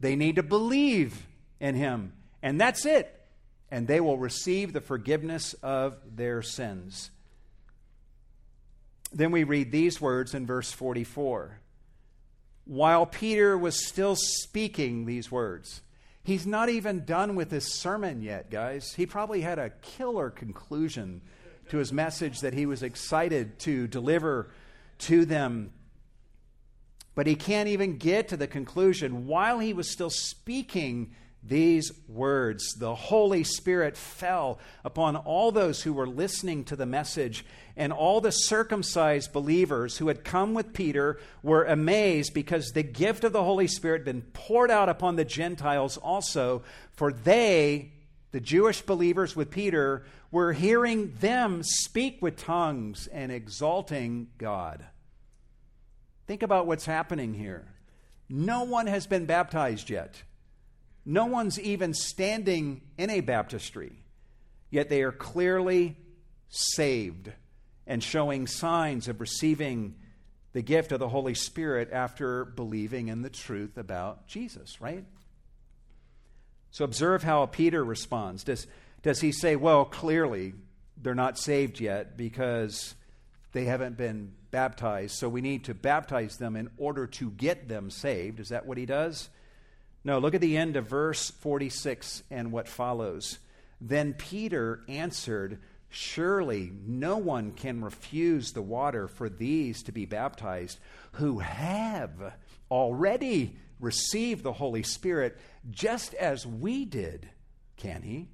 they 0.00 0.16
need 0.16 0.36
to 0.36 0.42
believe 0.42 1.26
in 1.60 1.74
Him. 1.74 2.12
And 2.42 2.60
that's 2.60 2.84
it. 2.84 3.12
And 3.70 3.86
they 3.86 4.00
will 4.00 4.18
receive 4.18 4.72
the 4.72 4.80
forgiveness 4.80 5.54
of 5.62 5.96
their 6.14 6.42
sins. 6.42 7.10
Then 9.12 9.30
we 9.30 9.44
read 9.44 9.70
these 9.70 10.00
words 10.00 10.34
in 10.34 10.46
verse 10.46 10.72
44. 10.72 11.60
While 12.64 13.06
Peter 13.06 13.56
was 13.56 13.86
still 13.86 14.16
speaking 14.16 15.06
these 15.06 15.30
words, 15.30 15.82
He's 16.26 16.44
not 16.44 16.68
even 16.68 17.04
done 17.04 17.36
with 17.36 17.52
his 17.52 17.72
sermon 17.72 18.20
yet, 18.20 18.50
guys. 18.50 18.92
He 18.94 19.06
probably 19.06 19.42
had 19.42 19.60
a 19.60 19.70
killer 19.70 20.28
conclusion 20.28 21.20
to 21.68 21.76
his 21.76 21.92
message 21.92 22.40
that 22.40 22.52
he 22.52 22.66
was 22.66 22.82
excited 22.82 23.60
to 23.60 23.86
deliver 23.86 24.50
to 24.98 25.24
them. 25.24 25.70
But 27.14 27.28
he 27.28 27.36
can't 27.36 27.68
even 27.68 27.96
get 27.96 28.26
to 28.30 28.36
the 28.36 28.48
conclusion. 28.48 29.28
While 29.28 29.60
he 29.60 29.72
was 29.72 29.88
still 29.88 30.10
speaking 30.10 31.14
these 31.48 31.92
words, 32.08 32.74
the 32.74 32.94
Holy 32.94 33.44
Spirit 33.44 33.96
fell 33.96 34.58
upon 34.84 35.16
all 35.16 35.52
those 35.52 35.82
who 35.82 35.92
were 35.92 36.06
listening 36.06 36.64
to 36.64 36.76
the 36.76 36.86
message, 36.86 37.44
and 37.76 37.92
all 37.92 38.20
the 38.20 38.30
circumcised 38.30 39.32
believers 39.32 39.98
who 39.98 40.08
had 40.08 40.24
come 40.24 40.54
with 40.54 40.72
Peter 40.72 41.18
were 41.42 41.64
amazed 41.64 42.34
because 42.34 42.70
the 42.70 42.82
gift 42.82 43.24
of 43.24 43.32
the 43.32 43.44
Holy 43.44 43.66
Spirit 43.66 44.00
had 44.00 44.04
been 44.04 44.22
poured 44.32 44.70
out 44.70 44.88
upon 44.88 45.16
the 45.16 45.24
Gentiles 45.24 45.96
also, 45.96 46.62
for 46.92 47.12
they, 47.12 47.92
the 48.32 48.40
Jewish 48.40 48.82
believers 48.82 49.36
with 49.36 49.50
Peter, 49.50 50.04
were 50.30 50.52
hearing 50.52 51.14
them 51.20 51.62
speak 51.62 52.20
with 52.20 52.36
tongues 52.36 53.06
and 53.08 53.30
exalting 53.30 54.28
God. 54.38 54.84
Think 56.26 56.42
about 56.42 56.66
what's 56.66 56.86
happening 56.86 57.34
here. 57.34 57.66
No 58.28 58.64
one 58.64 58.88
has 58.88 59.06
been 59.06 59.26
baptized 59.26 59.88
yet. 59.88 60.22
No 61.08 61.26
one's 61.26 61.60
even 61.60 61.94
standing 61.94 62.82
in 62.98 63.10
a 63.10 63.20
baptistry, 63.20 63.92
yet 64.70 64.88
they 64.88 65.02
are 65.02 65.12
clearly 65.12 65.96
saved 66.48 67.30
and 67.86 68.02
showing 68.02 68.48
signs 68.48 69.06
of 69.06 69.20
receiving 69.20 69.94
the 70.52 70.62
gift 70.62 70.90
of 70.90 70.98
the 70.98 71.08
Holy 71.08 71.34
Spirit 71.34 71.90
after 71.92 72.44
believing 72.44 73.06
in 73.06 73.22
the 73.22 73.30
truth 73.30 73.78
about 73.78 74.26
Jesus, 74.26 74.80
right? 74.80 75.04
So 76.72 76.84
observe 76.84 77.22
how 77.22 77.46
Peter 77.46 77.84
responds. 77.84 78.42
Does, 78.42 78.66
does 79.02 79.20
he 79.20 79.30
say, 79.30 79.54
well, 79.54 79.84
clearly 79.84 80.54
they're 81.00 81.14
not 81.14 81.38
saved 81.38 81.78
yet 81.78 82.16
because 82.16 82.94
they 83.52 83.64
haven't 83.64 83.96
been 83.96 84.32
baptized, 84.50 85.16
so 85.16 85.28
we 85.28 85.40
need 85.40 85.64
to 85.64 85.74
baptize 85.74 86.36
them 86.36 86.56
in 86.56 86.70
order 86.78 87.06
to 87.06 87.30
get 87.30 87.68
them 87.68 87.90
saved? 87.90 88.40
Is 88.40 88.48
that 88.48 88.66
what 88.66 88.76
he 88.76 88.86
does? 88.86 89.28
No, 90.06 90.20
look 90.20 90.36
at 90.36 90.40
the 90.40 90.56
end 90.56 90.76
of 90.76 90.86
verse 90.86 91.32
46 91.32 92.22
and 92.30 92.52
what 92.52 92.68
follows. 92.68 93.40
Then 93.80 94.14
Peter 94.14 94.84
answered, 94.86 95.58
Surely 95.88 96.70
no 96.86 97.16
one 97.16 97.50
can 97.50 97.82
refuse 97.82 98.52
the 98.52 98.62
water 98.62 99.08
for 99.08 99.28
these 99.28 99.82
to 99.82 99.90
be 99.90 100.06
baptized 100.06 100.78
who 101.14 101.40
have 101.40 102.34
already 102.70 103.56
received 103.80 104.44
the 104.44 104.52
Holy 104.52 104.84
Spirit, 104.84 105.36
just 105.72 106.14
as 106.14 106.46
we 106.46 106.84
did, 106.84 107.28
can 107.76 108.02
he? 108.02 108.28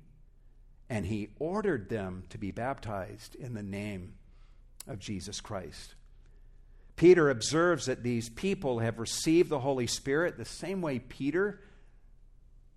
And 0.90 1.06
he 1.06 1.30
ordered 1.38 1.88
them 1.88 2.24
to 2.28 2.36
be 2.36 2.50
baptized 2.50 3.34
in 3.34 3.54
the 3.54 3.62
name 3.62 4.12
of 4.86 4.98
Jesus 4.98 5.40
Christ. 5.40 5.94
Peter 6.96 7.30
observes 7.30 7.86
that 7.86 8.02
these 8.02 8.28
people 8.28 8.78
have 8.80 8.98
received 8.98 9.48
the 9.48 9.60
Holy 9.60 9.86
Spirit 9.86 10.36
the 10.36 10.44
same 10.44 10.82
way 10.82 10.98
Peter 10.98 11.60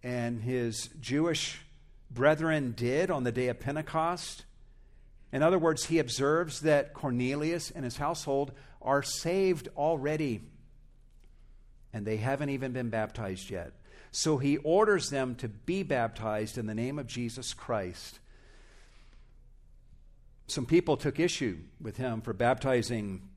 and 0.03 0.41
his 0.41 0.89
Jewish 0.99 1.61
brethren 2.09 2.73
did 2.75 3.11
on 3.11 3.23
the 3.23 3.31
day 3.31 3.47
of 3.47 3.59
Pentecost. 3.59 4.45
In 5.31 5.43
other 5.43 5.59
words, 5.59 5.85
he 5.85 5.99
observes 5.99 6.61
that 6.61 6.93
Cornelius 6.93 7.71
and 7.71 7.83
his 7.83 7.97
household 7.97 8.51
are 8.81 9.03
saved 9.03 9.67
already, 9.75 10.41
and 11.91 12.05
they 12.05 12.17
haven't 12.17 12.49
even 12.49 12.71
been 12.71 12.89
baptized 12.89 13.49
yet. 13.49 13.73
So 14.11 14.37
he 14.37 14.57
orders 14.57 15.09
them 15.09 15.35
to 15.35 15.49
be 15.49 15.83
baptized 15.83 16.57
in 16.57 16.67
the 16.67 16.75
name 16.75 16.99
of 16.99 17.07
Jesus 17.07 17.53
Christ. 17.53 18.19
Some 20.47 20.65
people 20.65 20.95
took 20.95 21.19
issue 21.19 21.57
with 21.81 21.97
him 21.97 22.21
for 22.21 22.31
baptizing 22.31 23.27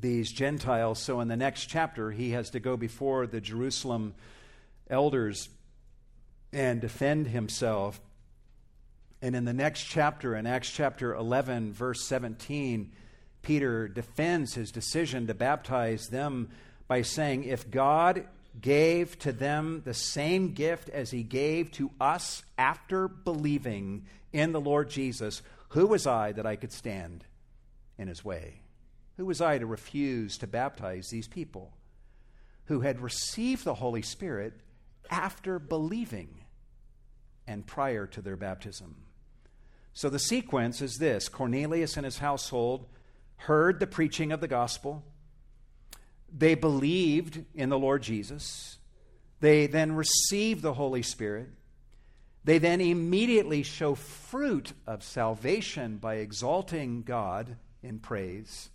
these 0.00 0.30
Gentiles. 0.30 0.98
So 0.98 1.20
in 1.20 1.28
the 1.28 1.36
next 1.36 1.66
chapter, 1.66 2.10
he 2.10 2.30
has 2.30 2.50
to 2.50 2.60
go 2.60 2.76
before 2.76 3.26
the 3.26 3.40
Jerusalem 3.40 4.14
elders 4.88 5.48
and 6.52 6.80
defend 6.80 7.28
himself. 7.28 8.00
And 9.22 9.34
in 9.34 9.44
the 9.44 9.52
next 9.52 9.84
chapter, 9.84 10.34
in 10.36 10.46
Acts 10.46 10.70
chapter 10.70 11.14
11, 11.14 11.72
verse 11.72 12.02
17, 12.02 12.92
Peter 13.42 13.88
defends 13.88 14.54
his 14.54 14.70
decision 14.70 15.26
to 15.26 15.34
baptize 15.34 16.08
them 16.08 16.50
by 16.88 17.02
saying, 17.02 17.44
If 17.44 17.70
God 17.70 18.26
gave 18.60 19.18
to 19.20 19.32
them 19.32 19.82
the 19.84 19.94
same 19.94 20.52
gift 20.52 20.88
as 20.88 21.10
he 21.10 21.22
gave 21.22 21.70
to 21.72 21.90
us 22.00 22.42
after 22.56 23.08
believing 23.08 24.04
in 24.32 24.52
the 24.52 24.60
Lord 24.60 24.90
Jesus, 24.90 25.42
who 25.70 25.86
was 25.86 26.06
I 26.06 26.32
that 26.32 26.46
I 26.46 26.56
could 26.56 26.72
stand 26.72 27.24
in 27.98 28.08
his 28.08 28.24
way? 28.24 28.60
Who 29.16 29.26
was 29.26 29.40
I 29.40 29.58
to 29.58 29.66
refuse 29.66 30.38
to 30.38 30.46
baptize 30.46 31.08
these 31.08 31.28
people 31.28 31.72
who 32.66 32.80
had 32.80 33.00
received 33.00 33.64
the 33.64 33.74
Holy 33.74 34.02
Spirit 34.02 34.54
after 35.10 35.58
believing 35.58 36.44
and 37.46 37.66
prior 37.66 38.06
to 38.08 38.20
their 38.20 38.36
baptism? 38.36 38.96
So 39.92 40.08
the 40.08 40.18
sequence 40.18 40.82
is 40.82 40.96
this 40.96 41.28
Cornelius 41.28 41.96
and 41.96 42.04
his 42.04 42.18
household 42.18 42.86
heard 43.36 43.78
the 43.78 43.86
preaching 43.86 44.32
of 44.32 44.40
the 44.40 44.48
gospel. 44.48 45.04
They 46.36 46.56
believed 46.56 47.44
in 47.54 47.68
the 47.68 47.78
Lord 47.78 48.02
Jesus. 48.02 48.78
They 49.40 49.68
then 49.68 49.92
received 49.92 50.62
the 50.62 50.74
Holy 50.74 51.02
Spirit. 51.02 51.50
They 52.42 52.58
then 52.58 52.80
immediately 52.80 53.62
show 53.62 53.94
fruit 53.94 54.72
of 54.86 55.04
salvation 55.04 55.98
by 55.98 56.16
exalting 56.16 57.02
God 57.02 57.56
in 57.82 58.00
praise. 58.00 58.70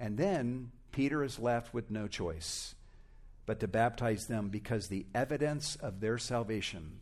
And 0.00 0.16
then 0.16 0.70
Peter 0.92 1.22
is 1.22 1.38
left 1.38 1.74
with 1.74 1.90
no 1.90 2.08
choice 2.08 2.74
but 3.46 3.60
to 3.60 3.68
baptize 3.68 4.26
them 4.26 4.50
because 4.50 4.88
the 4.88 5.06
evidence 5.14 5.76
of 5.76 6.00
their 6.00 6.18
salvation 6.18 7.00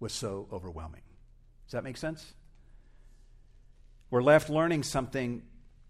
was 0.00 0.12
so 0.12 0.48
overwhelming. 0.52 1.02
Does 1.66 1.72
that 1.72 1.84
make 1.84 1.96
sense? 1.96 2.34
We're 4.10 4.22
left 4.22 4.50
learning 4.50 4.82
something 4.82 5.42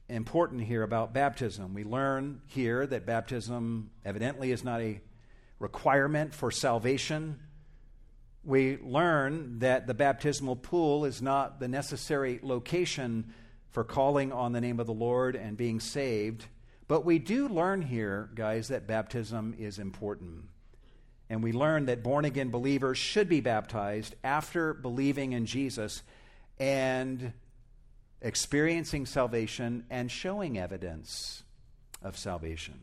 important 0.08 0.62
here 0.62 0.82
about 0.82 1.12
baptism. 1.12 1.74
We 1.74 1.84
learn 1.84 2.42
here 2.46 2.86
that 2.86 3.06
baptism 3.06 3.90
evidently 4.04 4.52
is 4.52 4.62
not 4.62 4.80
a 4.80 5.00
requirement 5.58 6.34
for 6.34 6.50
salvation. 6.50 7.40
We 8.44 8.78
learn 8.82 9.60
that 9.60 9.86
the 9.86 9.94
baptismal 9.94 10.56
pool 10.56 11.04
is 11.04 11.20
not 11.20 11.60
the 11.60 11.68
necessary 11.68 12.40
location 12.42 13.32
for 13.70 13.84
calling 13.84 14.32
on 14.32 14.52
the 14.52 14.60
name 14.60 14.80
of 14.80 14.86
the 14.86 14.94
Lord 14.94 15.36
and 15.36 15.56
being 15.56 15.80
saved. 15.80 16.46
But 16.88 17.04
we 17.04 17.18
do 17.18 17.48
learn 17.48 17.82
here, 17.82 18.30
guys, 18.34 18.68
that 18.68 18.86
baptism 18.86 19.54
is 19.58 19.78
important. 19.78 20.44
And 21.28 21.42
we 21.42 21.52
learn 21.52 21.86
that 21.86 22.02
born 22.02 22.24
again 22.24 22.50
believers 22.50 22.98
should 22.98 23.28
be 23.28 23.40
baptized 23.40 24.14
after 24.22 24.72
believing 24.72 25.32
in 25.32 25.46
Jesus 25.46 26.02
and 26.58 27.32
experiencing 28.22 29.06
salvation 29.06 29.84
and 29.90 30.10
showing 30.10 30.58
evidence 30.58 31.42
of 32.02 32.16
salvation. 32.16 32.78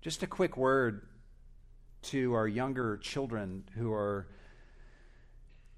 Just 0.00 0.22
a 0.22 0.26
quick 0.26 0.56
word 0.56 1.08
to 2.02 2.34
our 2.34 2.46
younger 2.46 2.96
children 2.98 3.64
who 3.76 3.92
are 3.92 4.28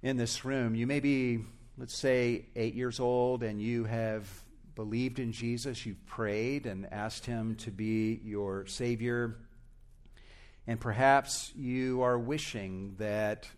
in 0.03 0.19
this 0.19 0.45
room. 0.45 0.75
You 0.75 0.87
may 0.87 1.01
be 1.01 1.41
let's 1.79 1.97
say, 1.97 2.47
eight 2.57 2.75
years 2.75 2.99
old, 2.99 3.45
and 3.45 3.63
you 3.63 3.85
have 3.85 4.27
believed 4.75 5.21
in 5.21 5.31
Jesus, 5.31 5.87
you've 5.87 6.05
prayed 6.07 6.67
and 6.67 6.93
asked 6.93 7.25
Him 7.25 7.55
to 7.57 7.71
be 7.71 8.21
your 8.25 8.67
Savior, 8.67 9.37
and 10.67 10.81
perhaps 10.81 11.53
you 11.57 12.03
are 12.03 12.19
wishing 12.19 12.97
that 12.99 13.49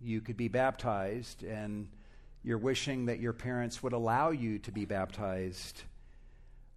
you 0.00 0.20
could 0.20 0.36
be 0.36 0.46
baptized, 0.46 1.42
and 1.42 1.88
you're 2.44 2.56
wishing 2.56 3.06
that 3.06 3.18
your 3.18 3.32
parents 3.32 3.82
would 3.82 3.92
allow 3.92 4.30
you 4.30 4.60
to 4.60 4.70
be 4.70 4.84
baptized. 4.84 5.82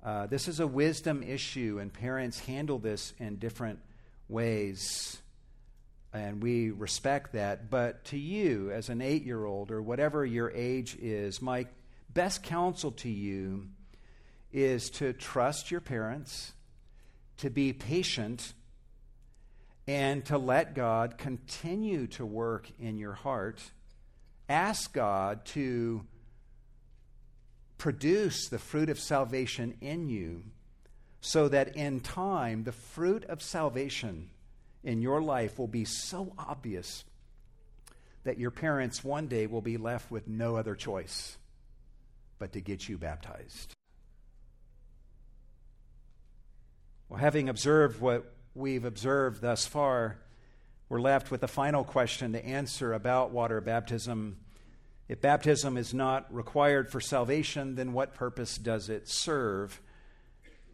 Uh, 0.04 0.26
this 0.26 0.48
is 0.48 0.60
a 0.60 0.66
wisdom 0.66 1.22
issue, 1.22 1.78
and 1.80 1.94
parents 1.94 2.40
handle 2.40 2.80
this 2.80 3.14
in 3.20 3.36
different 3.36 3.78
ways 4.28 5.22
and 6.14 6.41
we 6.41 6.72
respect 6.72 7.34
that. 7.34 7.70
But 7.70 8.05
to 8.05 8.18
you, 8.18 8.72
as 8.72 8.89
an 8.89 9.01
eight 9.01 9.24
year 9.24 9.45
old 9.45 9.72
or 9.72 9.82
whatever 9.82 10.26
your 10.26 10.51
age 10.51 10.95
is, 10.99 11.41
my 11.41 11.68
best 12.14 12.43
counsel 12.43 12.91
to 12.91 13.10
you 13.10 13.68
is 14.51 14.89
to 14.89 15.14
trust 15.14 15.70
your 15.70 15.82
parents, 15.82 16.53
to 17.38 17.49
be 17.49 17.74
patient, 17.74 18.53
and 19.88 20.26
to 20.26 20.38
let 20.38 20.76
God 20.76 21.18
continue 21.18 22.07
to 22.07 22.26
work 22.26 22.70
in 22.80 22.97
your 22.97 23.14
heart. 23.14 23.62
Ask 24.47 24.93
God 24.93 25.45
to 25.45 26.05
produce 27.78 28.49
the 28.49 28.60
fruit 28.60 28.89
of 28.89 28.99
salvation 28.99 29.76
in 29.82 30.10
you 30.10 30.43
so 31.22 31.47
that 31.47 31.76
in 31.76 31.99
time 31.99 32.64
the 32.64 32.72
fruit 32.72 33.24
of 33.26 33.41
salvation 33.41 34.30
in 34.84 35.02
your 35.02 35.22
life 35.22 35.60
will 35.60 35.68
be 35.68 35.86
so 35.86 36.34
obvious 36.38 37.04
that 38.24 38.38
your 38.38 38.52
parents 38.52 39.04
one 39.04 39.28
day 39.28 39.48
will 39.48 39.62
be 39.62 39.78
left 39.78 40.12
with 40.12 40.28
no 40.28 40.56
other 40.56 40.76
choice 40.76 41.38
but 42.38 42.54
to 42.54 42.62
get 42.62 42.88
you 42.88 42.98
baptized. 42.98 43.76
Well, 47.10 47.20
having 47.20 47.50
observed 47.50 48.00
what 48.00 48.32
we've 48.54 48.86
observed 48.86 49.42
thus 49.42 49.66
far, 49.66 50.20
we're 50.90 51.02
left 51.02 51.32
with 51.32 51.44
a 51.44 51.48
final 51.48 51.84
question 51.84 52.34
to 52.34 52.46
answer 52.46 52.94
about 52.94 53.32
water 53.32 53.62
baptism. 53.62 54.38
If 55.08 55.22
baptism 55.22 55.76
is 55.76 55.94
not 55.94 56.34
required 56.34 56.92
for 56.92 57.02
salvation, 57.02 57.76
then 57.76 57.94
what 57.94 58.14
purpose 58.14 58.58
does 58.58 58.90
it 58.90 59.08
serve? 59.10 59.82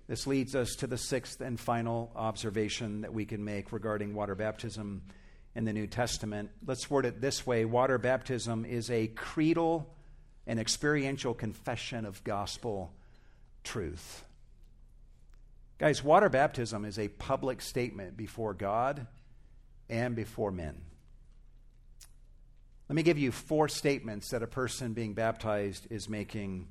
This 0.08 0.28
leads 0.28 0.56
us 0.56 0.76
to 0.78 0.88
the 0.88 0.98
sixth 0.98 1.42
and 1.42 1.60
final 1.60 2.12
observation 2.16 3.02
that 3.02 3.14
we 3.14 3.26
can 3.26 3.44
make 3.44 3.72
regarding 3.72 4.14
water 4.14 4.36
baptism 4.36 5.02
in 5.56 5.66
the 5.66 5.74
New 5.74 5.88
Testament. 5.88 6.52
Let's 6.66 6.90
word 6.90 7.06
it 7.06 7.22
this 7.22 7.48
way 7.48 7.66
water 7.66 7.98
baptism 7.98 8.66
is 8.66 8.92
a 8.92 9.08
creedal 9.08 9.92
and 10.46 10.60
experiential 10.60 11.34
confession 11.34 12.06
of 12.06 12.24
gospel 12.24 12.94
truth. 13.64 14.24
Guys, 15.78 16.04
water 16.04 16.30
baptism 16.30 16.86
is 16.86 17.00
a 17.00 17.08
public 17.08 17.62
statement 17.62 18.16
before 18.16 18.54
God 18.54 19.08
and 19.90 20.16
before 20.16 20.52
men. 20.52 20.82
Let 22.88 22.96
me 22.96 23.04
give 23.04 23.18
you 23.18 23.32
four 23.32 23.68
statements 23.68 24.30
that 24.30 24.44
a 24.44 24.48
person 24.48 24.94
being 24.94 25.14
baptized 25.14 25.88
is 25.90 26.08
making. 26.08 26.68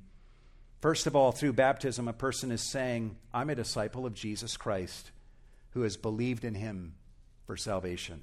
First 0.85 1.07
of 1.07 1.15
all, 1.15 1.31
through 1.31 1.53
baptism, 1.53 2.07
a 2.07 2.13
person 2.13 2.51
is 2.51 2.61
saying, 2.61 3.17
I'm 3.33 3.49
a 3.49 3.55
disciple 3.55 4.05
of 4.05 4.13
Jesus 4.13 4.55
Christ 4.55 5.09
who 5.71 5.81
has 5.81 5.97
believed 5.97 6.45
in 6.45 6.53
him 6.53 6.93
for 7.47 7.57
salvation. 7.57 8.21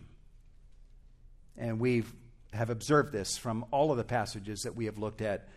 And 1.59 1.81
we 1.81 2.05
have 2.53 2.71
observed 2.71 3.11
this 3.11 3.37
from 3.37 3.65
all 3.73 3.91
of 3.91 3.97
the 3.97 4.05
passages 4.05 4.61
that 4.61 4.77
we 4.77 4.85
have 4.85 4.97
looked 4.97 5.21
at 5.21 5.49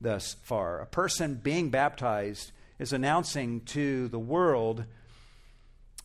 thus 0.00 0.36
far. 0.42 0.80
A 0.80 0.86
person 0.86 1.34
being 1.34 1.68
baptized 1.68 2.50
is 2.78 2.94
announcing 2.94 3.60
to 3.66 4.08
the 4.08 4.18
world 4.18 4.86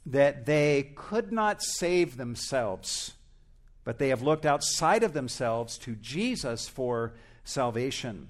that 0.07 0.45
they 0.45 0.91
could 0.93 1.32
not 1.32 1.64
save 1.64 2.18
themselves 2.18 3.14
but 3.86 3.97
they 3.97 4.10
have 4.10 4.24
looked 4.24 4.45
outside 4.45 5.03
of 5.03 5.14
themselves 5.14 5.78
to 5.78 5.95
Jesus 5.95 6.68
for 6.68 7.14
salvation. 7.45 8.28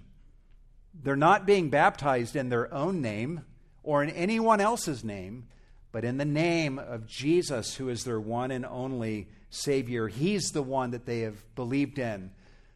They're 0.94 1.16
not 1.16 1.46
being 1.46 1.70
baptized 1.70 2.36
in 2.36 2.50
their 2.50 2.74
own 2.74 3.02
name 3.02 3.46
or 3.84 4.04
in 4.04 4.10
anyone 4.10 4.60
else's 4.60 5.04
name, 5.04 5.48
but 5.92 6.04
in 6.04 6.18
the 6.18 6.26
name 6.26 6.78
of 6.78 7.08
Jesus, 7.08 7.76
who 7.76 7.90
is 7.90 8.04
their 8.04 8.20
one 8.20 8.52
and 8.52 8.66
only 8.66 9.28
Savior. 9.50 10.08
He's 10.08 10.52
the 10.52 10.62
one 10.62 10.92
that 10.92 11.06
they 11.06 11.22
have 11.22 11.44
believed 11.56 11.98
in. 11.98 12.32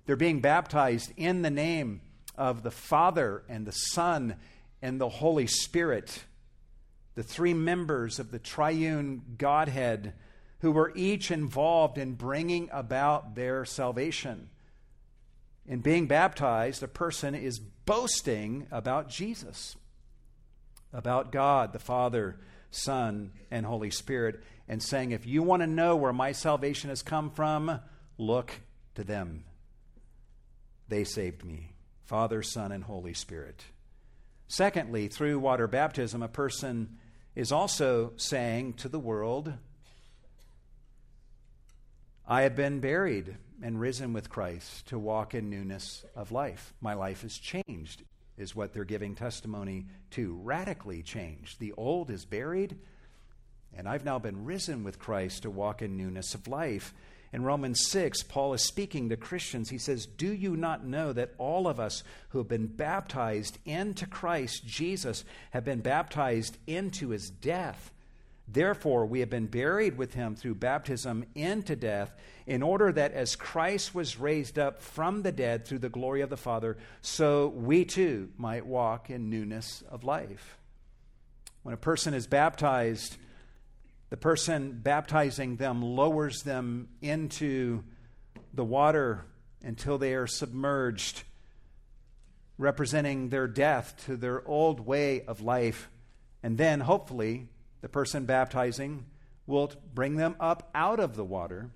They're 0.06 0.16
being 0.16 0.42
baptized 0.42 1.12
in 1.18 1.42
the 1.42 1.50
name 1.50 2.02
of 2.36 2.64
the 2.64 2.72
Father 2.72 3.44
and 3.48 3.66
the 3.66 3.72
Son 3.72 4.36
and 4.82 5.00
the 5.00 5.10
Holy 5.10 5.48
Spirit, 5.48 6.24
the 7.16 7.24
three 7.24 7.54
members 7.54 8.20
of 8.20 8.32
the 8.32 8.40
triune 8.40 9.22
Godhead 9.38 10.14
who 10.60 10.72
were 10.72 10.94
each 10.96 11.30
involved 11.30 11.98
in 11.98 12.14
bringing 12.14 12.70
about 12.72 13.36
their 13.36 13.66
salvation. 13.66 14.50
In 15.68 15.82
being 15.82 16.08
baptized, 16.08 16.82
a 16.82 16.88
person 16.88 17.36
is 17.36 17.60
boasting 17.86 18.68
about 18.72 19.10
Jesus, 19.10 19.76
about 20.92 21.32
God, 21.32 21.74
the 21.74 21.80
Father, 21.80 22.38
Son, 22.72 23.32
and 23.52 23.66
Holy 23.66 23.92
Spirit, 23.92 24.44
and 24.68 24.82
saying, 24.82 25.12
If 25.12 25.26
you 25.26 25.44
want 25.44 25.62
to 25.62 25.68
know 25.68 25.96
where 25.96 26.14
my 26.14 26.32
salvation 26.32 26.90
has 26.90 27.02
come 27.02 27.30
from, 27.30 27.80
look 28.18 28.52
to 28.96 29.04
them. 29.04 29.44
They 30.88 31.04
saved 31.04 31.44
me 31.44 31.74
Father, 32.06 32.44
Son, 32.44 32.72
and 32.72 32.84
Holy 32.84 33.14
Spirit. 33.14 33.64
Secondly, 34.48 35.08
through 35.08 35.40
water 35.40 35.68
baptism, 35.68 36.22
a 36.22 36.28
person 36.28 36.98
is 37.36 37.52
also 37.52 38.14
saying 38.18 38.74
to 38.74 38.90
the 38.90 39.00
world, 39.00 39.54
I 42.28 42.44
have 42.44 42.56
been 42.56 42.80
buried 42.80 43.36
and 43.64 43.80
risen 43.80 44.12
with 44.12 44.30
Christ 44.30 44.88
to 44.88 45.00
walk 45.00 45.34
in 45.34 45.50
newness 45.50 46.04
of 46.18 46.34
life. 46.34 46.74
My 46.82 46.94
life 46.94 47.24
is 47.24 47.38
changed, 47.38 48.04
is 48.38 48.54
what 48.54 48.74
they're 48.74 48.84
giving 48.84 49.16
testimony 49.16 49.86
to. 50.12 50.38
Radically 50.44 51.02
changed. 51.02 51.62
The 51.62 51.72
old 51.78 52.12
is 52.12 52.26
buried, 52.26 52.78
and 53.74 53.88
I've 53.88 54.04
now 54.04 54.20
been 54.20 54.44
risen 54.44 54.84
with 54.84 55.00
Christ 55.00 55.44
to 55.44 55.50
walk 55.50 55.82
in 55.82 55.96
newness 55.96 56.36
of 56.36 56.50
life. 56.50 56.94
In 57.32 57.46
Romans 57.46 57.88
6, 57.88 58.24
Paul 58.24 58.54
is 58.54 58.68
speaking 58.68 59.08
to 59.10 59.18
Christians. 59.18 59.70
He 59.70 59.78
says, 59.78 60.06
Do 60.06 60.32
you 60.32 60.58
not 60.58 60.86
know 60.86 61.14
that 61.14 61.34
all 61.38 61.66
of 61.66 61.80
us 61.80 62.04
who 62.30 62.40
have 62.40 62.50
been 62.50 62.68
baptized 62.68 63.60
into 63.66 64.06
Christ 64.06 64.68
Jesus 64.68 65.24
have 65.52 65.64
been 65.64 65.80
baptized 65.80 66.58
into 66.68 67.10
his 67.10 67.30
death? 67.30 67.93
Therefore, 68.48 69.06
we 69.06 69.22
have 69.22 69.30
been 69.30 69.48
buried 69.48 69.98
with 69.98 70.14
him 70.14 70.36
through 70.36 70.56
baptism 70.56 71.26
into 71.34 71.76
death, 71.76 72.14
in 72.46 72.62
order 72.62 72.92
that 72.92 73.14
as 73.14 73.36
Christ 73.38 73.96
was 73.96 74.20
raised 74.20 74.60
up 74.60 74.82
from 74.82 75.22
the 75.22 75.32
dead 75.32 75.66
through 75.66 75.80
the 75.80 75.90
glory 75.90 76.22
of 76.22 76.30
the 76.30 76.38
Father, 76.38 76.78
so 77.02 77.48
we 77.48 77.86
too 77.86 78.30
might 78.38 78.66
walk 78.66 79.10
in 79.10 79.30
newness 79.30 79.82
of 79.90 80.04
life. 80.04 80.58
When 81.64 81.74
a 81.74 81.78
person 81.78 82.14
is 82.14 82.28
baptized, 82.28 83.16
the 84.10 84.18
person 84.18 84.82
baptizing 84.84 85.56
them 85.56 85.82
lowers 85.82 86.44
them 86.44 86.90
into 87.02 87.84
the 88.54 88.66
water 88.66 89.26
until 89.64 89.98
they 89.98 90.14
are 90.14 90.28
submerged, 90.28 91.24
representing 92.58 93.30
their 93.30 93.48
death 93.48 93.96
to 94.06 94.18
their 94.18 94.46
old 94.46 94.82
way 94.82 95.22
of 95.22 95.42
life. 95.42 95.90
And 96.44 96.58
then, 96.58 96.82
hopefully, 96.82 97.48
the 97.84 97.90
person 97.90 98.24
baptizing 98.24 99.06
will 99.46 99.70
bring 99.94 100.16
them 100.16 100.38
up 100.40 100.70
out 100.74 101.02
of 101.02 101.18
the 101.18 101.24
water 101.26 101.70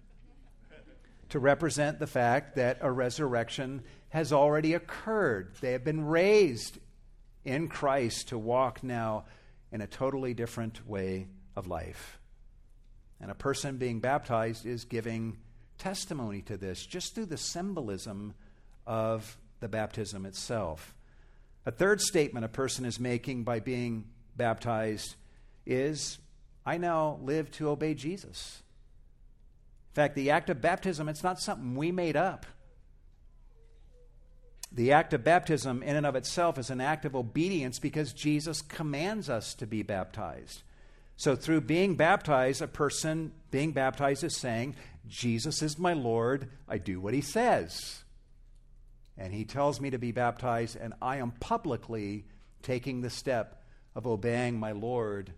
to 1.27 1.37
represent 1.37 1.99
the 1.99 2.07
fact 2.07 2.55
that 2.55 2.77
a 2.79 2.89
resurrection 2.89 3.83
has 4.07 4.31
already 4.31 4.73
occurred. 4.73 5.53
They 5.59 5.73
have 5.73 5.83
been 5.83 6.05
raised 6.05 6.77
in 7.43 7.67
Christ 7.67 8.29
to 8.29 8.37
walk 8.37 8.83
now 8.83 9.25
in 9.69 9.81
a 9.81 9.87
totally 9.87 10.33
different 10.33 10.87
way 10.87 11.27
of 11.57 11.67
life. 11.67 12.17
And 13.19 13.29
a 13.29 13.35
person 13.35 13.75
being 13.75 13.99
baptized 13.99 14.65
is 14.65 14.85
giving 14.85 15.35
testimony 15.77 16.41
to 16.43 16.55
this 16.55 16.85
just 16.85 17.15
through 17.15 17.25
the 17.25 17.37
symbolism 17.37 18.33
of 18.85 19.37
the 19.59 19.67
baptism 19.67 20.25
itself. 20.25 20.95
A 21.65 21.71
third 21.71 21.99
statement 21.99 22.45
a 22.45 22.49
person 22.49 22.85
is 22.85 22.97
making 22.97 23.43
by 23.43 23.59
being 23.59 24.05
baptized 24.37 25.15
is 25.67 26.19
I 26.65 26.77
now 26.77 27.19
live 27.21 27.51
to 27.51 27.69
obey 27.69 27.93
Jesus. 27.93 28.61
In 29.91 29.95
fact, 29.95 30.15
the 30.15 30.31
act 30.31 30.49
of 30.49 30.61
baptism, 30.61 31.07
it's 31.07 31.23
not 31.23 31.39
something 31.39 31.75
we 31.75 31.91
made 31.91 32.15
up. 32.15 32.45
The 34.71 34.91
act 34.91 35.13
of 35.13 35.23
baptism, 35.23 35.81
in 35.81 35.95
and 35.95 36.05
of 36.05 36.15
itself, 36.15 36.57
is 36.57 36.69
an 36.69 36.81
act 36.81 37.05
of 37.05 37.15
obedience 37.15 37.79
because 37.79 38.11
Jesus 38.11 38.61
commands 38.61 39.29
us 39.29 39.53
to 39.55 39.65
be 39.65 39.81
baptized. 39.81 40.61
So, 41.15 41.35
through 41.35 41.61
being 41.61 41.95
baptized, 41.95 42.61
a 42.61 42.67
person 42.67 43.31
being 43.49 43.71
baptized 43.71 44.23
is 44.23 44.37
saying, 44.37 44.75
Jesus 45.07 45.61
is 45.61 45.79
my 45.79 45.93
Lord. 45.93 46.49
I 46.67 46.77
do 46.77 46.99
what 46.99 47.13
he 47.13 47.21
says. 47.21 48.03
And 49.17 49.33
he 49.33 49.45
tells 49.45 49.81
me 49.81 49.89
to 49.89 49.97
be 49.97 50.11
baptized, 50.11 50.75
and 50.75 50.93
I 51.01 51.17
am 51.17 51.31
publicly 51.31 52.25
taking 52.61 53.01
the 53.01 53.09
step 53.09 53.63
of 53.95 54.05
obeying 54.05 54.59
my 54.59 54.73
Lord 54.73 55.31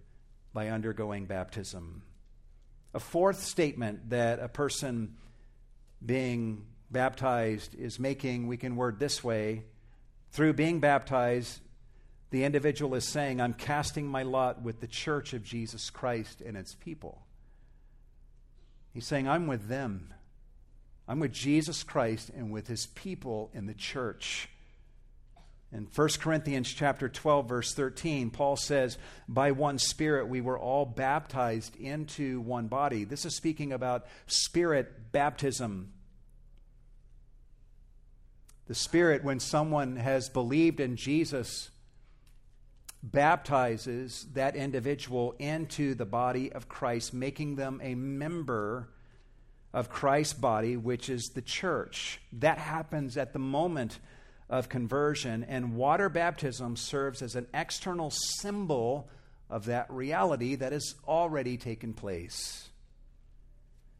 by 0.53 0.69
undergoing 0.69 1.25
baptism. 1.25 2.03
A 2.93 2.99
fourth 2.99 3.43
statement 3.43 4.09
that 4.09 4.39
a 4.39 4.47
person 4.47 5.15
being 6.03 6.65
baptized 6.89 7.75
is 7.75 7.99
making, 7.99 8.47
we 8.47 8.57
can 8.57 8.75
word 8.75 8.99
this 8.99 9.23
way 9.23 9.63
through 10.31 10.53
being 10.53 10.79
baptized, 10.79 11.59
the 12.31 12.43
individual 12.43 12.95
is 12.95 13.05
saying, 13.05 13.41
I'm 13.41 13.53
casting 13.53 14.07
my 14.07 14.23
lot 14.23 14.61
with 14.61 14.79
the 14.79 14.87
church 14.87 15.33
of 15.33 15.43
Jesus 15.43 15.89
Christ 15.89 16.41
and 16.41 16.55
its 16.55 16.75
people. 16.75 17.23
He's 18.93 19.07
saying, 19.07 19.27
I'm 19.27 19.47
with 19.47 19.67
them. 19.67 20.13
I'm 21.07 21.19
with 21.19 21.31
Jesus 21.31 21.81
Christ 21.81 22.29
and 22.29 22.51
with 22.51 22.67
his 22.67 22.85
people 22.87 23.49
in 23.53 23.65
the 23.65 23.73
church. 23.73 24.49
In 25.71 25.85
1 25.85 26.09
Corinthians 26.19 26.67
chapter 26.73 27.07
12 27.07 27.47
verse 27.47 27.73
13, 27.75 28.31
Paul 28.31 28.55
says, 28.55 28.97
"By 29.27 29.51
one 29.51 29.77
spirit 29.77 30.27
we 30.27 30.41
were 30.41 30.57
all 30.57 30.85
baptized 30.85 31.75
into 31.75 32.41
one 32.41 32.67
body." 32.67 33.03
This 33.03 33.23
is 33.23 33.35
speaking 33.35 33.71
about 33.71 34.07
spirit 34.25 35.11
baptism. 35.11 35.93
The 38.65 38.75
spirit 38.75 39.23
when 39.23 39.39
someone 39.39 39.95
has 39.97 40.29
believed 40.29 40.79
in 40.79 40.95
Jesus 40.95 41.69
baptizes 43.01 44.27
that 44.33 44.55
individual 44.55 45.33
into 45.39 45.95
the 45.95 46.05
body 46.05 46.51
of 46.51 46.67
Christ, 46.67 47.13
making 47.13 47.55
them 47.55 47.79
a 47.81 47.95
member 47.95 48.89
of 49.71 49.89
Christ's 49.89 50.33
body, 50.33 50.75
which 50.75 51.09
is 51.09 51.29
the 51.29 51.41
church. 51.41 52.19
That 52.33 52.57
happens 52.57 53.17
at 53.17 53.33
the 53.33 53.39
moment 53.39 53.99
of 54.49 54.69
conversion, 54.69 55.43
and 55.43 55.75
water 55.75 56.09
baptism 56.09 56.75
serves 56.75 57.21
as 57.21 57.35
an 57.35 57.47
external 57.53 58.09
symbol 58.09 59.07
of 59.49 59.65
that 59.65 59.89
reality 59.91 60.55
that 60.55 60.71
has 60.71 60.95
already 61.07 61.57
taken 61.57 61.93
place. 61.93 62.69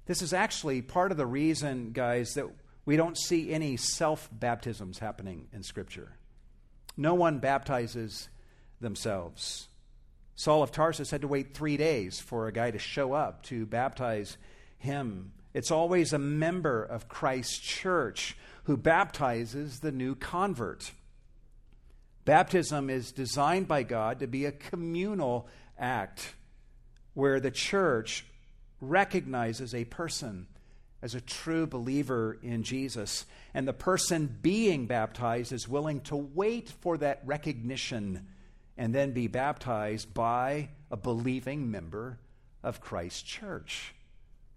This 0.05 0.21
is 0.21 0.33
actually 0.33 0.81
part 0.81 1.11
of 1.11 1.17
the 1.17 1.25
reason, 1.25 1.91
guys, 1.91 2.33
that 2.33 2.47
we 2.85 2.97
don't 2.97 3.17
see 3.17 3.51
any 3.51 3.77
self 3.77 4.27
baptisms 4.31 4.97
happening 4.97 5.47
in 5.53 5.61
Scripture. 5.61 6.13
No 6.97 7.13
one 7.13 7.39
baptizes 7.39 8.27
themselves. 8.81 9.67
Saul 10.35 10.63
of 10.63 10.71
Tarsus 10.71 11.11
had 11.11 11.21
to 11.21 11.27
wait 11.27 11.53
three 11.53 11.77
days 11.77 12.19
for 12.19 12.47
a 12.47 12.51
guy 12.51 12.71
to 12.71 12.79
show 12.79 13.13
up 13.13 13.43
to 13.43 13.65
baptize 13.65 14.37
him. 14.77 15.33
It's 15.53 15.71
always 15.71 16.13
a 16.13 16.19
member 16.19 16.83
of 16.83 17.07
Christ's 17.07 17.57
church 17.57 18.37
who 18.65 18.77
baptizes 18.77 19.79
the 19.79 19.91
new 19.91 20.15
convert. 20.15 20.91
Baptism 22.25 22.89
is 22.89 23.11
designed 23.11 23.67
by 23.67 23.83
God 23.83 24.19
to 24.19 24.27
be 24.27 24.45
a 24.45 24.51
communal 24.51 25.47
act. 25.77 26.35
where 27.13 27.39
the 27.39 27.51
church 27.51 28.25
recognizes 28.79 29.75
a 29.75 29.85
person 29.85 30.47
as 31.01 31.15
a 31.15 31.21
true 31.21 31.65
believer 31.65 32.37
in 32.41 32.63
Jesus, 32.63 33.25
and 33.53 33.67
the 33.67 33.73
person 33.73 34.37
being 34.41 34.85
baptized 34.85 35.51
is 35.51 35.67
willing 35.67 36.01
to 36.01 36.15
wait 36.15 36.69
for 36.69 36.97
that 36.97 37.21
recognition 37.25 38.27
and 38.77 38.93
then 38.93 39.11
be 39.11 39.27
baptized 39.27 40.13
by 40.13 40.69
a 40.91 40.97
believing 40.97 41.69
member 41.69 42.19
of 42.63 42.81
Christ's 42.81 43.21
church. 43.21 43.93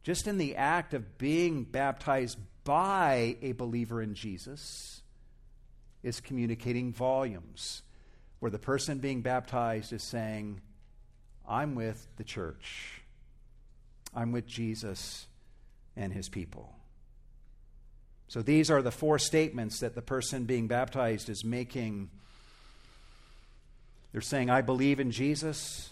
Just 0.03 0.27
in 0.27 0.39
the 0.39 0.57
act 0.57 0.95
of 0.95 1.19
being 1.19 1.65
baptized 1.65 2.39
by 2.65 3.37
a 3.43 3.53
believer 3.53 4.03
in 4.03 4.15
Jesus 4.15 5.03
is 6.03 6.21
communicating 6.21 6.93
volumes, 6.93 7.83
where 8.41 8.51
the 8.51 8.59
person 8.59 8.99
being 8.99 9.23
baptized 9.23 9.93
is 9.93 10.03
saying, 10.03 10.61
I'm 11.49 11.75
with 11.75 12.07
the 12.17 12.25
church, 12.25 13.03
I'm 14.15 14.33
with 14.33 14.47
Jesus 14.47 15.27
and 15.97 16.13
his 16.13 16.29
people. 16.29 16.75
So 18.27 18.43
these 18.43 18.71
are 18.71 18.83
the 18.83 18.91
four 18.91 19.19
statements 19.19 19.81
that 19.81 19.95
the 19.95 20.03
person 20.03 20.45
being 20.45 20.67
baptized 20.67 21.29
is 21.29 21.45
making. 21.45 22.11
They're 24.11 24.21
saying, 24.21 24.51
I 24.51 24.63
believe 24.63 25.01
in 25.01 25.11
Jesus. 25.11 25.92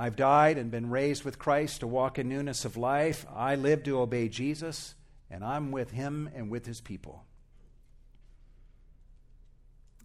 I've 0.00 0.16
died 0.16 0.56
and 0.56 0.70
been 0.70 0.88
raised 0.88 1.24
with 1.24 1.38
Christ 1.38 1.80
to 1.80 1.86
walk 1.86 2.18
in 2.18 2.26
newness 2.26 2.64
of 2.64 2.78
life. 2.78 3.26
I 3.36 3.56
live 3.56 3.82
to 3.82 4.00
obey 4.00 4.30
Jesus, 4.30 4.94
and 5.30 5.44
I'm 5.44 5.72
with 5.72 5.90
him 5.90 6.30
and 6.34 6.48
with 6.48 6.64
his 6.64 6.80
people. 6.80 7.22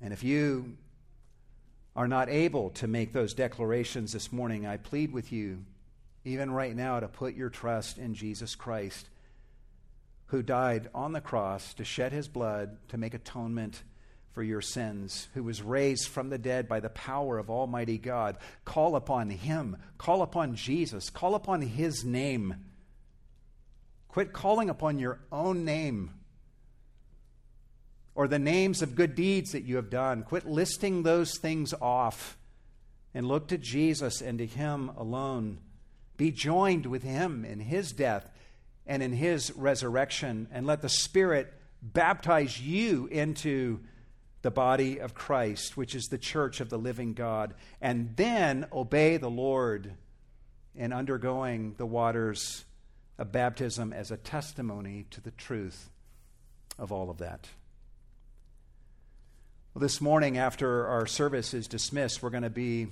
And 0.01 0.11
if 0.11 0.21
you 0.21 0.75
are 1.95 2.09
not 2.09 2.27
able 2.27 2.71
to 2.71 2.87
make 2.87 3.13
those 3.13 3.33
declarations 3.33 4.11
this 4.11 4.33
morning, 4.33 4.65
I 4.65 4.75
plead 4.75 5.13
with 5.13 5.31
you, 5.31 5.63
even 6.25 6.51
right 6.51 6.75
now, 6.75 6.99
to 6.99 7.07
put 7.07 7.33
your 7.33 7.49
trust 7.49 7.97
in 7.97 8.15
Jesus 8.15 8.53
Christ 8.53 9.07
who 10.25 10.43
died 10.43 10.89
on 10.93 11.13
the 11.13 11.21
cross 11.21 11.73
to 11.75 11.85
shed 11.85 12.11
his 12.11 12.27
blood 12.27 12.77
to 12.89 12.97
make 12.97 13.13
atonement 13.13 13.83
for 14.35 14.43
your 14.43 14.61
sins, 14.61 15.29
who 15.33 15.41
was 15.41 15.61
raised 15.61 16.09
from 16.09 16.29
the 16.29 16.37
dead 16.37 16.67
by 16.67 16.81
the 16.81 16.89
power 16.89 17.37
of 17.37 17.49
Almighty 17.49 17.97
God. 17.97 18.35
Call 18.65 18.97
upon 18.97 19.29
him. 19.29 19.77
Call 19.97 20.21
upon 20.21 20.55
Jesus. 20.55 21.09
Call 21.09 21.35
upon 21.35 21.61
his 21.61 22.03
name. 22.03 22.53
Quit 24.09 24.33
calling 24.33 24.69
upon 24.69 24.99
your 24.99 25.21
own 25.31 25.63
name 25.63 26.11
or 28.13 28.27
the 28.27 28.37
names 28.37 28.81
of 28.81 28.95
good 28.95 29.15
deeds 29.15 29.53
that 29.53 29.63
you 29.63 29.77
have 29.77 29.89
done. 29.89 30.23
Quit 30.23 30.45
listing 30.45 31.03
those 31.03 31.37
things 31.37 31.73
off 31.81 32.37
and 33.13 33.25
look 33.25 33.47
to 33.47 33.57
Jesus 33.57 34.21
and 34.21 34.39
to 34.39 34.45
him 34.45 34.89
alone. 34.97 35.59
Be 36.17 36.31
joined 36.31 36.85
with 36.85 37.03
him 37.03 37.45
in 37.45 37.61
his 37.61 37.93
death 37.93 38.29
and 38.85 39.01
in 39.01 39.13
his 39.13 39.51
resurrection, 39.53 40.47
and 40.51 40.67
let 40.67 40.81
the 40.81 40.89
Spirit 40.89 41.53
baptize 41.81 42.61
you 42.61 43.07
into 43.07 43.79
the 44.45 44.51
body 44.51 44.99
of 44.99 45.15
Christ, 45.15 45.75
which 45.75 45.95
is 45.95 46.05
the 46.05 46.19
church 46.19 46.61
of 46.61 46.69
the 46.69 46.77
living 46.77 47.13
God, 47.13 47.55
and 47.81 48.15
then 48.15 48.67
obey 48.71 49.17
the 49.17 49.27
Lord 49.27 49.95
in 50.75 50.93
undergoing 50.93 51.73
the 51.79 51.85
waters 51.87 52.63
of 53.17 53.31
baptism 53.31 53.91
as 53.91 54.11
a 54.11 54.17
testimony 54.17 55.07
to 55.09 55.19
the 55.19 55.31
truth 55.31 55.89
of 56.77 56.91
all 56.91 57.09
of 57.09 57.17
that. 57.17 57.47
Well, 59.73 59.81
this 59.81 59.99
morning, 59.99 60.37
after 60.37 60.85
our 60.85 61.07
service 61.07 61.55
is 61.55 61.67
dismissed, 61.67 62.21
we're 62.21 62.29
going 62.29 62.43
to 62.43 62.51
be 62.51 62.89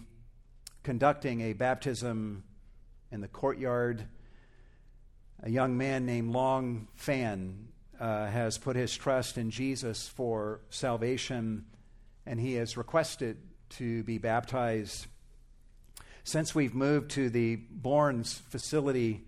conducting 0.81 1.41
a 1.41 1.53
baptism 1.53 2.43
in 3.11 3.21
the 3.21 3.27
courtyard 3.27 4.07
a 5.43 5.51
young 5.51 5.77
man 5.77 6.07
named 6.07 6.31
Long 6.31 6.87
Fan 6.95 7.67
uh, 8.03 8.27
has 8.27 8.57
put 8.57 8.75
his 8.75 8.93
trust 8.93 9.37
in 9.37 9.49
Jesus 9.49 10.09
for 10.09 10.59
salvation, 10.69 11.63
and 12.25 12.37
he 12.37 12.55
has 12.55 12.75
requested 12.75 13.37
to 13.69 14.03
be 14.03 14.17
baptized. 14.17 15.07
Since 16.25 16.53
we've 16.53 16.73
moved 16.75 17.11
to 17.11 17.29
the 17.29 17.55
Bournes 17.55 18.33
facility 18.49 19.23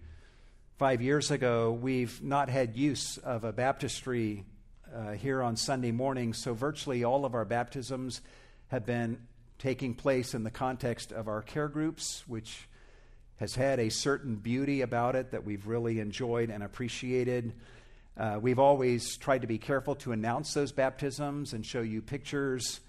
five 0.77 1.01
years 1.01 1.31
ago, 1.31 1.71
we've 1.71 2.21
not 2.21 2.49
had 2.49 2.75
use 2.75 3.17
of 3.19 3.45
a 3.45 3.53
baptistry 3.53 4.43
uh, 4.93 5.13
here 5.13 5.41
on 5.41 5.55
Sunday 5.55 5.91
morning, 5.91 6.33
so 6.33 6.53
virtually 6.53 7.05
all 7.05 7.23
of 7.23 7.33
our 7.33 7.45
baptisms 7.45 8.19
have 8.67 8.85
been 8.85 9.19
taking 9.57 9.93
place 9.93 10.33
in 10.33 10.43
the 10.43 10.51
context 10.51 11.13
of 11.13 11.29
our 11.29 11.41
care 11.41 11.69
groups, 11.69 12.25
which 12.27 12.67
has 13.37 13.55
had 13.55 13.79
a 13.79 13.87
certain 13.87 14.35
beauty 14.35 14.81
about 14.81 15.15
it 15.15 15.31
that 15.31 15.45
we've 15.45 15.65
really 15.65 16.01
enjoyed 16.01 16.49
and 16.49 16.61
appreciated. 16.61 17.53
Uh, 18.17 18.39
we've 18.41 18.59
always 18.59 19.17
tried 19.17 19.41
to 19.41 19.47
be 19.47 19.57
careful 19.57 19.95
to 19.95 20.13
announce 20.13 20.53
those 20.53 20.71
baptisms 20.71 21.51
and 21.51 21.65
show 21.65 21.81
you 21.81 22.01
pictures 22.01 22.79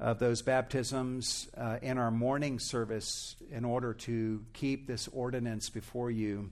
of 0.00 0.18
those 0.18 0.40
baptisms 0.40 1.48
uh, 1.56 1.76
in 1.82 1.98
our 1.98 2.10
morning 2.10 2.58
service 2.58 3.36
in 3.50 3.66
order 3.66 3.92
to 3.92 4.42
keep 4.54 4.86
this 4.86 5.08
ordinance 5.08 5.68
before 5.68 6.10
you. 6.10 6.50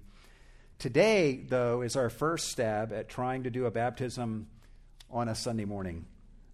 Today, 0.78 1.44
though, 1.48 1.80
is 1.80 1.96
our 1.96 2.10
first 2.10 2.48
stab 2.48 2.92
at 2.92 3.08
trying 3.08 3.44
to 3.44 3.50
do 3.50 3.64
a 3.64 3.70
baptism 3.70 4.48
on 5.10 5.28
a 5.28 5.34
Sunday 5.34 5.64
morning 5.64 6.04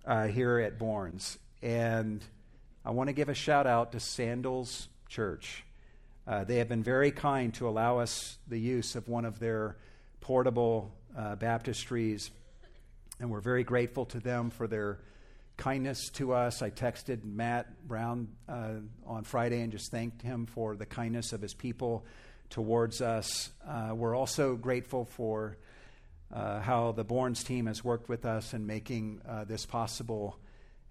uh, 0.04 0.28
here 0.28 0.60
at 0.60 0.78
Bournes. 0.78 1.36
And 1.62 2.24
I 2.84 2.90
want 2.90 3.08
to 3.08 3.12
give 3.12 3.28
a 3.28 3.34
shout 3.34 3.66
out 3.66 3.90
to 3.92 4.00
Sandals 4.00 4.88
Church. 5.08 5.64
Uh, 6.28 6.44
they 6.44 6.56
have 6.56 6.68
been 6.68 6.84
very 6.84 7.10
kind 7.10 7.52
to 7.54 7.68
allow 7.68 7.98
us 7.98 8.38
the 8.46 8.58
use 8.58 8.94
of 8.94 9.08
one 9.08 9.24
of 9.24 9.40
their 9.40 9.76
portable 10.20 10.92
uh, 11.16 11.36
baptistries, 11.36 12.30
and 13.18 13.30
we're 13.30 13.40
very 13.40 13.64
grateful 13.64 14.06
to 14.06 14.20
them 14.20 14.50
for 14.50 14.66
their 14.66 15.00
kindness 15.56 16.08
to 16.08 16.32
us. 16.32 16.62
I 16.62 16.70
texted 16.70 17.22
Matt 17.22 17.86
Brown 17.86 18.28
uh, 18.48 18.76
on 19.06 19.24
Friday 19.24 19.60
and 19.60 19.70
just 19.70 19.90
thanked 19.90 20.22
him 20.22 20.46
for 20.46 20.74
the 20.74 20.86
kindness 20.86 21.32
of 21.32 21.42
his 21.42 21.52
people 21.52 22.06
towards 22.48 23.02
us. 23.02 23.50
Uh, 23.66 23.92
we're 23.94 24.16
also 24.16 24.56
grateful 24.56 25.04
for 25.04 25.58
uh, 26.32 26.60
how 26.60 26.92
the 26.92 27.04
Bournes 27.04 27.44
team 27.44 27.66
has 27.66 27.84
worked 27.84 28.08
with 28.08 28.24
us 28.24 28.54
in 28.54 28.66
making 28.66 29.20
uh, 29.28 29.44
this 29.44 29.66
possible. 29.66 30.38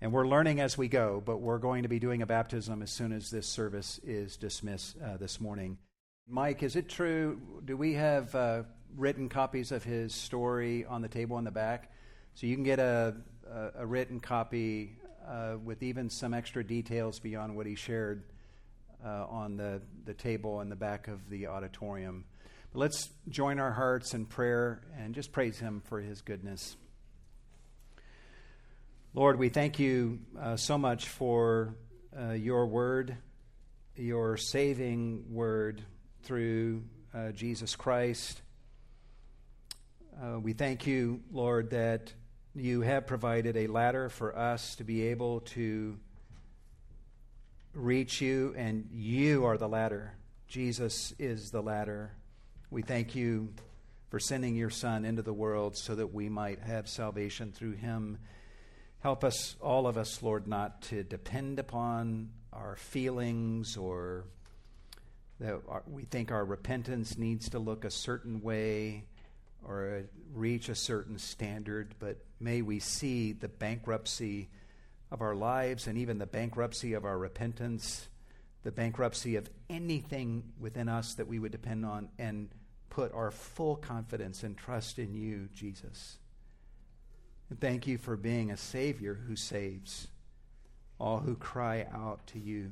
And 0.01 0.11
we're 0.11 0.27
learning 0.27 0.59
as 0.59 0.77
we 0.77 0.87
go, 0.87 1.21
but 1.25 1.37
we're 1.37 1.57
going 1.57 1.83
to 1.83 1.89
be 1.89 1.99
doing 1.99 2.21
a 2.21 2.25
baptism 2.25 2.81
as 2.81 2.91
soon 2.91 3.11
as 3.11 3.29
this 3.29 3.47
service 3.47 3.99
is 4.03 4.37
dismissed 4.37 4.97
uh, 5.03 5.17
this 5.17 5.41
morning. 5.41 5.77
Mike, 6.27 6.61
is 6.61 6.75
it 6.75 6.87
true? 6.87 7.41
Do 7.65 7.75
we 7.75 7.93
have 7.93 8.35
uh, 8.35 8.63
written 8.95 9.29
copies 9.29 9.71
of 9.71 9.83
his 9.83 10.13
story 10.13 10.85
on 10.85 11.01
the 11.01 11.07
table 11.07 11.37
in 11.37 11.43
the 11.43 11.51
back? 11.51 11.91
So 12.35 12.47
you 12.47 12.55
can 12.55 12.63
get 12.63 12.79
a, 12.79 13.15
a, 13.49 13.81
a 13.81 13.85
written 13.85 14.19
copy 14.19 14.97
uh, 15.27 15.57
with 15.63 15.83
even 15.83 16.09
some 16.09 16.33
extra 16.33 16.63
details 16.63 17.19
beyond 17.19 17.55
what 17.55 17.65
he 17.65 17.75
shared 17.75 18.23
uh, 19.05 19.25
on 19.29 19.57
the, 19.57 19.81
the 20.05 20.13
table 20.13 20.61
in 20.61 20.69
the 20.69 20.75
back 20.75 21.07
of 21.07 21.29
the 21.29 21.47
auditorium. 21.47 22.25
But 22.71 22.79
let's 22.79 23.09
join 23.29 23.59
our 23.59 23.71
hearts 23.71 24.13
in 24.13 24.25
prayer 24.25 24.81
and 24.97 25.15
just 25.15 25.31
praise 25.31 25.59
him 25.59 25.81
for 25.85 25.99
his 25.99 26.21
goodness. 26.21 26.75
Lord, 29.13 29.39
we 29.39 29.49
thank 29.49 29.79
you 29.79 30.19
uh, 30.39 30.55
so 30.55 30.77
much 30.77 31.07
for 31.07 31.75
uh, 32.17 32.31
your 32.33 32.67
word, 32.67 33.17
your 33.95 34.37
saving 34.37 35.25
word 35.31 35.81
through 36.23 36.83
uh, 37.13 37.31
Jesus 37.31 37.75
Christ. 37.75 38.41
Uh, 40.21 40.39
we 40.39 40.53
thank 40.53 40.85
you, 40.85 41.21
Lord, 41.31 41.69
that 41.69 42.11
you 42.53 42.81
have 42.81 43.07
provided 43.07 43.55
a 43.55 43.67
ladder 43.67 44.09
for 44.09 44.37
us 44.37 44.75
to 44.75 44.83
be 44.83 45.07
able 45.07 45.41
to 45.41 45.97
reach 47.73 48.19
you, 48.19 48.53
and 48.57 48.89
you 48.91 49.45
are 49.45 49.57
the 49.57 49.69
ladder. 49.69 50.13
Jesus 50.47 51.13
is 51.19 51.51
the 51.51 51.61
ladder. 51.61 52.11
We 52.69 52.81
thank 52.81 53.15
you 53.15 53.53
for 54.09 54.19
sending 54.19 54.55
your 54.55 54.69
Son 54.69 55.05
into 55.05 55.21
the 55.21 55.33
world 55.33 55.77
so 55.77 55.95
that 55.95 56.13
we 56.13 56.27
might 56.27 56.59
have 56.59 56.89
salvation 56.89 57.51
through 57.51 57.73
him 57.73 58.17
Help 59.01 59.23
us, 59.23 59.55
all 59.61 59.87
of 59.87 59.97
us, 59.97 60.21
Lord, 60.21 60.45
not 60.45 60.81
to 60.83 61.03
depend 61.03 61.57
upon 61.57 62.31
our 62.51 62.75
feelings 62.75 63.77
or 63.77 64.25
that 65.39 65.61
we 65.89 66.03
think 66.03 66.33
our 66.33 66.43
repentance 66.43 67.17
needs 67.17 67.49
to 67.51 67.59
look 67.59 67.85
a 67.85 67.91
certain 67.91 68.41
way 68.41 69.05
or 69.65 70.03
reach 70.33 70.69
a 70.69 70.75
certain 70.75 71.17
standard, 71.17 71.95
but 71.99 72.17
may 72.39 72.61
we 72.61 72.79
see 72.79 73.33
the 73.33 73.49
bankruptcy 73.49 74.49
of 75.11 75.21
our 75.21 75.35
lives 75.35 75.87
and 75.87 75.97
even 75.97 76.17
the 76.17 76.25
bankruptcy 76.25 76.93
of 76.93 77.05
our 77.05 77.17
repentance, 77.17 78.07
the 78.63 78.71
bankruptcy 78.71 79.35
of 79.35 79.49
anything 79.69 80.43
within 80.59 80.87
us 80.87 81.15
that 81.15 81.27
we 81.27 81.39
would 81.39 81.51
depend 81.51 81.85
on, 81.85 82.09
and 82.17 82.49
put 82.89 83.13
our 83.13 83.31
full 83.31 83.75
confidence 83.75 84.43
and 84.43 84.57
trust 84.57 84.99
in 84.99 85.13
you, 85.13 85.47
Jesus. 85.53 86.17
And 87.49 87.59
thank 87.59 87.87
you 87.87 87.97
for 87.97 88.15
being 88.15 88.51
a 88.51 88.57
Savior 88.57 89.19
who 89.27 89.35
saves 89.35 90.07
all 90.99 91.19
who 91.19 91.35
cry 91.35 91.87
out 91.93 92.27
to 92.27 92.39
you 92.39 92.71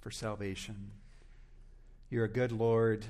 for 0.00 0.10
salvation. 0.10 0.90
You're 2.10 2.24
a 2.24 2.28
good 2.28 2.52
Lord, 2.52 3.04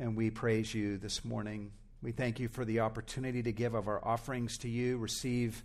and 0.00 0.16
we 0.16 0.30
praise 0.30 0.72
you 0.72 0.96
this 0.96 1.26
morning. 1.26 1.70
We 2.02 2.12
thank 2.12 2.40
you 2.40 2.48
for 2.48 2.64
the 2.64 2.80
opportunity 2.80 3.42
to 3.42 3.52
give 3.52 3.74
of 3.74 3.86
our 3.86 4.02
offerings 4.02 4.56
to 4.58 4.68
you, 4.68 4.96
receive 4.96 5.62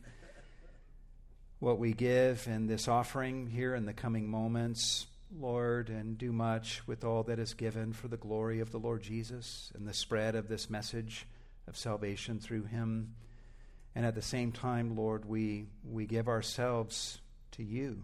what 1.59 1.79
we 1.79 1.93
give 1.93 2.45
in 2.45 2.67
this 2.67 2.89
offering 2.89 3.47
here 3.47 3.73
in 3.73 3.85
the 3.85 3.93
coming 3.93 4.27
moments, 4.27 5.07
Lord, 5.39 5.87
and 5.87 6.17
do 6.17 6.33
much 6.33 6.85
with 6.85 7.05
all 7.05 7.23
that 7.23 7.39
is 7.39 7.53
given 7.53 7.93
for 7.93 8.09
the 8.09 8.17
glory 8.17 8.59
of 8.59 8.71
the 8.71 8.77
Lord 8.77 9.01
Jesus 9.01 9.71
and 9.73 9.87
the 9.87 9.93
spread 9.93 10.35
of 10.35 10.49
this 10.49 10.69
message 10.69 11.25
of 11.65 11.77
salvation 11.77 12.39
through 12.39 12.65
him. 12.65 13.15
And 13.95 14.05
at 14.05 14.15
the 14.15 14.21
same 14.21 14.51
time, 14.51 14.97
Lord, 14.97 15.23
we, 15.23 15.67
we 15.89 16.05
give 16.05 16.27
ourselves 16.27 17.19
to 17.51 17.63
you. 17.63 18.03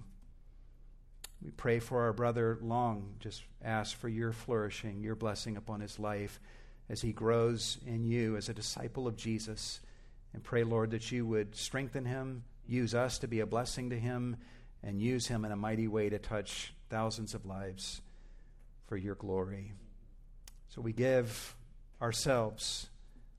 We 1.44 1.52
pray 1.52 1.80
for 1.80 2.02
our 2.04 2.14
brother 2.14 2.60
Long. 2.62 3.16
Just 3.20 3.44
ask 3.64 3.98
for 3.98 4.08
your 4.08 4.32
flourishing, 4.32 5.04
your 5.04 5.16
blessing 5.16 5.58
upon 5.58 5.80
his 5.80 5.98
life 5.98 6.40
as 6.90 7.02
he 7.02 7.14
grows 7.14 7.78
in 7.86 8.04
you 8.04 8.36
as 8.36 8.50
a 8.50 8.54
disciple 8.54 9.08
of 9.08 9.16
Jesus. 9.16 9.80
And 10.34 10.44
pray, 10.44 10.64
Lord, 10.64 10.92
that 10.92 11.12
you 11.12 11.26
would 11.26 11.56
strengthen 11.56 12.06
him, 12.06 12.44
use 12.68 12.94
us 12.94 13.18
to 13.20 13.28
be 13.28 13.40
a 13.40 13.46
blessing 13.46 13.90
to 13.90 14.00
him, 14.00 14.38
and 14.84 15.02
use 15.02 15.28
him 15.28 15.46
in 15.46 15.52
a 15.52 15.56
mighty 15.56 15.88
way 15.88 16.10
to 16.10 16.20
touch 16.20 16.74
thousands 16.90 17.34
of 17.34 17.46
lives 17.46 18.02
for 18.88 18.98
your 18.98 19.16
glory. 19.16 19.74
So 20.70 20.82
we 20.82 20.94
give 20.94 21.56
ourselves, 22.02 22.88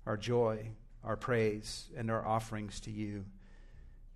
our 0.07 0.17
joy, 0.17 0.71
our 1.05 1.17
praise, 1.17 1.89
and 1.97 2.11
our 2.11 2.27
offerings 2.27 2.81
to 2.81 2.91
you 2.91 3.25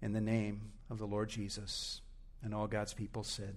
in 0.02 0.12
the 0.12 0.20
name 0.20 0.72
of 0.90 0.98
the 0.98 1.06
Lord 1.06 1.28
Jesus. 1.28 2.00
And 2.42 2.54
all 2.54 2.66
God's 2.66 2.94
people 2.94 3.22
said, 3.22 3.54